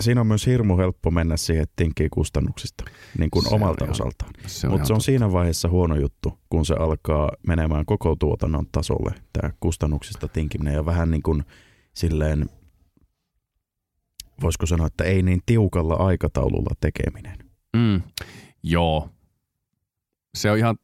siinä 0.00 0.20
on 0.20 0.26
myös 0.26 0.46
hirmu 0.46 0.76
helppo 0.78 1.10
mennä 1.10 1.36
siihen, 1.36 1.62
että 1.62 1.72
tinkii 1.76 2.08
kustannuksista, 2.08 2.84
niin 3.18 3.30
kuin 3.30 3.42
Se 3.42 3.48
on 3.48 3.54
omalta 3.54 3.84
ihan- 3.84 3.92
osaltaan. 3.92 4.30
Se 4.46 4.66
on 4.66 4.72
Mutta 4.72 4.86
se 4.86 4.92
on 4.92 4.96
totta. 4.96 5.04
siinä 5.06 5.32
vaiheessa 5.32 5.68
huono 5.68 5.96
juttu, 5.96 6.38
kun 6.50 6.66
se 6.66 6.74
alkaa 6.74 7.30
menemään 7.46 7.86
koko 7.86 8.16
tuotannon 8.16 8.66
tasolle, 8.72 9.14
tämä 9.32 9.52
kustannuksista 9.60 10.28
tinkiminen 10.28 10.74
ja 10.74 10.84
vähän 10.86 11.10
niin 11.10 11.22
kuin 11.22 11.44
silleen, 11.94 12.48
voisiko 14.42 14.66
sanoa, 14.66 14.86
että 14.86 15.04
ei 15.04 15.22
niin 15.22 15.40
tiukalla 15.46 15.94
aikataululla 15.94 16.74
tekeminen. 16.80 17.38
Mm. 17.76 18.00
Joo. 18.62 19.08
Se 20.34 20.50
on 20.50 20.58
ihan, 20.58 20.76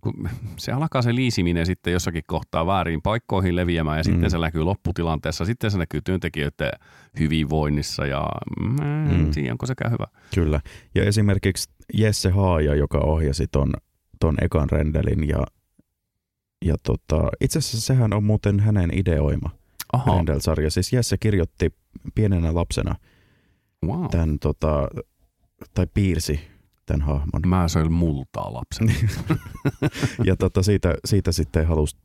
kun 0.00 0.28
se 0.56 0.72
alkaa 0.72 1.02
se 1.02 1.14
liisiminen 1.14 1.66
sitten 1.66 1.92
jossakin 1.92 2.22
kohtaa 2.26 2.66
väärin 2.66 3.02
paikkoihin 3.02 3.56
leviämään 3.56 3.98
ja 3.98 4.04
sitten 4.04 4.22
Mm. 4.22 4.30
se 4.30 4.38
näkyy 4.38 4.62
lopputilanteessa. 4.62 5.44
Sitten 5.44 5.70
se 5.70 5.78
näkyy 5.78 6.00
työntekijöiden 6.00 6.70
hyvinvoinnissa 7.18 8.06
ja 8.06 8.28
mm, 8.60 8.76
Mm. 9.16 9.30
tiedä, 9.30 9.52
onko 9.52 9.66
sekään 9.66 9.92
hyvä. 9.92 10.06
Kyllä. 10.34 10.60
Ja 10.94 11.04
esimerkiksi 11.04 11.70
Jesse 11.94 12.30
Haaja, 12.30 12.74
joka 12.74 12.98
ohjasi 12.98 13.46
ton, 13.46 13.72
ton 14.20 14.34
ekan 14.42 14.70
rendelin 14.70 15.28
ja, 15.28 15.44
ja 16.64 16.74
tota, 16.82 17.28
itse 17.40 17.58
asiassa 17.58 17.80
sehän 17.86 18.12
on 18.12 18.24
muuten 18.24 18.60
hänen 18.60 18.90
ideoima 18.98 19.50
Aha, 19.92 20.16
Rendel-sarja. 20.16 20.70
Siis 20.70 20.92
Jesse 20.92 21.16
kirjoitti 21.18 21.74
pienenä 22.14 22.54
lapsena 22.54 22.94
wow. 23.86 24.06
tämän, 24.10 24.38
tota, 24.38 24.88
tai 25.74 25.86
piirsi 25.94 26.40
tämän 26.90 27.06
hahmon. 27.06 27.42
Mä 27.46 27.68
söin 27.68 27.92
multaa 27.92 28.54
lapsen. 28.54 28.94
ja 30.28 30.36
tota, 30.36 30.62
siitä, 30.62 30.94
siitä 31.04 31.32
sitten 31.32 31.66
halusi 31.66 31.96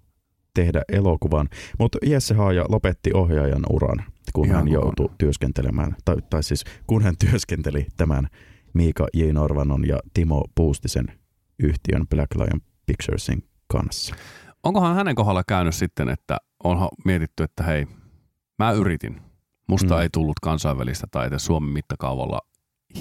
tehdä 0.53 0.81
elokuvan. 0.91 1.49
Mutta 1.79 1.97
Jesse 2.05 2.33
Haaja 2.33 2.65
lopetti 2.69 3.11
ohjaajan 3.13 3.63
uran, 3.69 4.03
kun 4.33 4.45
Ihan 4.45 4.57
hän 4.57 4.67
joutui 4.67 5.09
työskentelemään, 5.17 5.95
tai, 6.05 6.15
tai 6.29 6.43
siis 6.43 6.63
kun 6.87 7.03
hän 7.03 7.15
työskenteli 7.29 7.87
tämän 7.97 8.27
Miika 8.73 9.07
J. 9.13 9.23
Norvanon 9.31 9.87
ja 9.87 9.99
Timo 10.13 10.43
Puustisen 10.55 11.07
yhtiön 11.59 12.07
Black 12.07 12.35
Lion 12.35 12.61
Picturesin 12.85 13.43
kanssa. 13.67 14.15
Onkohan 14.63 14.95
hänen 14.95 15.15
kohdalla 15.15 15.43
käynyt 15.47 15.75
sitten, 15.75 16.09
että 16.09 16.37
onhan 16.63 16.89
mietitty, 17.05 17.43
että 17.43 17.63
hei, 17.63 17.87
mä 18.59 18.71
yritin. 18.71 19.21
Musta 19.67 19.95
Mm. 19.95 20.01
ei 20.01 20.09
tullut 20.13 20.39
kansainvälistä 20.41 21.07
tai 21.11 21.27
edes 21.27 21.45
Suomen 21.45 21.69
mittakaavalla 21.69 22.41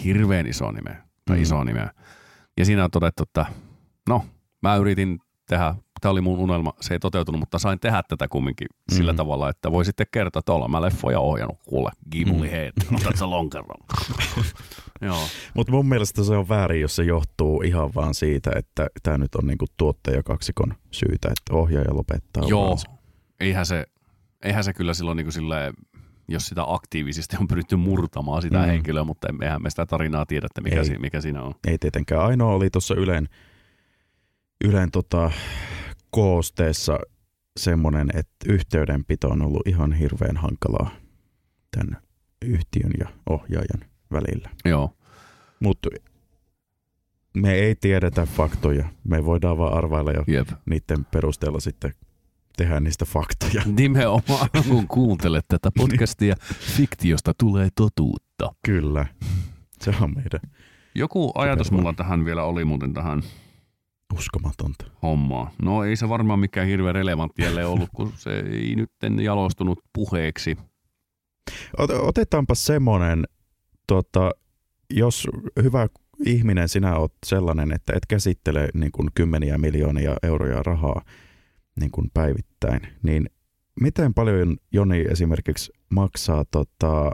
hirveän 0.05 0.47
iso 0.47 0.73
nimeä 0.73 1.05
Mm. 1.31 1.37
mm. 1.37 1.43
iso 1.43 1.65
nimeä. 1.65 1.91
Ja 2.59 2.65
siinä 2.65 2.85
on 2.85 2.91
todettu, 2.91 3.23
että 3.23 3.47
no, 4.09 4.25
mä 4.63 4.77
yritin 4.77 5.19
tehdä, 5.49 5.75
tämä 6.01 6.13
oli 6.13 6.21
mun 6.21 6.39
unelma, 6.39 6.73
se 6.81 6.95
ei 6.95 6.99
toteutunut, 7.01 7.39
mutta 7.39 7.59
sain 7.59 7.81
tehdä 7.81 8.03
tätä 8.09 8.29
kumminkin 8.29 8.69
mm. 8.71 8.95
sillä 8.97 9.13
Mm. 9.13 9.17
tavalla, 9.17 9.49
että 9.49 9.73
voi 9.73 9.85
sitten 9.85 10.07
kertoa, 10.13 10.39
että 10.39 10.53
ollaan 10.53 10.71
mä 10.71 10.83
leffoja 10.83 11.21
ohjannut, 11.21 11.59
kuule, 11.67 11.91
me 12.27 12.33
Mm. 12.33 12.39
head, 12.51 12.73
otat 12.95 13.17
sä 13.17 13.31
lonkeron. 13.31 13.77
Mutta 15.55 15.73
mun 15.73 15.89
mielestä 15.89 16.25
se 16.25 16.37
on 16.37 16.49
väärin, 16.49 16.81
jos 16.81 16.97
se 16.97 17.03
johtuu 17.05 17.63
ihan 17.63 17.95
vaan 17.95 18.15
siitä, 18.15 18.51
että 18.57 18.87
tämä 19.03 19.19
nyt 19.19 19.35
on 19.35 19.47
niinku 19.47 19.65
tuottajakaksikon 19.77 20.75
syytä, 20.91 21.29
että 21.29 21.55
ohjaaja 21.57 21.95
lopettaa 21.97 22.43
joo, 22.47 22.79
eihän 23.41 23.67
se, 23.67 23.87
eihän 24.43 24.65
se 24.65 24.73
kyllä 24.73 24.95
silloin 24.95 25.17
niin 25.17 25.25
kuin 25.25 25.33
silleen, 25.33 25.75
jos 26.29 26.47
sitä 26.47 26.65
aktiivisesti 26.67 27.37
on 27.41 27.49
pyritty 27.49 27.77
murtamaan 27.77 28.43
sitä 28.43 28.59
Mm. 28.59 28.65
henkilöä, 28.67 29.05
mutta 29.05 29.29
eihän 29.43 29.63
me 29.63 29.71
sitä 29.71 29.87
tarinaa 29.87 30.27
tiedä, 30.27 30.47
että 30.47 30.61
mikä, 30.61 30.77
Ei. 30.79 30.85
si, 30.85 30.99
mikä 30.99 31.21
siinä 31.21 31.43
on. 31.43 31.55
Ei 31.67 31.79
tietenkään. 31.79 32.25
Ainoa 32.25 32.53
oli 32.55 32.71
tuossa 32.71 32.95
Ylen, 32.95 33.29
Ylen 34.65 34.91
tota, 34.91 35.31
koosteessa 36.11 36.99
semmoinen, 37.57 38.09
että 38.15 38.35
yhteydenpito 38.47 39.29
on 39.29 39.43
ollut 39.43 39.67
ihan 39.67 39.93
hirveän 39.93 40.37
hankalaa 40.37 40.91
tämän 41.77 42.03
yhtiön 42.43 42.91
ja 42.99 43.09
ohjaajan 43.31 43.91
välillä. 44.13 44.51
Joo, 44.65 44.97
Mutta 45.61 45.89
me 47.37 47.53
ei 47.55 47.75
tiedetä 47.75 48.27
faktoja. 48.27 48.89
Me 49.05 49.25
voidaan 49.25 49.59
vaan 49.59 49.75
arvailla 49.79 50.11
ja 50.11 50.25
jep. 50.27 50.49
niiden 50.67 51.05
perusteella 51.05 51.61
sitten 51.61 51.95
tehdä 52.57 52.81
niistä 52.81 53.05
faktoja. 53.05 53.63
Nimenomaan, 53.79 54.49
kun 54.69 54.89
kuuntelet 54.89 55.45
tätä 55.49 55.71
podcastia, 55.77 56.35
fiktiosta 56.77 57.33
tulee 57.39 57.69
totuutta. 57.75 58.53
Kyllä. 58.65 59.07
Se 59.83 59.93
on 60.01 60.15
meidän 60.15 60.41
Joku 60.95 61.33
ajatus 61.35 61.71
mulla 61.71 61.93
tähän 61.93 62.25
vielä 62.25 62.45
oli 62.45 62.65
muuten 62.65 62.95
tähän 62.95 63.23
uskomatonta. 64.15 64.85
hommaan. 65.03 65.51
No 65.63 65.85
ei 65.85 65.97
se 65.97 66.09
varmaan 66.09 66.39
mikään 66.39 66.67
hirveän 66.67 66.95
relevantti 66.95 67.43
jälleen 67.43 67.69
ollut, 67.73 67.89
kun 67.95 68.13
se 68.17 68.39
ei 68.41 68.75
nyt 68.77 68.91
jalostunut 69.23 69.79
puheeksi. 69.93 70.57
Ot- 71.81 72.01
Otetaanpa 72.09 72.55
semmoinen, 72.55 73.25
tota, 73.87 74.31
jos 74.91 75.29
hyvä 75.63 75.89
ihminen 76.25 76.69
sinä 76.69 76.97
oot 76.97 77.13
sellainen, 77.27 77.73
että 77.73 77.93
et 77.97 78.07
käsittele 78.09 78.69
niin 78.75 78.93
kuin 78.93 79.09
kymmeniä 79.15 79.59
miljoonia 79.59 80.17
euroja 80.23 80.63
rahaa 80.63 81.03
niin 81.81 81.91
kuin 81.91 82.11
päivittäin, 82.15 82.81
niin 83.03 83.31
miten 83.81 84.15
paljon 84.15 84.57
Joni 84.73 85.01
esimerkiksi 85.11 85.73
maksaa 85.91 86.45
tota, 86.51 87.11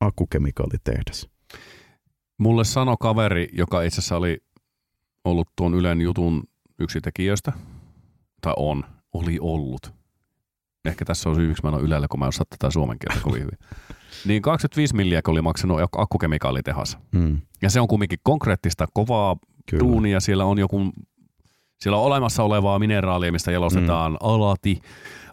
akkukemikaalitehdas? 0.00 1.28
Mulle 2.38 2.64
sanoi 2.64 2.96
kaveri, 3.00 3.48
joka 3.52 3.82
itse 3.82 4.00
asiassa 4.00 4.16
oli 4.16 4.38
ollut 5.24 5.48
tuon 5.56 5.74
Ylen 5.74 6.00
jutun 6.00 6.42
yksi 6.78 7.00
tekijöistä, 7.00 7.52
tai 8.40 8.54
on, 8.56 8.84
oli 9.12 9.38
ollut. 9.40 9.94
Ehkä 10.84 11.04
tässä 11.04 11.28
on 11.28 11.36
syy, 11.36 11.48
miksi 11.48 11.62
mä 11.62 11.68
en 11.68 11.74
ole 11.74 11.82
Ylellä, 11.82 12.06
kun 12.10 12.20
mä 12.20 12.24
en 12.24 12.28
osaa 12.28 12.46
tätä 12.50 12.70
suomen 12.70 12.98
kieltä 12.98 13.24
kovin 13.24 13.42
hyvin. 13.42 13.58
Niin 14.24 14.42
25 14.42 14.94
milliä 14.94 15.20
oli 15.28 15.42
maksanut 15.42 15.80
akkukemikaalitehas. 15.92 16.98
Hmm. 17.16 17.40
Ja 17.62 17.70
se 17.70 17.80
on 17.80 17.88
kumminkin 17.88 18.18
konkreettista, 18.22 18.86
kovaa 18.94 19.36
Kyllä. 19.70 19.80
duunia. 19.80 20.20
Siellä 20.20 20.44
on 20.44 20.58
joku, 20.58 20.92
siellä 21.80 21.98
on 21.98 22.04
olemassa 22.04 22.42
olevaa 22.42 22.78
mineraalia, 22.78 23.32
mistä 23.32 23.52
jalostetaan 23.52 24.12
mm. 24.12 24.18
alati 24.20 24.80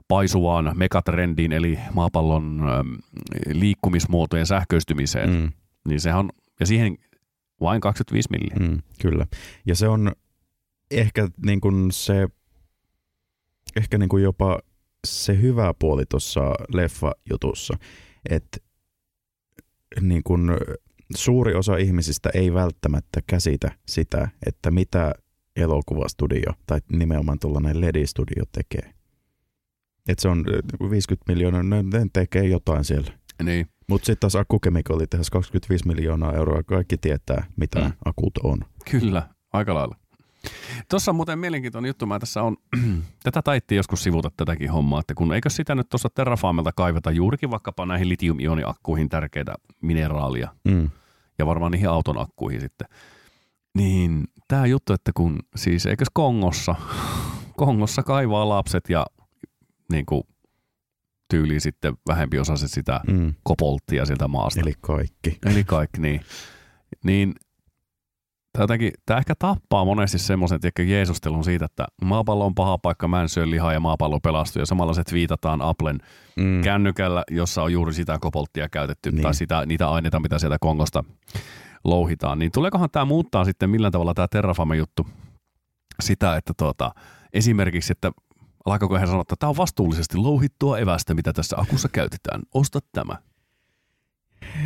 paisuvaan 0.08 0.72
megatrendiin, 0.76 1.52
eli 1.52 1.80
maapallon 1.94 2.62
äm, 2.80 2.98
liikkumismuotojen 3.54 4.46
sähköistymiseen. 4.46 5.30
Mm. 5.30 5.52
Niin 5.88 6.02
sehän 6.02 6.20
on, 6.20 6.30
ja 6.60 6.66
siihen 6.66 6.98
vain 7.62 7.82
25 7.82 8.30
milliä. 8.32 8.70
Mm, 8.70 8.82
kyllä. 9.02 9.26
Ja 9.66 9.76
se 9.76 9.88
on 9.88 10.12
ehkä 10.92 11.28
niin 11.46 11.62
kuin 11.62 11.92
se, 11.92 12.28
ehkä 13.76 13.98
niin 13.98 14.10
kuin 14.10 14.24
jopa 14.24 14.60
se 15.08 15.42
hyvä 15.42 15.74
puoli 15.80 16.04
tuossa 16.06 16.42
leffa-jutussa, 16.74 17.78
että 18.30 18.58
niin 20.02 20.24
kuin 20.24 20.52
suuri 21.16 21.56
osa 21.56 21.78
ihmisistä 21.78 22.30
ei 22.34 22.54
välttämättä 22.54 23.22
käsitä 23.28 23.72
sitä, 23.88 24.30
että 24.46 24.72
mitä 24.72 25.14
elokuvastudio 25.56 26.52
tai 26.68 26.80
nimenomaan 26.92 27.40
tuollainen 27.40 27.82
LED-studio 27.82 28.44
tekee. 28.52 28.94
Että 30.08 30.22
se 30.22 30.28
on 30.30 30.46
äh, 30.84 30.90
50 30.92 31.32
miljoonaa, 31.34 31.64
ne, 31.64 31.84
ne 31.84 32.06
tekee 32.14 32.44
jotain 32.48 32.84
siellä. 32.86 33.12
Niin. 33.44 33.68
Mutta 33.88 34.06
sitten 34.06 34.20
taas 34.20 34.36
akkukemikaalitehdas 34.36 35.30
25 35.30 35.88
miljoonaa 35.88 36.34
euroa, 36.34 36.64
kaikki 36.64 36.98
tietää 36.98 37.46
mitä 37.56 37.80
Mm. 37.80 37.92
akut 38.06 38.38
on. 38.44 38.60
Kyllä, 38.92 39.30
aika 39.54 39.74
lailla. 39.74 39.96
Tuossa 40.90 41.12
on 41.12 41.16
muuten 41.16 41.40
mielenkiintoinen 41.40 41.90
juttu, 41.90 42.06
mä 42.06 42.20
tässä 42.20 42.44
on, 42.44 42.58
tätä 43.24 43.42
taittiin 43.42 43.78
joskus 43.78 44.04
sivuta 44.04 44.32
tätäkin 44.38 44.72
hommaa, 44.72 45.00
että 45.00 45.14
kun 45.14 45.34
eikö 45.34 45.50
sitä 45.50 45.76
nyt 45.76 45.90
tuossa 45.90 46.10
Terrafamelta 46.16 46.72
kaiveta 46.76 47.12
juurikin 47.12 47.52
vaikkapa 47.52 47.86
näihin 47.86 48.10
litium-ioniakkuihin 48.10 49.10
tärkeitä 49.10 49.56
mineraalia, 49.82 50.50
Mm. 50.66 50.90
ja 51.38 51.46
varmaan 51.46 51.72
niihin 51.72 51.90
auton 51.90 52.18
akkuihin 52.18 52.62
sitten. 52.62 52.88
Niin 53.78 54.28
tämä 54.48 54.66
juttu, 54.66 54.94
että 54.94 55.12
kun 55.16 55.40
siis 55.56 55.86
eikös 55.86 56.08
Kongossa, 56.14 56.76
Kongossa 57.58 58.04
kaivaa 58.04 58.50
lapset 58.50 58.90
ja 58.90 59.06
niin 59.92 60.06
kuin 60.06 60.24
tyyliin 61.30 61.62
sitten 61.62 61.94
vähempi 62.08 62.40
osaiset 62.40 62.72
sitä 62.72 63.02
Mm. 63.08 63.34
kopolttia 63.44 64.06
sieltä 64.06 64.28
maasta. 64.28 64.62
Eli 64.62 64.74
kaikki. 64.82 65.38
Eli 65.46 65.64
kaikki, 65.64 66.02
niin. 66.02 66.22
Niin 67.04 67.34
tämä, 68.54 68.64
jotenkin, 68.64 68.92
tämä 69.06 69.18
ehkä 69.18 69.34
tappaa 69.40 69.86
monesti 69.86 70.20
semmoisen 70.20 70.60
jeesustelun 70.88 71.44
siitä, 71.44 71.66
että 71.66 71.86
maapallo 72.04 72.46
on 72.46 72.56
paha 72.56 72.78
paikka, 72.78 73.08
mä 73.08 73.22
en 73.22 73.30
syö 73.30 73.50
lihaa 73.50 73.74
ja 73.74 73.80
maapallo 73.80 74.20
pelastuu. 74.20 74.62
Ja 74.62 74.66
samalla 74.66 74.94
se 74.94 75.04
viitataan 75.14 75.62
Applen 75.62 76.00
Mm. 76.36 76.62
kännykällä, 76.64 77.24
jossa 77.32 77.64
on 77.64 77.74
juuri 77.74 77.94
sitä 77.94 78.18
kopolttia 78.22 78.70
käytetty 78.70 79.12
Niin. 79.12 79.22
tai 79.22 79.34
sitä, 79.34 79.66
niitä 79.66 79.90
aineita, 79.90 80.20
mitä 80.20 80.40
sieltä 80.40 80.58
Kongosta 80.62 81.04
louhitaan. 81.84 82.40
Niin 82.40 82.52
tuleekohan 82.52 82.90
tämä 82.92 83.06
muuttaa 83.06 83.46
sitten 83.46 83.70
millään 83.70 83.92
tavalla 83.92 84.14
tämä 84.14 84.28
Terrafame-juttu 84.28 85.08
sitä, 86.00 86.36
että 86.36 86.54
tuota, 86.58 86.92
esimerkiksi, 87.34 87.92
että 87.92 88.12
alkaako 88.66 89.00
he 89.00 89.06
sanoa, 89.06 89.22
että 89.22 89.36
tämä 89.40 89.50
on 89.50 89.58
vastuullisesti 89.58 90.18
louhittua 90.18 90.80
evästä, 90.80 91.14
mitä 91.14 91.34
tässä 91.34 91.56
akussa 91.60 91.90
käytetään. 91.90 92.42
Osta 92.54 92.80
tämä. 92.92 93.16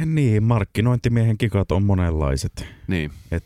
Niin, 0.05 0.43
markkinointimiehen 0.43 1.38
kikat 1.38 1.72
on 1.72 1.84
monenlaiset. 1.84 2.66
Niin. 2.88 3.11
Et, 3.32 3.43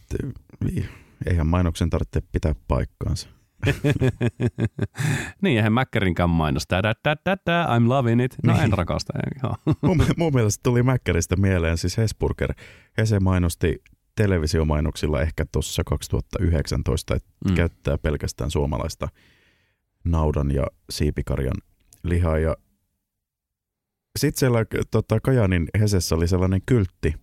eihän 1.25 1.47
mainoksen 1.47 1.89
tarvitse 1.89 2.21
pitää 2.31 2.55
paikkaansa. 2.67 3.29
niin, 5.41 5.57
eihän 5.57 5.73
Mäkkärinkään 5.73 6.29
mainosta. 6.29 6.83
Da, 6.83 6.93
da, 7.03 7.15
da, 7.25 7.37
da, 7.45 7.77
I'm 7.77 7.89
loving 7.89 8.23
it. 8.23 8.35
No 8.43 8.53
Niin. 8.53 8.63
en 8.63 8.73
rakasta. 8.73 9.13
Joo. 9.43 9.55
mun, 9.81 10.05
mun 10.17 10.33
mielestä 10.33 10.63
tuli 10.63 10.83
Mäkkäristä 10.83 11.35
mieleen, 11.35 11.77
siis 11.77 11.97
Hesburger. 11.97 12.53
He 12.97 13.05
se 13.05 13.19
mainosti 13.19 13.83
televisiomainoksilla 14.15 15.21
ehkä 15.21 15.45
tuossa 15.51 15.83
2019, 15.83 17.15
että 17.15 17.29
mm. 17.49 17.55
käyttää 17.55 17.97
pelkästään 17.97 18.51
suomalaista 18.51 19.07
naudan 20.03 20.51
ja 20.51 20.67
siipikarjan 20.89 21.57
lihaa. 22.03 22.37
Ja 22.37 22.55
sitten 24.19 24.39
siellä 24.39 24.65
tota, 24.91 25.19
Kajanin 25.19 25.67
Hesessä 25.79 26.15
oli 26.15 26.27
sellainen 26.27 26.61
kyltti, 26.65 27.13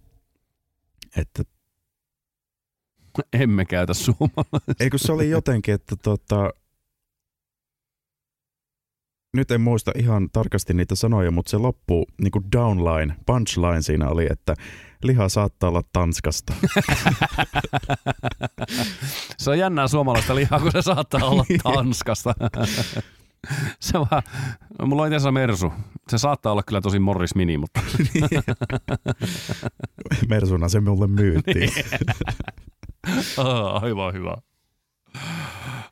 että 1.16 1.42
Emme 3.42 3.64
käytä 3.64 3.94
suomalaista. 3.94 4.74
Eikö 4.80 4.98
se 4.98 5.12
oli 5.12 5.30
jotenkin, 5.30 5.74
että 5.74 5.96
tota, 5.96 6.50
nyt 9.36 9.50
en 9.50 9.60
muista 9.60 9.92
ihan 9.94 10.28
tarkasti 10.32 10.74
niitä 10.74 10.94
sanoja, 10.94 11.30
mutta 11.30 11.50
se 11.50 11.56
loppu, 11.56 12.06
niin 12.22 12.30
kuin 12.30 12.44
downline, 12.52 13.16
punchline 13.26 13.82
siinä 13.82 14.08
oli, 14.08 14.26
että 14.30 14.54
liha 15.02 15.28
saattaa 15.28 15.68
olla 15.68 15.82
Tanskasta. 15.92 16.52
se 19.38 19.50
on 19.50 19.58
jännää 19.58 19.88
suomalaista 19.88 20.34
lihaa, 20.34 20.60
kun 20.60 20.72
se 20.72 20.82
saattaa 20.82 21.24
olla. 21.24 21.44
Tanskasta. 21.74 22.34
se 23.80 23.98
vaan, 23.98 24.22
mulla 24.82 25.02
on 25.02 25.12
itse 25.12 25.30
Mersu. 25.30 25.72
Se 26.08 26.18
saattaa 26.18 26.52
olla 26.52 26.62
kyllä 26.62 26.80
tosi 26.80 26.98
Morris 26.98 27.34
Mini, 27.34 27.58
mutta 27.58 27.80
Mersuna 30.28 30.68
se 30.68 30.80
mulle 30.80 31.06
myytiin. 31.06 31.70
Ah, 33.36 33.84
aivan 33.84 34.14
hyvä. 34.14 34.36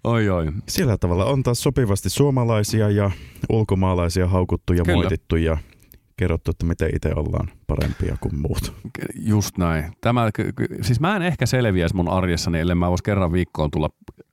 Oi 0.05 0.29
oi. 0.29 0.47
Sillä 0.69 0.97
tavalla 0.99 1.25
on 1.25 1.43
taas 1.43 1.63
sopivasti 1.63 2.11
suomalaisia 2.11 2.91
ja 2.91 3.11
ulkomaalaisia 3.49 4.29
haukuttu 4.29 4.73
ja 4.73 4.85
Kyllä. 4.85 4.97
moitittu 4.97 5.37
ja 5.37 5.59
kerrottu, 6.17 6.51
että 6.51 6.67
miten 6.67 6.97
itse 6.97 7.13
ollaan 7.17 7.49
parempia 7.67 8.17
kuin 8.21 8.37
muut. 8.37 8.73
Just 9.15 9.59
näin. 9.59 9.93
Tämä, 10.01 10.31
siis 10.83 11.01
mä 11.01 11.17
en 11.17 11.23
ehkä 11.23 11.47
selviäisi 11.47 11.97
mun 11.97 12.09
arjessani, 12.09 12.61
ellei 12.61 12.75
mä 12.75 12.89
vois 12.89 13.03
kerran 13.03 13.33
viikkoon 13.33 13.71
tulla 13.71 13.89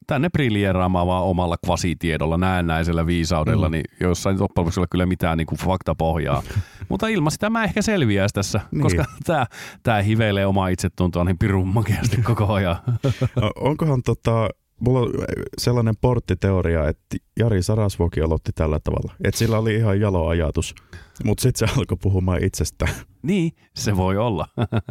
tänne 0.08 0.30
briljeeraamaan 0.30 1.08
vaan 1.08 1.24
omalla 1.24 1.58
kvasitiedolla, 1.66 2.38
näennäisellä 2.38 3.06
viisaudella, 3.06 3.70
mm. 3.70 3.72
Niin 3.72 3.86
jossain 4.00 4.40
loppujen 4.40 4.72
ole 4.78 4.88
kyllä 4.90 5.06
mitään 5.06 5.38
niin 5.38 5.48
kuin 5.48 5.60
faktapohjaa. 5.60 6.44
Mutta 6.90 7.08
ilman 7.08 7.32
sitä 7.32 7.50
mä 7.50 7.64
ehkä 7.64 7.82
selviäisi 7.82 8.34
tässä, 8.34 8.58
niin. 8.58 8.70
Niin. 8.72 8.84
koska 8.84 9.06
tämä 9.24 9.46
tää 9.84 10.02
hiveilee 10.02 10.46
omaa 10.46 10.68
itsetuntoa 10.68 11.24
niin 11.24 11.38
pirun 11.38 11.68
makeasti 11.68 12.22
koko 12.22 12.54
ajan. 12.54 12.76
Onkohan 13.56 14.04
tota, 14.04 14.50
mulla 14.82 15.00
on 15.00 15.12
sellainen 15.58 15.94
porttiteoria, 16.02 16.88
että 16.88 17.18
Jari 17.40 17.62
Sarasvuoki 17.64 18.22
aloitti 18.22 18.52
tällä 18.56 18.80
tavalla. 18.84 19.14
Että 19.24 19.38
sillä 19.38 19.58
oli 19.60 19.76
ihan 19.76 20.00
jalo 20.00 20.28
ajatus, 20.28 20.76
mutta 21.24 21.42
sitten 21.42 21.68
se 21.70 21.76
alkoi 21.80 21.98
puhumaan 22.02 22.44
itsestään. 22.44 22.94
niin, 23.22 23.52
se 23.76 23.98
voi 23.98 24.18
olla. 24.18 24.48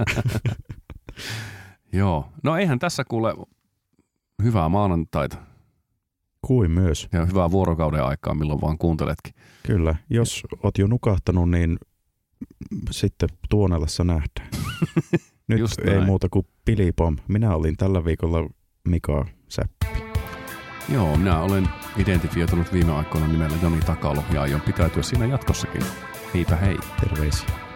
Joo. 1.92 2.28
No 2.42 2.56
eihän 2.56 2.78
tässä 2.78 3.04
kuule 3.04 3.34
hyvää 4.42 4.68
maanantaita 4.68 5.36
Kuin 6.46 6.70
myös. 6.70 7.08
ja 7.12 7.24
hyvää 7.26 7.50
vuorokauden 7.50 8.04
aikaa, 8.04 8.34
milloin 8.34 8.60
vaan 8.60 8.78
kuunteletkin. 8.78 9.34
Kyllä, 9.66 9.94
jos 10.10 10.42
oot 10.62 10.78
jo 10.78 10.86
nukahtanut, 10.86 11.50
niin 11.50 11.78
sitten 12.90 13.28
Tuonelassa 13.48 14.04
nähdään. 14.04 14.48
Nyt 15.48 15.58
Just 15.58 15.78
ei 15.78 15.94
näin. 15.94 16.06
muuta 16.06 16.28
kuin 16.30 16.46
pilipom. 16.64 17.16
Minä 17.28 17.54
olin 17.54 17.76
tällä 17.76 18.04
viikolla 18.04 18.50
Mika 18.88 19.26
Säppä. 19.50 19.86
Joo, 20.88 21.16
minä 21.16 21.40
olen 21.40 21.68
identifioitunut 21.96 22.72
viime 22.72 22.92
aikoina 22.92 23.26
nimellä 23.26 23.56
Joni 23.62 23.80
Takalo 23.80 24.24
ja 24.32 24.42
aion 24.42 24.60
pitäytyä 24.60 25.02
siinä 25.02 25.26
jatkossakin. 25.26 25.82
Niitä 26.34 26.56
hei. 26.56 26.76
Terveisiä. 27.00 27.69